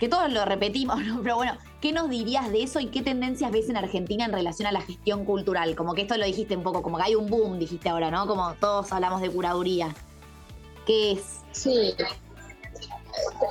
Que 0.00 0.08
todos 0.08 0.32
lo 0.32 0.44
repetimos, 0.44 1.00
¿no? 1.04 1.22
Pero 1.22 1.36
bueno, 1.36 1.58
¿Qué 1.84 1.92
nos 1.92 2.08
dirías 2.08 2.50
de 2.50 2.62
eso 2.62 2.80
y 2.80 2.86
qué 2.86 3.02
tendencias 3.02 3.52
ves 3.52 3.68
en 3.68 3.76
Argentina 3.76 4.24
en 4.24 4.32
relación 4.32 4.66
a 4.66 4.72
la 4.72 4.80
gestión 4.80 5.26
cultural? 5.26 5.76
Como 5.76 5.92
que 5.92 6.00
esto 6.00 6.16
lo 6.16 6.24
dijiste 6.24 6.56
un 6.56 6.62
poco, 6.62 6.82
como 6.82 6.96
que 6.96 7.02
hay 7.02 7.14
un 7.14 7.28
boom, 7.28 7.58
dijiste 7.58 7.90
ahora, 7.90 8.10
¿no? 8.10 8.26
Como 8.26 8.54
todos 8.54 8.90
hablamos 8.90 9.20
de 9.20 9.28
curaduría. 9.28 9.94
¿Qué 10.86 11.12
es? 11.12 11.42
Sí. 11.52 11.94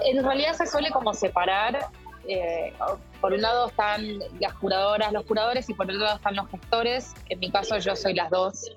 En 0.06 0.24
realidad 0.24 0.54
se 0.54 0.66
suele 0.66 0.90
como 0.90 1.14
separar. 1.14 1.92
Eh, 2.28 2.74
por 3.22 3.34
un 3.34 3.42
lado 3.44 3.68
están 3.68 4.18
las 4.40 4.56
curadoras, 4.56 5.14
los 5.14 5.26
curadores, 5.26 5.70
y 5.70 5.76
por 5.76 5.86
otro 5.86 6.00
lado 6.00 6.16
están 6.16 6.36
los 6.36 6.50
gestores. 6.50 7.14
En 7.30 7.38
mi 7.38 7.52
caso 7.52 7.78
yo 7.78 7.96
soy 7.96 8.16
las 8.16 8.32
dos. 8.32 8.72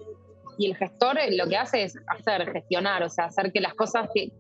Y 0.59 0.67
el 0.67 0.77
gestor 0.77 1.17
lo 1.31 1.49
que 1.49 1.57
hace 1.57 1.85
es 1.85 1.99
hacer, 2.09 2.53
gestionar, 2.53 3.03
o 3.05 3.09
sea, 3.09 3.25
hacer 3.25 3.51
que 3.53 3.63
las 3.63 3.73
cosas 3.73 4.11
que 4.13 4.33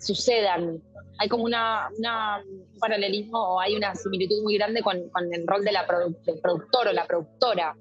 sucedan 0.00 0.82
hay 1.18 1.28
como 1.28 1.44
una, 1.44 1.88
un 1.98 2.78
paralelismo 2.78 3.38
o 3.38 3.60
hay 3.60 3.74
una 3.74 3.94
similitud 3.94 4.42
muy 4.42 4.56
grande 4.56 4.82
con, 4.82 4.96
el 4.96 5.46
rol 5.46 5.64
de 5.64 5.72
la 5.72 5.86
del 6.24 6.40
productor 6.40 6.88
o 6.88 6.92
la 6.92 7.06
productora. 7.06 7.76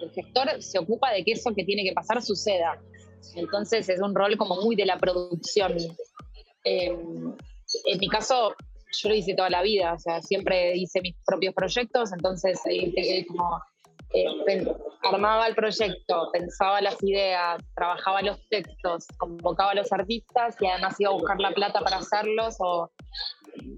El 0.00 0.10
gestor 0.10 0.62
se 0.62 0.78
ocupa 0.78 1.12
de 1.12 1.24
que 1.24 1.32
eso 1.32 1.52
que 1.54 1.64
tiene 1.64 1.84
que 1.84 1.92
pasar 1.92 2.22
suceda. 2.22 2.80
Entonces 3.34 3.88
es 3.88 4.00
un 4.00 4.14
rol 4.14 4.36
como 4.36 4.56
muy 4.56 4.74
de 4.76 4.86
la 4.86 4.98
producción. 4.98 5.76
Em, 6.64 7.34
en 7.84 7.98
mi 7.98 8.08
caso, 8.08 8.54
yo 8.92 9.08
lo 9.08 9.14
hice 9.14 9.34
toda 9.34 9.50
la 9.50 9.62
vida, 9.62 9.92
o 9.94 9.98
sea, 9.98 10.20
siempre 10.20 10.76
hice 10.76 11.00
mis 11.00 11.14
propios 11.24 11.54
proyectos, 11.54 12.12
entonces 12.12 12.58
eh, 12.68 13.24
como 13.26 13.62
eh, 14.12 14.66
armaba 15.02 15.46
el 15.46 15.54
proyecto, 15.54 16.30
pensaba 16.32 16.80
las 16.80 17.02
ideas, 17.02 17.62
trabajaba 17.74 18.22
los 18.22 18.38
textos, 18.48 19.06
convocaba 19.18 19.70
a 19.70 19.74
los 19.74 19.92
artistas 19.92 20.56
y 20.60 20.66
además 20.66 20.96
iba 20.98 21.10
a 21.10 21.14
buscar 21.14 21.38
la 21.40 21.52
plata 21.52 21.80
para 21.80 21.98
hacerlos 21.98 22.56
o 22.58 22.90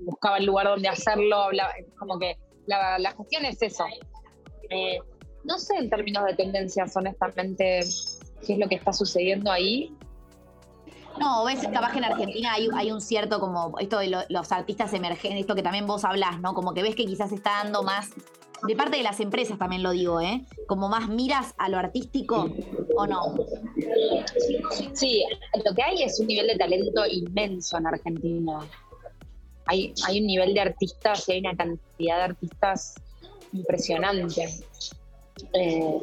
buscaba 0.04 0.38
el 0.38 0.46
lugar 0.46 0.66
donde 0.66 0.88
hacerlo, 0.88 1.36
hablaba, 1.36 1.72
como 1.98 2.18
que 2.18 2.36
la, 2.66 2.98
la 2.98 3.12
gestión 3.12 3.44
es 3.44 3.60
eso. 3.62 3.84
Eh, 4.70 4.98
no 5.44 5.58
sé 5.58 5.76
en 5.76 5.90
términos 5.90 6.24
de 6.24 6.34
tendencias, 6.34 6.96
honestamente, 6.96 7.80
qué 8.46 8.52
es 8.52 8.58
lo 8.58 8.68
que 8.68 8.76
está 8.76 8.92
sucediendo 8.92 9.50
ahí. 9.50 9.94
No, 11.18 11.44
ves, 11.44 11.60
capaz 11.72 11.92
que 11.92 11.98
en 11.98 12.04
Argentina 12.04 12.52
hay, 12.54 12.90
un 12.90 13.00
cierto 13.00 13.38
como 13.38 13.78
esto 13.78 13.98
de 13.98 14.24
los 14.28 14.52
artistas 14.52 14.92
emergentes, 14.94 15.40
esto 15.40 15.54
que 15.54 15.62
también 15.62 15.86
vos 15.86 16.04
hablás, 16.04 16.40
¿no? 16.40 16.54
Como 16.54 16.72
que 16.72 16.82
ves 16.82 16.94
que 16.94 17.04
quizás 17.04 17.32
está 17.32 17.62
dando 17.62 17.82
más, 17.82 18.10
de 18.66 18.76
parte 18.76 18.96
de 18.96 19.02
las 19.02 19.20
empresas 19.20 19.58
también 19.58 19.82
lo 19.82 19.90
digo, 19.90 20.20
¿eh? 20.20 20.44
Como 20.66 20.88
más 20.88 21.08
miras 21.08 21.54
a 21.58 21.68
lo 21.68 21.78
artístico 21.78 22.50
o 22.96 23.06
no. 23.06 23.34
Sí, 24.92 25.24
lo 25.64 25.74
que 25.74 25.82
hay 25.82 26.02
es 26.02 26.20
un 26.20 26.26
nivel 26.26 26.46
de 26.46 26.56
talento 26.56 27.06
inmenso 27.06 27.78
en 27.78 27.86
Argentina. 27.86 28.60
Hay, 29.66 29.94
hay 30.06 30.20
un 30.20 30.26
nivel 30.26 30.54
de 30.54 30.60
artistas 30.60 31.28
y 31.28 31.32
hay 31.32 31.40
una 31.40 31.56
cantidad 31.56 32.16
de 32.18 32.22
artistas 32.22 32.94
impresionante. 33.52 34.48
Eh, 35.54 35.98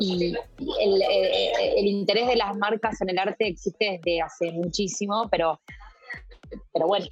y 0.00 0.34
eh, 0.34 1.52
el, 1.76 1.86
interés 1.86 2.26
de 2.26 2.36
las 2.36 2.56
marcas 2.56 3.00
en 3.00 3.10
el 3.10 3.18
arte 3.18 3.46
existe 3.46 4.00
desde 4.02 4.20
hace 4.20 4.52
muchísimo, 4.52 5.28
pero, 5.30 5.60
pero 6.72 6.86
bueno, 6.86 7.06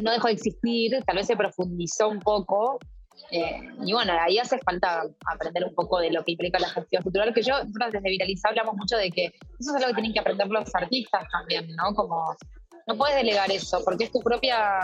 no, 0.00 0.10
dejó 0.10 0.28
de 0.28 0.34
existir, 0.34 1.02
tal 1.06 1.16
vez 1.16 1.26
se 1.26 1.36
profundizó 1.36 2.08
un 2.08 2.20
poco. 2.20 2.78
Eh, 3.32 3.60
y 3.84 3.92
bueno, 3.92 4.12
ahí 4.20 4.38
hace 4.38 4.58
falta 4.58 5.04
aprender 5.26 5.64
un 5.64 5.74
poco 5.74 5.98
de 5.98 6.10
lo 6.10 6.22
que 6.22 6.32
implica 6.32 6.58
la 6.58 6.68
gestión 6.68 7.02
cultural, 7.02 7.32
que 7.32 7.42
yo, 7.42 7.54
desde 7.64 8.00
Viralizar 8.00 8.50
hablamos 8.50 8.76
mucho 8.76 8.96
de 8.96 9.10
que 9.10 9.24
eso 9.58 9.74
es 9.74 9.74
algo 9.76 9.88
que 9.88 9.94
tienen 9.94 10.12
que 10.12 10.20
aprender 10.20 10.48
los 10.48 10.74
artistas 10.74 11.24
también, 11.32 11.74
¿no? 11.74 11.94
Como 11.94 12.36
no 12.86 12.96
puedes 12.96 13.16
delegar 13.16 13.50
eso, 13.50 13.80
porque 13.84 14.04
es 14.04 14.12
tu 14.12 14.20
propia, 14.20 14.80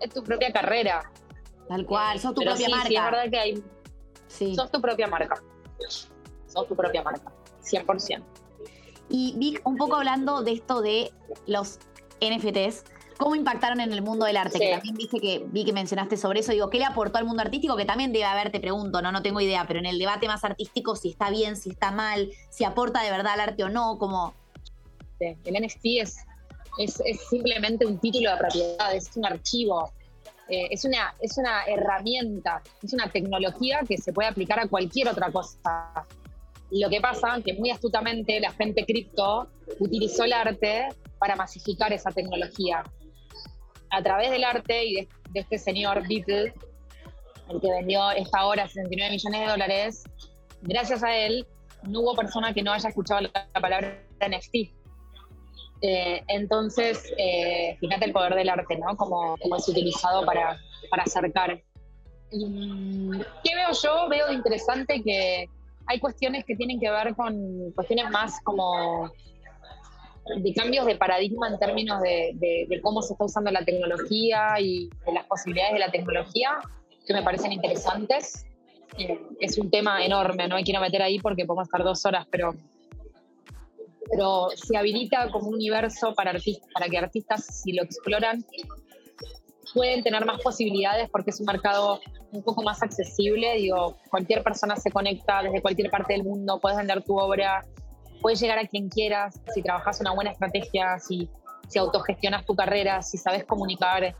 es 0.00 0.10
tu 0.10 0.22
propia 0.22 0.52
carrera. 0.52 1.10
Tal 1.68 1.86
cual, 1.86 2.20
sos 2.20 2.34
tu 2.34 2.42
propia 2.42 2.68
marca. 2.68 2.88
Sí, 2.88 2.96
es 2.96 3.02
verdad 3.02 3.30
que 3.30 3.38
hay. 3.38 3.64
Sos 4.54 4.70
tu 4.70 4.80
propia 4.80 5.06
marca 5.06 5.42
tu 6.64 6.74
propia 6.74 7.02
marca, 7.02 7.32
100%. 7.62 8.22
Y 9.08 9.34
Vic, 9.36 9.60
un 9.64 9.76
poco 9.76 9.96
hablando 9.96 10.42
de 10.42 10.52
esto 10.52 10.80
de 10.80 11.12
los 11.46 11.78
NFTs, 12.20 12.84
¿cómo 13.16 13.34
impactaron 13.34 13.80
en 13.80 13.92
el 13.92 14.02
mundo 14.02 14.26
del 14.26 14.36
arte? 14.36 14.58
Que 14.58 14.70
también 14.72 14.94
viste 14.94 15.20
que 15.20 15.44
vi 15.46 15.64
que 15.64 15.72
mencionaste 15.72 16.16
sobre 16.16 16.40
eso. 16.40 16.52
Digo, 16.52 16.70
¿qué 16.70 16.78
le 16.78 16.84
aportó 16.84 17.18
al 17.18 17.24
mundo 17.24 17.42
artístico? 17.42 17.76
Que 17.76 17.84
también 17.84 18.12
debe 18.12 18.24
haber, 18.24 18.50
te 18.50 18.60
pregunto, 18.60 19.02
no, 19.02 19.12
no 19.12 19.22
tengo 19.22 19.40
idea, 19.40 19.64
pero 19.66 19.78
en 19.78 19.86
el 19.86 19.98
debate 19.98 20.28
más 20.28 20.44
artístico, 20.44 20.96
si 20.96 21.10
está 21.10 21.30
bien, 21.30 21.56
si 21.56 21.70
está 21.70 21.90
mal, 21.90 22.30
si 22.50 22.64
aporta 22.64 23.02
de 23.02 23.10
verdad 23.10 23.34
al 23.34 23.40
arte 23.40 23.64
o 23.64 23.68
no, 23.68 23.98
como... 23.98 24.34
El 25.18 25.64
NFT 25.64 25.86
es, 26.02 26.18
es, 26.78 27.00
simplemente 27.30 27.86
un 27.86 27.98
título 27.98 28.30
de 28.32 28.36
propiedad, 28.36 28.94
es 28.94 29.16
un 29.16 29.24
archivo, 29.24 29.90
eh, 30.48 30.68
es, 30.70 30.84
una, 30.84 31.14
es 31.20 31.38
una 31.38 31.64
herramienta, 31.64 32.62
es 32.82 32.92
una 32.92 33.10
tecnología 33.10 33.80
que 33.88 33.96
se 33.96 34.12
puede 34.12 34.28
aplicar 34.28 34.60
a 34.60 34.68
cualquier 34.68 35.08
otra 35.08 35.30
cosa. 35.30 36.06
Lo 36.70 36.90
que 36.90 37.00
pasa 37.00 37.40
que 37.44 37.54
muy 37.54 37.70
astutamente 37.70 38.40
la 38.40 38.52
gente 38.52 38.84
cripto 38.84 39.48
utilizó 39.78 40.24
el 40.24 40.32
arte 40.32 40.88
para 41.18 41.36
masificar 41.36 41.92
esa 41.92 42.10
tecnología. 42.10 42.84
A 43.96 44.02
través 44.02 44.30
del 44.30 44.44
arte 44.44 44.84
y 44.84 44.94
de, 44.94 45.08
este 45.40 45.56
señor 45.56 46.06
Beatle, 46.06 46.52
el 47.48 47.60
que 47.62 47.70
vendió 47.70 48.10
esta 48.10 48.44
obra 48.44 48.68
69 48.68 49.10
millones 49.10 49.40
de 49.40 49.46
dólares, 49.46 50.04
gracias 50.60 51.02
a 51.02 51.16
él 51.16 51.46
no 51.84 52.00
hubo 52.00 52.14
persona 52.14 52.52
que 52.52 52.62
no 52.62 52.72
haya 52.72 52.90
escuchado 52.90 53.22
la, 53.22 53.48
palabra 53.58 53.98
NFT. 54.20 54.54
Eh, 55.80 56.22
entonces, 56.28 57.10
eh, 57.16 57.78
fíjate 57.80 58.04
el 58.04 58.12
poder 58.12 58.34
del 58.34 58.50
arte, 58.50 58.76
¿no? 58.76 58.94
Como, 58.98 59.34
es 59.56 59.66
utilizado 59.66 60.26
para, 60.26 60.58
para 60.90 61.04
acercar. 61.04 61.62
¿Qué 62.30 63.54
veo 63.54 63.72
yo? 63.82 64.08
Veo 64.10 64.30
interesante 64.30 65.02
que 65.02 65.48
hay 65.86 66.00
cuestiones 66.00 66.44
que 66.44 66.54
tienen 66.54 66.78
que 66.78 66.90
ver 66.90 67.14
con 67.14 67.72
cuestiones 67.74 68.10
más 68.10 68.42
como 68.42 69.10
de 70.34 70.54
cambios 70.54 70.86
de 70.86 70.96
paradigma 70.96 71.48
en 71.48 71.58
términos 71.58 72.00
de, 72.02 72.80
cómo 72.82 73.02
se 73.02 73.12
está 73.12 73.24
usando 73.24 73.50
la 73.50 73.64
tecnología 73.64 74.60
y 74.60 74.88
de 75.06 75.12
las 75.12 75.26
posibilidades 75.26 75.74
de 75.74 75.78
la 75.78 75.90
tecnología 75.90 76.58
que 77.06 77.14
me 77.14 77.22
parecen 77.22 77.52
interesantes. 77.52 78.44
Eh, 78.98 79.20
es 79.40 79.58
un 79.58 79.70
tema 79.70 80.04
enorme, 80.04 80.48
no 80.48 80.56
me 80.56 80.64
quiero 80.64 80.80
meter 80.80 81.02
ahí 81.02 81.18
porque 81.18 81.44
podemos 81.44 81.68
estar 81.68 81.82
dos 81.84 82.04
horas, 82.06 82.26
pero, 82.30 82.54
pero 84.10 84.48
se 84.54 84.76
habilita 84.76 85.30
como 85.30 85.48
un 85.48 85.54
universo 85.54 86.14
para, 86.14 86.30
artistas, 86.30 86.68
para 86.72 86.88
que 86.88 86.98
artistas, 86.98 87.62
si 87.62 87.72
lo 87.72 87.82
exploran, 87.84 88.44
pueden 89.74 90.02
tener 90.02 90.24
más 90.24 90.40
posibilidades 90.40 91.08
porque 91.10 91.30
es 91.30 91.40
un 91.40 91.46
mercado 91.46 92.00
un 92.32 92.42
poco 92.42 92.62
más 92.62 92.82
accesible. 92.82 93.54
Digo, 93.56 93.96
cualquier 94.10 94.42
persona 94.42 94.76
se 94.76 94.90
conecta 94.90 95.42
desde 95.42 95.60
cualquier 95.60 95.90
parte 95.90 96.14
del 96.14 96.24
mundo, 96.24 96.58
puedes 96.60 96.78
vender 96.78 97.02
tu 97.04 97.18
obra, 97.18 97.64
puedes 98.26 98.40
llegar 98.40 98.58
a 98.58 98.66
quien 98.66 98.88
quieras, 98.88 99.40
si 99.54 99.62
trabajas 99.62 100.00
una 100.00 100.12
buena 100.12 100.32
estrategia, 100.32 100.98
si, 100.98 101.30
si 101.68 101.78
autogestionas 101.78 102.44
tu 102.44 102.56
carrera, 102.56 103.00
si 103.00 103.18
sabes 103.18 103.44
comunicar 103.44 104.16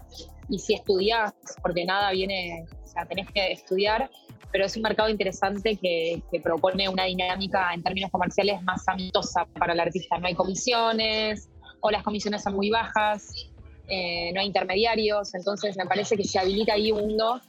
y 0.49 0.61
si 0.61 0.75
estudias, 0.75 1.35
porque 1.61 1.85
nada 1.85 2.13
viene, 2.13 2.67
o 2.85 2.87
sea, 2.87 3.05
tenés 3.07 3.29
que 3.33 3.51
estudiar, 3.51 4.09
pero 4.53 4.65
es 4.65 4.77
un 4.77 4.83
mercado 4.83 5.09
interesante 5.09 5.77
que, 5.77 6.23
que 6.31 6.41
propone 6.41 6.89
una 6.89 7.03
dinámica 7.07 7.75
en 7.75 7.83
términos 7.83 8.13
comerciales 8.13 8.63
más 8.63 8.87
amistosa 8.87 9.45
para 9.59 9.73
el 9.73 9.81
artista. 9.81 10.19
No 10.19 10.29
hay 10.29 10.37
comisiones 10.37 11.49
o 11.81 11.91
las 11.91 12.05
comisiones 12.05 12.45
son 12.45 12.55
muy 12.55 12.71
bajas, 12.71 13.51
eh, 13.89 14.31
no 14.35 14.41
hay 14.41 14.47
intermediarios, 14.47 15.35
entonces 15.35 15.77
me 15.77 15.87
parece 15.87 16.17
que 16.17 16.23
se 16.23 16.39
habilita 16.39 16.75
ahí 16.75 16.93
un 16.93 17.01
mundo 17.01 17.41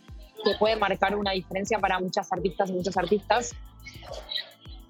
que 0.43 0.55
puede 0.57 0.75
marcar 0.75 1.15
una 1.15 1.33
diferencia 1.33 1.77
para 1.77 1.99
muchas 1.99 2.33
artistas 2.33 2.71
y 2.71 2.73
muchos 2.73 2.97
artistas. 2.97 3.55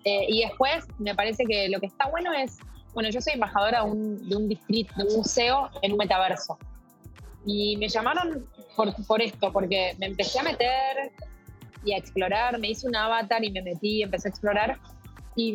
Eh, 0.07 0.25
y 0.29 0.41
después 0.45 0.85
me 0.99 1.13
parece 1.13 1.43
que 1.43 1.67
lo 1.67 1.81
que 1.81 1.87
está 1.87 2.07
bueno 2.07 2.31
es, 2.31 2.59
bueno, 2.93 3.09
yo 3.09 3.19
soy 3.19 3.33
embajadora 3.33 3.83
de 3.83 3.91
un, 3.91 4.29
de 4.29 4.35
un 4.37 4.47
distrito, 4.47 4.93
de 4.95 5.03
un 5.03 5.17
museo 5.17 5.69
en 5.81 5.91
un 5.91 5.97
metaverso. 5.97 6.57
Y 7.45 7.75
me 7.75 7.89
llamaron 7.89 8.47
por, 8.77 8.95
por 9.05 9.21
esto, 9.21 9.51
porque 9.51 9.95
me 9.99 10.05
empecé 10.05 10.39
a 10.39 10.43
meter 10.43 11.11
y 11.83 11.91
a 11.91 11.97
explorar, 11.97 12.57
me 12.57 12.69
hice 12.69 12.87
un 12.87 12.95
avatar 12.95 13.43
y 13.43 13.51
me 13.51 13.61
metí 13.61 14.01
empecé 14.01 14.29
a 14.29 14.31
explorar. 14.31 14.79
Y, 15.35 15.51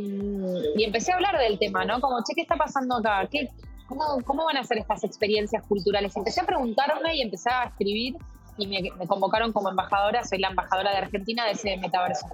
y, 0.76 0.84
empecé 0.84 1.12
a 1.12 1.14
hablar 1.14 1.38
del 1.38 1.58
tema, 1.58 1.86
¿no? 1.86 1.98
Como, 2.00 2.22
che, 2.22 2.34
¿qué 2.34 2.42
está 2.42 2.56
pasando 2.56 2.98
acá? 2.98 3.26
¿Qué, 3.30 3.48
¿cómo, 3.88 4.44
van 4.44 4.58
a 4.58 4.64
ser 4.64 4.78
estas 4.78 5.02
experiencias 5.02 5.66
culturales? 5.66 6.14
Empecé 6.14 6.42
a 6.42 6.44
preguntarme 6.44 7.16
y 7.16 7.22
empecé 7.22 7.48
a 7.50 7.64
escribir 7.64 8.16
y 8.58 8.66
me, 8.66 8.90
convocaron 9.06 9.50
como 9.52 9.70
embajadora, 9.70 10.22
soy 10.24 10.38
la 10.38 10.48
embajadora 10.48 10.90
de 10.90 10.98
Argentina 10.98 11.46
de 11.46 11.52
ese 11.52 11.78
metaverso. 11.78 12.26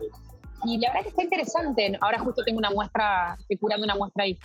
Y 0.64 0.78
la 0.78 0.88
verdad 0.88 1.02
que 1.02 1.08
está 1.10 1.22
interesante, 1.22 1.98
ahora 2.00 2.18
justo 2.18 2.42
tengo 2.44 2.58
una 2.58 2.70
muestra, 2.70 3.36
estoy 3.38 3.56
curando 3.56 3.84
una 3.84 3.94
muestra 3.94 4.24
ahí. 4.24 4.38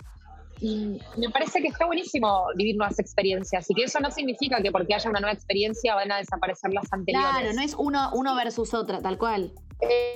Y 0.60 1.00
me 1.16 1.28
parece 1.30 1.60
que 1.60 1.68
está 1.68 1.84
buenísimo 1.86 2.46
vivir 2.54 2.76
nuevas 2.76 2.98
experiencias 2.98 3.68
y 3.68 3.74
que 3.74 3.84
eso 3.84 3.98
no 4.00 4.10
significa 4.10 4.62
que 4.62 4.70
porque 4.70 4.94
haya 4.94 5.10
una 5.10 5.20
nueva 5.20 5.34
experiencia 5.34 5.94
van 5.94 6.12
a 6.12 6.18
desaparecer 6.18 6.72
las 6.72 6.92
anteriores. 6.92 7.30
Claro, 7.30 7.52
no 7.52 7.62
es 7.62 7.74
uno, 7.76 8.10
uno 8.14 8.36
versus 8.36 8.72
otra, 8.72 9.00
tal 9.00 9.18
cual. 9.18 9.52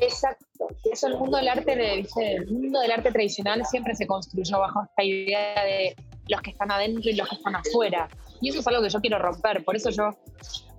Exacto. 0.01 0.69
Eso 0.91 1.09
el 1.09 1.19
mundo 1.19 1.37
del 1.39 1.49
arte, 1.49 1.73
el 1.73 2.51
mundo 2.51 2.81
del 2.81 2.93
arte 2.93 3.11
tradicional 3.11 3.65
siempre 3.67 3.95
se 3.95 4.07
construyó 4.07 4.61
bajo 4.61 4.85
esta 4.85 5.03
idea 5.03 5.65
de 5.65 5.97
los 6.29 6.41
que 6.41 6.51
están 6.51 6.71
adentro 6.71 7.11
y 7.11 7.15
los 7.15 7.29
que 7.29 7.35
están 7.35 7.57
afuera. 7.57 8.09
Y 8.41 8.51
eso 8.51 8.61
es 8.61 8.67
algo 8.69 8.83
que 8.83 8.91
yo 8.91 9.01
quiero 9.01 9.19
romper. 9.19 9.65
Por 9.65 9.77
eso 9.77 9.91
yo 9.91 10.11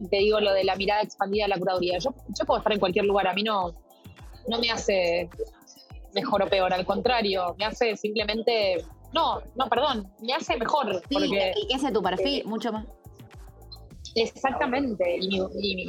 te 0.10 0.18
digo 0.18 0.40
lo 0.40 0.54
de 0.54 0.64
la 0.64 0.76
mirada 0.76 1.02
expandida 1.02 1.46
de 1.46 1.50
la 1.50 1.58
curaduría. 1.58 1.98
Yo, 2.00 2.14
yo 2.30 2.46
puedo 2.46 2.60
estar 2.60 2.72
en 2.72 2.80
cualquier 2.80 3.06
lugar. 3.06 3.28
A 3.28 3.34
mí 3.34 3.44
no, 3.44 3.76
no 4.48 4.60
me 4.60 4.70
hace 4.72 5.30
mejor 6.14 6.44
o 6.44 6.48
peor. 6.48 6.74
Al 6.74 6.86
contrario, 6.86 7.56
me 7.58 7.66
hace 7.66 7.96
simplemente. 7.96 8.86
No, 9.14 9.42
no, 9.56 9.68
perdón. 9.70 10.12
Me 10.22 10.34
hace 10.34 10.58
mejor. 10.58 11.02
Sí, 11.10 11.16
porque, 11.16 11.54
hace 11.74 11.92
tu 11.92 12.02
perfil, 12.02 12.46
mucho 12.46 12.72
más. 12.72 12.86
Exactamente. 14.16 15.18
Y 15.20 15.40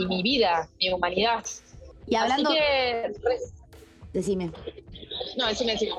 mi, 0.07 0.23
vida, 0.23 0.69
mi 0.79 0.93
humanidad. 0.93 1.45
Y 2.07 2.17
hablando. 2.17 2.51
Decime. 4.13 4.51
No, 5.37 5.47
decime, 5.47 5.73
decime. 5.73 5.93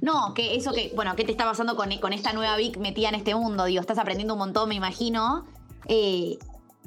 No, 0.00 0.34
que 0.34 0.54
eso 0.54 0.72
que, 0.72 0.92
bueno, 0.94 1.16
¿qué 1.16 1.24
te 1.24 1.30
está 1.30 1.44
pasando 1.44 1.76
con, 1.76 1.96
con 1.98 2.12
esta 2.12 2.32
nueva 2.32 2.56
Vic 2.56 2.76
metida 2.76 3.08
en 3.08 3.14
este 3.14 3.34
mundo? 3.34 3.64
Digo, 3.64 3.80
estás 3.80 3.98
aprendiendo 3.98 4.34
un 4.34 4.38
montón, 4.38 4.68
me 4.68 4.74
imagino. 4.74 5.46
Eh, 5.88 6.36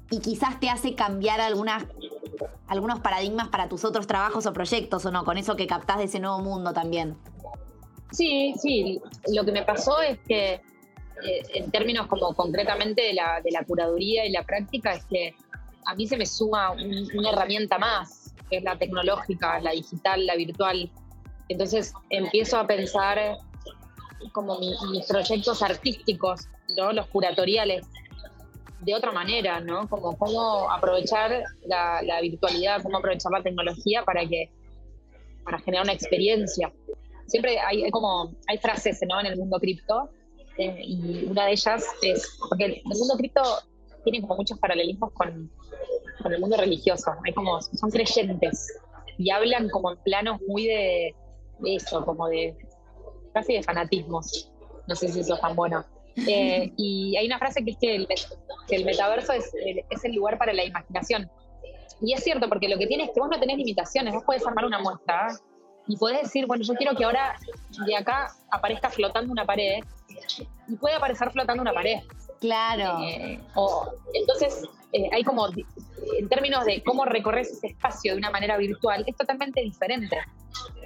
y 0.09 0.20
quizás 0.20 0.59
te 0.59 0.70
hace 0.70 0.95
cambiar 0.95 1.41
algunas, 1.41 1.86
algunos 2.68 2.99
paradigmas 2.99 3.49
para 3.49 3.70
tus 3.70 3.86
otros 3.86 4.07
trabajos 4.07 4.45
o 4.45 4.53
proyectos, 4.53 5.05
¿o 5.05 5.11
no? 5.11 5.24
Con 5.24 5.38
eso 5.38 5.55
que 5.55 5.68
captás 5.68 5.97
de 5.97 6.05
ese 6.05 6.20
nuevo 6.20 6.39
mundo 6.39 6.74
también. 6.74 7.18
Sí, 8.11 8.53
sí. 8.59 9.01
Lo 9.34 9.43
que 9.45 9.51
me 9.51 9.63
pasó 9.63 10.01
es 10.01 10.20
que, 10.28 10.53
eh, 10.53 10.61
en 11.53 11.72
términos 11.72 12.07
como 12.07 12.34
concretamente 12.34 13.01
de 13.01 13.13
la, 13.13 13.41
de 13.41 13.51
la 13.51 13.63
curaduría 13.63 14.26
y 14.26 14.32
la 14.32 14.43
práctica, 14.43 14.93
es 14.93 15.05
que 15.05 15.36
a 15.86 15.95
mí 15.95 16.07
se 16.07 16.18
me 16.18 16.26
suma 16.26 16.72
una 16.72 17.30
herramienta 17.32 17.78
más, 17.78 18.34
que 18.49 18.57
es 18.57 18.63
la 18.63 18.78
tecnológica, 18.78 19.59
la 19.59 19.72
digital, 19.72 20.26
la 20.26 20.36
virtual 20.36 20.89
entonces 21.49 21.93
empiezo 22.09 22.57
a 22.57 22.68
pensar 22.68 23.38
como 24.34 24.59
mis 24.59 25.05
proyectos 25.07 25.61
artísticos, 25.61 26.47
¿no? 26.76 26.91
los 26.91 27.07
curatoriales, 27.07 27.86
de 28.82 28.93
otra 28.93 29.11
manera, 29.11 29.59
¿no? 29.59 29.88
Como 29.89 30.17
cómo 30.17 30.71
aprovechar 30.71 31.43
la, 31.65 32.21
virtualidad, 32.21 32.82
cómo 32.84 32.97
aprovechar 32.97 33.32
la 33.32 33.43
tecnología 33.43 34.03
para 34.03 34.25
que 34.25 34.51
para 35.43 35.59
generar 35.59 35.86
una 35.86 35.93
experiencia. 35.93 36.71
Siempre 37.28 37.59
hay, 37.59 37.89
como 37.91 38.34
hay 38.47 38.57
frases 38.57 38.99
¿no? 39.07 39.19
en 39.19 39.28
el 39.28 39.38
mundo 39.38 39.59
cripto 39.59 40.09
eh, 40.57 40.82
y 40.84 41.25
una 41.25 41.45
de 41.45 41.51
ellas 41.53 41.86
es, 42.01 42.38
porque 42.49 42.65
el 42.65 42.82
mundo 42.86 43.15
cripto 43.17 43.41
tiene 44.03 44.21
como 44.21 44.36
muchos 44.38 44.59
paralelismos 44.59 45.11
con, 45.13 45.49
con 46.21 46.34
el 46.34 46.39
mundo 46.39 46.57
religioso, 46.57 47.13
hay 47.25 47.34
como, 47.34 47.61
son 47.61 47.89
creyentes 47.91 48.67
y 49.17 49.32
hablan 49.32 49.69
como 49.69 49.91
en 49.91 49.97
planos 49.99 50.39
muy 50.47 50.65
de, 50.67 51.15
eso, 51.65 52.05
como 52.05 52.28
de 52.28 52.55
casi 53.34 53.53
de 53.53 53.63
fanatismos. 53.63 54.51
No 54.88 54.95
sé 54.95 55.09
si 55.09 55.19
eso 55.19 55.34
es 55.34 55.41
tan 55.41 55.55
bueno. 55.55 55.84
Eh, 56.26 56.72
y 56.78 57.15
hay 57.15 57.28
una 57.28 57.38
frase 57.38 57.63
que 57.63 57.72
es 57.72 57.78
que 57.78 57.95
el, 57.95 58.07
que 58.68 58.76
el 58.76 58.86
metaverso 58.86 59.34
es 59.34 59.53
el, 59.53 59.84
es 59.89 60.03
el 60.03 60.13
lugar 60.13 60.38
para 60.38 60.53
la 60.53 60.63
imaginación. 60.63 61.30
Y 62.01 62.13
es 62.13 62.24
cierto, 62.24 62.47
porque 62.49 62.68
lo 62.68 62.78
que 62.78 62.88
tienes 62.88 63.09
es 63.09 63.13
que 63.13 63.20
vos 63.20 63.30
no 63.30 63.39
tenés 63.39 63.57
limitaciones, 63.57 64.13
vos 64.13 64.24
podés 64.24 64.45
armar 64.45 64.65
una 64.65 64.80
muestra 64.80 65.30
y 65.88 65.95
podés 65.97 66.24
decir, 66.24 66.45
bueno, 66.45 66.63
yo 66.63 66.74
quiero 66.76 66.95
que 66.95 67.03
ahora 67.03 67.36
de 67.86 67.95
acá 67.95 68.36
aparezca 68.51 68.89
flotando 68.89 69.32
una 69.32 69.45
pared 69.45 69.84
y 70.68 70.76
puede 70.76 70.95
aparecer 70.95 71.32
flotando 71.32 71.61
una 71.61 71.74
pared. 71.74 71.99
Claro. 72.39 73.01
Eh, 73.03 73.39
o, 73.55 73.89
entonces, 74.13 74.63
eh, 74.93 75.09
hay 75.11 75.24
como, 75.24 75.47
en 75.47 76.30
términos 76.30 76.65
de 76.65 76.84
cómo 76.84 77.05
recorres 77.05 77.51
ese 77.51 77.68
espacio 77.68 78.13
de 78.13 78.20
una 78.20 78.30
manera 78.30 78.57
virtual, 78.57 79.03
es 79.07 79.15
totalmente 79.15 79.61
diferente. 79.61 80.18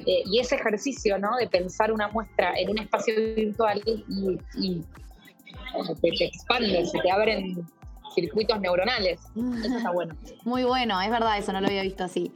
Eh, 0.06 0.24
y 0.26 0.40
ese 0.40 0.56
ejercicio, 0.56 1.18
¿no? 1.18 1.36
De 1.38 1.48
pensar 1.48 1.92
una 1.92 2.08
muestra 2.08 2.54
en 2.58 2.70
un 2.70 2.80
espacio 2.80 3.14
virtual 3.36 3.82
y, 3.86 4.38
y 4.56 4.84
te, 6.02 6.12
te 6.12 6.26
expande, 6.26 6.86
se 6.86 7.00
te 7.00 7.12
abren 7.12 7.66
circuitos 8.14 8.60
neuronales. 8.60 9.20
Eso 9.36 9.78
está 9.78 9.92
bueno. 9.92 10.16
Muy 10.44 10.64
bueno, 10.64 11.02
es 11.02 11.10
verdad, 11.10 11.38
eso 11.38 11.54
no 11.54 11.62
lo 11.62 11.68
había 11.68 11.84
visto 11.84 12.04
así. 12.04 12.32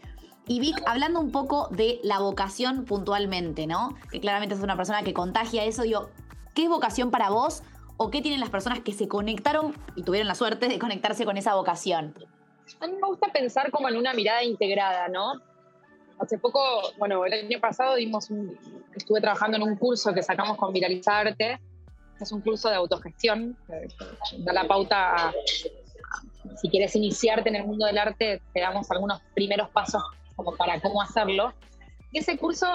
Y 0.47 0.59
Vic, 0.59 0.81
hablando 0.85 1.19
un 1.19 1.31
poco 1.31 1.69
de 1.71 1.99
la 2.03 2.19
vocación 2.19 2.85
puntualmente, 2.85 3.65
¿no? 3.65 3.95
Que 4.11 4.19
claramente 4.19 4.53
es 4.53 4.61
una 4.61 4.75
persona 4.77 5.01
que 5.03 5.13
contagia 5.13 5.63
eso, 5.63 5.81
digo, 5.81 6.09
¿qué 6.53 6.63
es 6.63 6.69
vocación 6.69 7.09
para 7.09 7.29
vos? 7.29 7.63
¿O 7.97 8.11
qué 8.11 8.21
tienen 8.21 8.39
las 8.39 8.49
personas 8.49 8.81
que 8.81 8.91
se 8.91 9.07
conectaron 9.07 9.73
y 9.95 10.03
tuvieron 10.03 10.27
la 10.27 10.35
suerte 10.35 10.67
de 10.67 10.77
conectarse 10.77 11.25
con 11.25 11.37
esa 11.37 11.55
vocación? 11.55 12.13
A 12.79 12.87
mí 12.87 12.93
me 13.01 13.07
gusta 13.07 13.31
pensar 13.31 13.71
como 13.71 13.89
en 13.89 13.95
una 13.95 14.13
mirada 14.13 14.43
integrada, 14.43 15.07
¿no? 15.07 15.41
Hace 16.19 16.37
poco, 16.37 16.61
bueno, 16.97 17.25
el 17.25 17.33
año 17.33 17.59
pasado 17.59 17.95
dimos 17.95 18.29
un, 18.29 18.57
estuve 18.95 19.21
trabajando 19.21 19.57
en 19.57 19.63
un 19.63 19.75
curso 19.75 20.13
que 20.13 20.21
sacamos 20.21 20.57
con 20.57 20.71
Viralizarte, 20.73 21.59
es 22.19 22.31
un 22.31 22.41
curso 22.41 22.69
de 22.69 22.75
autogestión, 22.75 23.57
da 24.37 24.53
la 24.53 24.67
pauta 24.67 25.27
a, 25.27 25.33
si 26.57 26.69
quieres 26.69 26.95
iniciarte 26.95 27.49
en 27.49 27.55
el 27.55 27.65
mundo 27.65 27.85
del 27.85 27.97
arte, 27.97 28.41
te 28.53 28.59
damos 28.61 28.89
algunos 28.91 29.21
primeros 29.33 29.69
pasos 29.69 30.03
como 30.35 30.55
para 30.55 30.79
cómo 30.81 31.01
hacerlo. 31.01 31.53
Y 32.11 32.19
ese 32.19 32.37
curso 32.37 32.67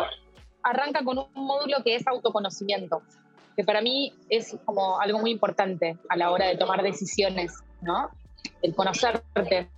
arranca 0.62 1.02
con 1.04 1.18
un 1.18 1.28
módulo 1.34 1.82
que 1.82 1.94
es 1.94 2.06
autoconocimiento, 2.06 3.02
que 3.56 3.64
para 3.64 3.80
mí 3.80 4.12
es 4.28 4.56
como 4.64 5.00
algo 5.00 5.18
muy 5.18 5.30
importante 5.30 5.96
a 6.08 6.16
la 6.16 6.30
hora 6.30 6.46
de 6.46 6.56
tomar 6.56 6.82
decisiones, 6.82 7.54
¿no? 7.80 8.10
El 8.62 8.74
conocerte, 8.74 9.68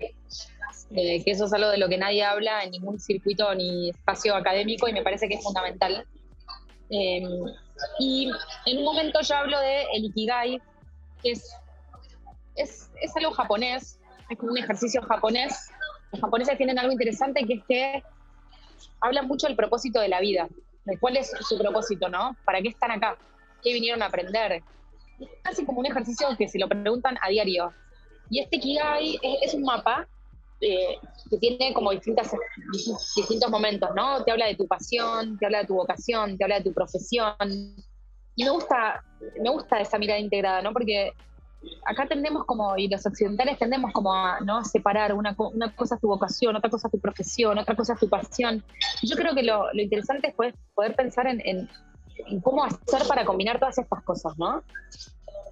eh, 0.00 1.24
que 1.24 1.30
eso 1.30 1.46
es 1.46 1.52
algo 1.52 1.70
de 1.70 1.78
lo 1.78 1.88
que 1.88 1.98
nadie 1.98 2.24
habla 2.24 2.64
en 2.64 2.72
ningún 2.72 2.98
circuito 2.98 3.54
ni 3.54 3.90
espacio 3.90 4.34
académico 4.34 4.88
y 4.88 4.92
me 4.92 5.02
parece 5.02 5.28
que 5.28 5.34
es 5.34 5.42
fundamental. 5.42 6.06
Eh, 6.90 7.22
y 7.98 8.30
en 8.66 8.78
un 8.78 8.84
momento 8.84 9.20
yo 9.20 9.34
hablo 9.34 9.58
de 9.60 9.82
el 9.94 10.04
Ikigai, 10.04 10.60
que 11.22 11.32
es, 11.32 11.56
es, 12.54 12.90
es 13.00 13.16
algo 13.16 13.32
japonés, 13.32 13.98
es 14.28 14.38
como 14.38 14.52
un 14.52 14.58
ejercicio 14.58 15.02
japonés. 15.02 15.70
Los 16.12 16.20
japoneses 16.20 16.56
tienen 16.56 16.78
algo 16.78 16.92
interesante 16.92 17.44
que 17.44 17.54
es 17.54 17.64
que 17.64 18.02
hablan 19.00 19.26
mucho 19.26 19.46
del 19.46 19.56
propósito 19.56 20.00
de 20.00 20.08
la 20.08 20.20
vida, 20.20 20.48
de 20.84 20.98
cuál 20.98 21.16
es 21.16 21.32
su 21.40 21.58
propósito, 21.58 22.08
¿no? 22.08 22.36
¿Para 22.44 22.60
qué 22.60 22.68
están 22.68 22.90
acá? 22.90 23.16
¿Qué 23.62 23.72
vinieron 23.72 24.02
a 24.02 24.06
aprender? 24.06 24.62
Es 25.18 25.28
casi 25.42 25.64
como 25.64 25.80
un 25.80 25.86
ejercicio 25.86 26.28
que 26.36 26.48
se 26.48 26.58
lo 26.58 26.68
preguntan 26.68 27.16
a 27.22 27.28
diario. 27.28 27.72
Y 28.30 28.40
este 28.40 28.56
Ikigai 28.56 29.18
es 29.42 29.54
un 29.54 29.62
mapa 29.62 30.08
eh, 30.62 30.98
que 31.28 31.38
tiene 31.38 31.74
como 31.74 31.90
distintas, 31.90 32.30
distintos 33.16 33.50
momentos, 33.50 33.90
¿no? 33.96 34.22
Te 34.22 34.30
habla 34.30 34.46
de 34.46 34.54
tu 34.54 34.66
pasión, 34.68 35.36
te 35.38 35.46
habla 35.46 35.58
de 35.58 35.66
tu 35.66 35.74
vocación, 35.74 36.38
te 36.38 36.44
habla 36.44 36.58
de 36.58 36.64
tu 36.64 36.72
profesión. 36.72 37.34
Y 38.36 38.44
me 38.44 38.50
gusta, 38.50 39.04
me 39.42 39.50
gusta 39.50 39.80
esa 39.80 39.98
mirada 39.98 40.20
integrada, 40.20 40.62
¿no? 40.62 40.72
Porque 40.72 41.12
acá 41.84 42.06
tendemos 42.06 42.44
como, 42.44 42.76
y 42.76 42.88
los 42.88 43.04
occidentales 43.04 43.58
tendemos 43.58 43.92
como 43.92 44.14
a 44.14 44.40
¿no? 44.40 44.64
separar, 44.64 45.12
una, 45.14 45.34
cosa 45.34 45.96
es 45.96 46.00
tu 46.00 46.08
vocación, 46.08 46.54
otra 46.54 46.70
cosa 46.70 46.88
es 46.88 46.92
tu 46.92 47.00
profesión, 47.00 47.58
otra 47.58 47.74
cosa 47.74 47.94
es 47.94 48.00
tu 48.00 48.08
pasión. 48.08 48.64
Yo 49.02 49.16
creo 49.16 49.34
que 49.34 49.42
lo, 49.42 49.72
lo 49.72 49.82
interesante 49.82 50.28
es 50.28 50.34
poder, 50.34 50.54
poder 50.74 50.94
pensar 50.94 51.26
en, 51.26 51.40
en, 51.44 51.68
en, 52.26 52.40
cómo 52.40 52.64
hacer 52.64 53.06
para 53.08 53.24
combinar 53.24 53.58
todas 53.58 53.78
estas 53.78 54.02
cosas, 54.04 54.32
¿no? 54.38 54.62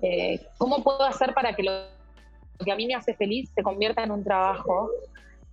Eh, 0.02 0.40
¿Cómo 0.56 0.82
puedo 0.82 1.02
hacer 1.04 1.34
para 1.34 1.54
que 1.54 1.64
lo 1.64 1.99
que 2.64 2.72
a 2.72 2.76
mí 2.76 2.86
me 2.86 2.94
hace 2.94 3.14
feliz 3.14 3.50
se 3.54 3.62
convierta 3.62 4.02
en 4.02 4.10
un 4.10 4.24
trabajo, 4.24 4.90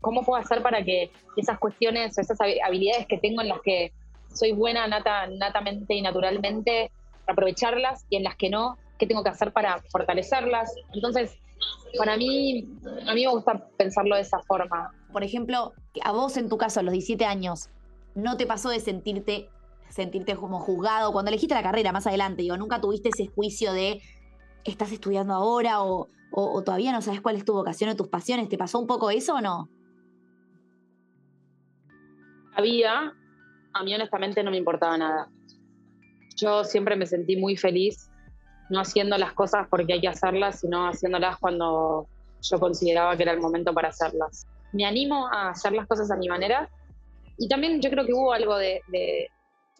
¿cómo 0.01 0.23
puedo 0.23 0.41
hacer 0.41 0.61
para 0.61 0.83
que 0.83 1.11
esas 1.35 1.59
cuestiones, 1.59 2.17
esas 2.17 2.37
habilidades 2.65 3.07
que 3.07 3.17
tengo 3.17 3.41
en 3.41 3.49
las 3.49 3.61
que 3.61 3.91
soy 4.33 4.51
buena 4.51 4.87
nata, 4.87 5.27
natamente 5.27 5.93
y 5.95 6.01
naturalmente, 6.01 6.91
aprovecharlas 7.27 8.05
y 8.09 8.17
en 8.17 8.23
las 8.23 8.35
que 8.35 8.49
no, 8.49 8.77
qué 8.97 9.07
tengo 9.07 9.23
que 9.23 9.29
hacer 9.29 9.51
para 9.51 9.81
fortalecerlas? 9.91 10.73
Entonces, 10.93 11.37
para 11.97 12.17
mí, 12.17 12.67
a 13.07 13.13
mí 13.13 13.25
me 13.25 13.31
gusta 13.31 13.67
pensarlo 13.77 14.15
de 14.15 14.21
esa 14.21 14.39
forma. 14.39 14.91
Por 15.11 15.23
ejemplo, 15.23 15.73
a 16.03 16.11
vos 16.11 16.37
en 16.37 16.49
tu 16.49 16.57
caso, 16.57 16.79
a 16.79 16.83
los 16.83 16.91
17 16.91 17.25
años, 17.25 17.69
¿no 18.15 18.37
te 18.37 18.45
pasó 18.45 18.69
de 18.69 18.79
sentirte 18.79 19.49
sentirte 19.89 20.35
como 20.35 20.59
juzgado 20.59 21.13
cuando 21.13 21.29
elegiste 21.29 21.55
la 21.55 21.63
carrera 21.63 21.91
más 21.91 22.05
adelante? 22.05 22.41
Digo, 22.41 22.57
nunca 22.57 22.81
tuviste 22.81 23.09
ese 23.09 23.27
juicio 23.27 23.73
de 23.73 24.01
estás 24.63 24.91
estudiando 24.91 25.33
ahora 25.33 25.81
o, 25.81 26.07
o, 26.31 26.63
todavía 26.63 26.91
no 26.91 27.01
sabes 27.01 27.21
cuál 27.21 27.35
es 27.35 27.45
tu 27.45 27.53
vocación 27.53 27.89
o 27.89 27.95
tus 27.95 28.07
pasiones. 28.07 28.49
¿Te 28.49 28.57
pasó 28.57 28.79
un 28.79 28.87
poco 28.87 29.09
eso 29.09 29.35
o 29.35 29.41
no? 29.41 29.69
Había, 32.55 33.13
a 33.73 33.83
mí 33.83 33.93
honestamente 33.93 34.43
no 34.43 34.51
me 34.51 34.57
importaba 34.57 34.97
nada. 34.97 35.29
Yo 36.35 36.63
siempre 36.63 36.95
me 36.95 37.05
sentí 37.05 37.37
muy 37.37 37.57
feliz 37.57 38.09
no 38.69 38.79
haciendo 38.79 39.17
las 39.17 39.33
cosas 39.33 39.67
porque 39.69 39.93
hay 39.93 40.01
que 40.01 40.07
hacerlas, 40.07 40.59
sino 40.59 40.87
haciéndolas 40.87 41.37
cuando 41.37 42.07
yo 42.41 42.59
consideraba 42.59 43.15
que 43.15 43.23
era 43.23 43.31
el 43.31 43.39
momento 43.39 43.73
para 43.73 43.89
hacerlas. 43.89 44.45
Me 44.73 44.85
animo 44.85 45.27
a 45.27 45.49
hacer 45.49 45.73
las 45.73 45.87
cosas 45.87 46.11
a 46.11 46.17
mi 46.17 46.27
manera 46.27 46.69
y 47.37 47.47
también 47.47 47.81
yo 47.81 47.89
creo 47.89 48.05
que 48.05 48.13
hubo 48.13 48.33
algo 48.33 48.57
de, 48.57 48.81
de, 48.87 49.29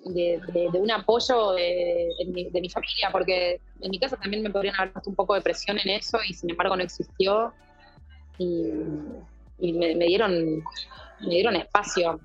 un 0.04 0.92
apoyo 0.92 1.54
de, 1.54 2.10
mi, 2.28 2.70
familia, 2.70 3.10
porque 3.12 3.60
en 3.82 3.92
mi 3.92 4.00
casa 4.00 4.18
también 4.18 4.44
me 4.44 4.50
podrían 4.50 4.76
haber 4.76 4.94
puesto 4.94 5.10
un 5.10 5.16
poco 5.16 5.34
de 5.34 5.42
presión 5.42 5.78
en 5.80 5.90
eso 5.90 6.20
y 6.28 6.34
sin 6.34 6.50
embargo 6.50 6.76
no 6.76 6.84
existió. 6.84 7.54
Y, 8.38 9.74
me, 9.74 10.06
dieron, 10.06 10.64
me 11.22 11.30
dieron 11.30 11.56
espacio. 11.56 12.20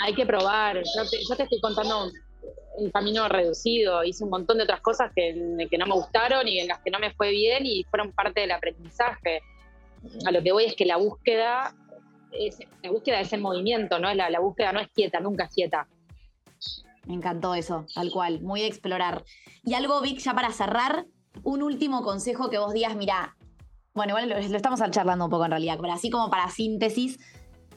Hay 0.00 0.14
que 0.14 0.26
probar. 0.26 0.76
Yo 0.76 1.08
te, 1.08 1.18
yo 1.28 1.36
te 1.36 1.44
estoy 1.44 1.60
contando 1.60 2.10
un 2.76 2.90
camino 2.90 3.28
reducido. 3.28 4.02
Hice 4.04 4.24
un 4.24 4.30
montón 4.30 4.58
de 4.58 4.64
otras 4.64 4.80
cosas 4.80 5.12
que, 5.14 5.68
que 5.70 5.78
no 5.78 5.86
me 5.86 5.94
gustaron 5.94 6.46
y 6.48 6.58
en 6.58 6.68
las 6.68 6.80
que 6.80 6.90
no 6.90 6.98
me 6.98 7.12
fue 7.12 7.30
bien 7.30 7.64
y 7.64 7.84
fueron 7.84 8.12
parte 8.12 8.40
del 8.40 8.50
aprendizaje. 8.50 9.40
A 10.26 10.30
lo 10.30 10.42
que 10.42 10.52
voy 10.52 10.64
es 10.64 10.74
que 10.74 10.86
la 10.86 10.96
búsqueda 10.96 11.74
es, 12.32 12.58
la 12.82 12.90
búsqueda 12.90 13.20
es 13.20 13.32
el 13.32 13.40
movimiento, 13.40 13.98
¿no? 13.98 14.12
La, 14.14 14.30
la 14.30 14.40
búsqueda 14.40 14.72
no 14.72 14.80
es 14.80 14.88
quieta, 14.88 15.20
nunca 15.20 15.44
es 15.44 15.54
quieta. 15.54 15.86
Me 17.08 17.14
encantó 17.14 17.54
eso, 17.54 17.86
tal 17.94 18.10
cual, 18.10 18.42
muy 18.42 18.60
de 18.60 18.66
explorar. 18.66 19.24
Y 19.64 19.72
algo, 19.72 20.02
Vic, 20.02 20.18
ya 20.18 20.34
para 20.34 20.52
cerrar, 20.52 21.06
un 21.42 21.62
último 21.62 22.02
consejo 22.02 22.50
que 22.50 22.58
vos 22.58 22.74
digas, 22.74 22.96
mira, 22.96 23.34
bueno, 23.94 24.10
igual 24.10 24.28
lo, 24.28 24.36
estamos 24.36 24.78
charlando 24.90 25.24
un 25.24 25.30
poco 25.30 25.46
en 25.46 25.52
realidad, 25.52 25.78
pero 25.80 25.94
así 25.94 26.10
como 26.10 26.28
para 26.28 26.50
síntesis, 26.50 27.18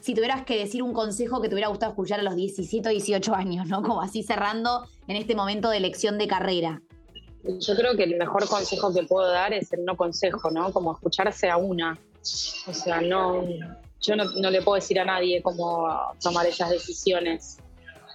si 0.00 0.14
tuvieras 0.14 0.44
que 0.44 0.58
decir 0.58 0.82
un 0.82 0.92
consejo 0.92 1.40
que 1.40 1.48
te 1.48 1.54
hubiera 1.54 1.68
gustado 1.68 1.92
escuchar 1.92 2.20
a 2.20 2.22
los 2.22 2.36
17 2.36 2.86
o 2.86 2.92
18 2.92 3.34
años, 3.34 3.66
¿no? 3.68 3.82
Como 3.82 4.02
así 4.02 4.22
cerrando 4.22 4.86
en 5.08 5.16
este 5.16 5.34
momento 5.34 5.70
de 5.70 5.78
elección 5.78 6.18
de 6.18 6.28
carrera. 6.28 6.82
Yo 7.44 7.74
creo 7.74 7.96
que 7.96 8.04
el 8.04 8.18
mejor 8.18 8.46
consejo 8.46 8.92
que 8.92 9.04
puedo 9.04 9.30
dar 9.30 9.54
es 9.54 9.72
el 9.72 9.86
no 9.86 9.96
consejo, 9.96 10.50
¿no? 10.50 10.70
Como 10.74 10.92
escucharse 10.92 11.48
a 11.48 11.56
una. 11.56 11.98
O 12.66 12.74
sea, 12.74 13.00
no, 13.00 13.44
yo 14.02 14.14
no, 14.14 14.24
no 14.24 14.50
le 14.50 14.60
puedo 14.60 14.74
decir 14.74 15.00
a 15.00 15.06
nadie 15.06 15.40
cómo 15.40 15.88
tomar 16.20 16.44
esas 16.46 16.68
decisiones 16.68 17.61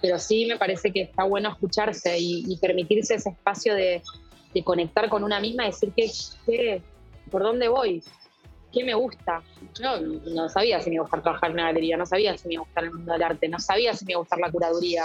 pero 0.00 0.18
sí 0.18 0.46
me 0.46 0.56
parece 0.56 0.92
que 0.92 1.02
está 1.02 1.24
bueno 1.24 1.50
escucharse 1.50 2.16
y, 2.18 2.56
permitirse 2.60 3.14
ese 3.14 3.30
espacio 3.30 3.74
de, 3.74 4.02
conectar 4.64 5.08
con 5.08 5.22
una 5.22 5.38
misma 5.38 5.64
y 5.64 5.70
decir 5.70 5.92
que, 5.94 6.82
por 7.30 7.42
dónde 7.42 7.68
voy, 7.68 8.02
qué 8.72 8.82
me 8.82 8.94
gusta. 8.94 9.40
Yo 9.80 10.00
no 10.00 10.48
sabía 10.48 10.80
si 10.80 10.90
me 10.90 10.96
iba 10.96 11.02
a 11.02 11.04
gustar 11.04 11.22
trabajar 11.22 11.50
en 11.50 11.54
una 11.54 11.66
galería, 11.66 11.96
no 11.96 12.06
sabía 12.06 12.36
si 12.36 12.48
me 12.48 12.54
iba 12.54 12.62
a 12.62 12.64
gustar 12.64 12.84
el 12.84 12.92
mundo 12.92 13.12
del 13.12 13.22
arte, 13.22 13.48
no 13.48 13.60
sabía 13.60 13.94
si 13.94 14.04
me 14.04 14.12
iba 14.12 14.18
a 14.18 14.22
gustar 14.22 14.40
la 14.40 14.50
curaduría, 14.50 15.04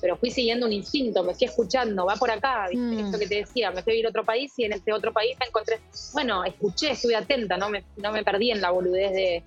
pero 0.00 0.16
fui 0.16 0.30
siguiendo 0.30 0.66
un 0.66 0.72
instinto, 0.72 1.22
me 1.22 1.34
fui 1.34 1.46
escuchando, 1.46 2.04
va 2.04 2.16
por 2.16 2.30
acá, 2.30 2.66
¿viste? 2.68 2.84
Mm. 2.84 3.06
esto 3.06 3.18
que 3.18 3.26
te 3.26 3.34
decía, 3.36 3.70
me 3.70 3.82
fui 3.82 3.94
a 3.94 3.96
ir 3.96 4.06
a 4.06 4.10
otro 4.10 4.24
país 4.24 4.52
y 4.58 4.64
en 4.64 4.72
este 4.74 4.92
otro 4.92 5.12
país 5.12 5.36
me 5.40 5.46
encontré, 5.46 5.80
bueno, 6.12 6.44
escuché, 6.44 6.90
estuve 6.90 7.16
atenta, 7.16 7.56
no 7.56 7.70
me, 7.70 7.84
no 7.96 8.12
me 8.12 8.22
perdí 8.22 8.50
en 8.50 8.60
la 8.60 8.70
boludez 8.70 9.12
de 9.12 9.42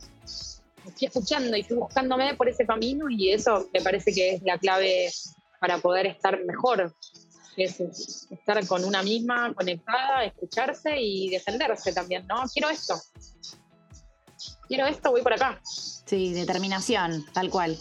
fui 0.83 1.07
escuchando 1.07 1.55
y 1.55 1.63
fui 1.63 1.77
buscándome 1.77 2.35
por 2.35 2.49
ese 2.49 2.65
camino 2.65 3.09
y 3.09 3.31
eso 3.31 3.69
me 3.73 3.81
parece 3.81 4.13
que 4.13 4.35
es 4.35 4.43
la 4.43 4.57
clave 4.57 5.11
para 5.59 5.77
poder 5.79 6.07
estar 6.07 6.43
mejor. 6.45 6.95
es 7.57 7.79
estar 8.29 8.65
con 8.67 8.85
una 8.85 9.03
misma, 9.03 9.53
conectada, 9.53 10.23
escucharse 10.23 10.99
y 10.99 11.29
defenderse 11.29 11.91
también, 11.93 12.25
¿no? 12.27 12.43
Quiero 12.53 12.69
esto. 12.69 12.95
Quiero 14.67 14.85
esto, 14.85 15.11
voy 15.11 15.21
por 15.21 15.33
acá. 15.33 15.59
Sí, 15.63 16.33
determinación, 16.33 17.25
tal 17.33 17.49
cual. 17.49 17.77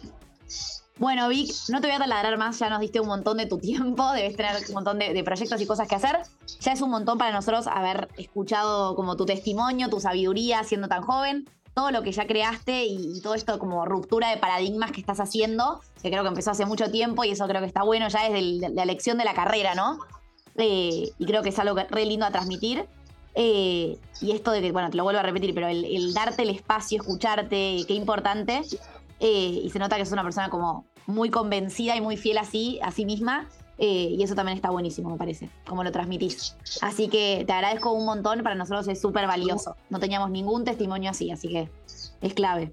Bueno, 0.98 1.28
Vic, 1.28 1.54
no 1.68 1.80
te 1.80 1.86
voy 1.86 1.94
a 1.94 2.00
taladrar 2.00 2.36
más, 2.38 2.58
ya 2.58 2.68
nos 2.68 2.80
diste 2.80 2.98
un 2.98 3.06
montón 3.06 3.36
de 3.36 3.46
tu 3.46 3.58
tiempo, 3.58 4.10
debes 4.14 4.36
tener 4.36 4.56
un 4.68 4.74
montón 4.74 4.98
de, 4.98 5.22
proyectos 5.22 5.60
y 5.60 5.66
cosas 5.66 5.86
que 5.86 5.94
hacer. 5.94 6.18
Ya 6.60 6.72
es 6.72 6.80
un 6.80 6.90
montón 6.90 7.18
para 7.18 7.30
nosotros 7.30 7.68
haber 7.68 8.08
escuchado 8.16 8.96
como 8.96 9.16
tu 9.16 9.24
testimonio, 9.24 9.88
tu 9.88 10.00
sabiduría 10.00 10.64
siendo 10.64 10.88
tan 10.88 11.02
joven, 11.02 11.48
todo 11.78 11.92
lo 11.92 12.02
que 12.02 12.10
ya 12.10 12.26
creaste 12.26 12.86
y, 12.86 13.20
todo 13.20 13.34
esto 13.34 13.56
como 13.60 13.86
ruptura 13.86 14.30
de 14.30 14.36
paradigmas 14.36 14.90
que 14.90 14.98
estás 14.98 15.20
haciendo, 15.20 15.80
que 16.02 16.10
creo 16.10 16.24
que 16.24 16.28
empezó 16.28 16.50
hace 16.50 16.66
mucho 16.66 16.90
tiempo 16.90 17.22
y 17.22 17.30
eso 17.30 17.46
creo 17.46 17.60
que 17.60 17.68
está 17.68 17.84
bueno 17.84 18.08
ya 18.08 18.28
desde 18.28 18.68
la 18.70 18.82
elección 18.82 19.16
de 19.16 19.24
la 19.24 19.32
carrera, 19.32 19.76
¿no? 19.76 20.00
Eh, 20.56 21.12
y 21.16 21.24
creo 21.24 21.40
que 21.44 21.50
es 21.50 21.58
algo 21.60 21.76
re 21.88 22.04
lindo 22.04 22.26
a 22.26 22.32
transmitir. 22.32 22.84
Eh, 23.36 23.96
y 24.20 24.32
esto 24.32 24.50
de 24.50 24.60
que, 24.60 24.72
bueno, 24.72 24.90
te 24.90 24.96
lo 24.96 25.04
vuelvo 25.04 25.20
a 25.20 25.22
repetir, 25.22 25.54
pero 25.54 25.68
el, 25.68 26.12
darte 26.12 26.42
el 26.42 26.50
espacio, 26.50 27.00
escucharte, 27.00 27.84
qué 27.86 27.94
importante. 27.94 28.62
Eh, 29.20 29.60
y 29.62 29.70
se 29.70 29.78
nota 29.78 29.94
que 29.94 30.02
es 30.02 30.10
una 30.10 30.24
persona 30.24 30.50
como 30.50 30.84
muy 31.06 31.30
convencida 31.30 31.94
y 31.94 32.00
muy 32.00 32.16
fiel 32.16 32.38
así, 32.38 32.80
a 32.82 32.90
sí 32.90 33.04
misma. 33.04 33.46
Eh, 33.78 34.14
y 34.18 34.22
eso 34.22 34.34
también 34.34 34.56
está 34.56 34.70
buenísimo, 34.70 35.10
me 35.10 35.16
parece, 35.16 35.48
como 35.66 35.84
lo 35.84 35.92
transmitís. 35.92 36.56
Así 36.82 37.08
que 37.08 37.44
te 37.46 37.52
agradezco 37.52 37.92
un 37.92 38.04
montón, 38.04 38.42
para 38.42 38.56
nosotros 38.56 38.88
es 38.88 39.00
súper 39.00 39.26
valioso. 39.26 39.76
No 39.88 40.00
teníamos 40.00 40.30
ningún 40.30 40.64
testimonio 40.64 41.10
así, 41.10 41.30
así 41.30 41.48
que 41.48 41.68
es 42.20 42.34
clave. 42.34 42.72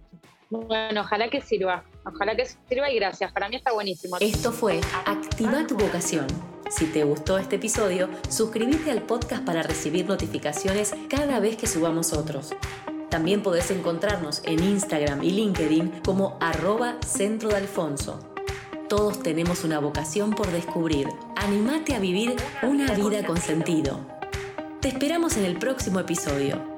Bueno, 0.49 1.01
ojalá 1.01 1.29
que 1.29 1.41
sirva, 1.41 1.83
ojalá 2.05 2.35
que 2.35 2.45
sirva 2.45 2.89
y 2.89 2.95
gracias, 2.95 3.31
para 3.31 3.49
mí 3.49 3.55
está 3.55 3.71
buenísimo. 3.73 4.17
Esto 4.19 4.51
fue 4.51 4.79
Activa 5.05 5.65
tu 5.67 5.75
vocación. 5.75 6.27
Si 6.69 6.85
te 6.85 7.03
gustó 7.03 7.37
este 7.37 7.57
episodio, 7.57 8.09
suscríbete 8.29 8.89
al 8.89 9.03
podcast 9.03 9.43
para 9.43 9.61
recibir 9.61 10.07
notificaciones 10.07 10.95
cada 11.09 11.39
vez 11.39 11.57
que 11.57 11.67
subamos 11.67 12.13
otros. 12.13 12.53
También 13.09 13.43
podés 13.43 13.69
encontrarnos 13.71 14.41
en 14.45 14.63
Instagram 14.63 15.23
y 15.23 15.29
LinkedIn 15.31 16.01
como 16.03 16.37
arroba 16.41 16.97
centro 17.05 17.49
de 17.49 17.57
Alfonso. 17.57 18.34
Todos 18.89 19.23
tenemos 19.23 19.63
una 19.63 19.79
vocación 19.79 20.31
por 20.31 20.51
descubrir. 20.51 21.09
Animate 21.36 21.95
a 21.95 21.99
vivir 21.99 22.36
una 22.61 22.91
vida 22.93 23.25
con 23.25 23.38
sentido. 23.38 23.99
Te 24.79 24.89
esperamos 24.89 25.38
en 25.38 25.45
el 25.45 25.57
próximo 25.57 25.99
episodio. 25.99 26.74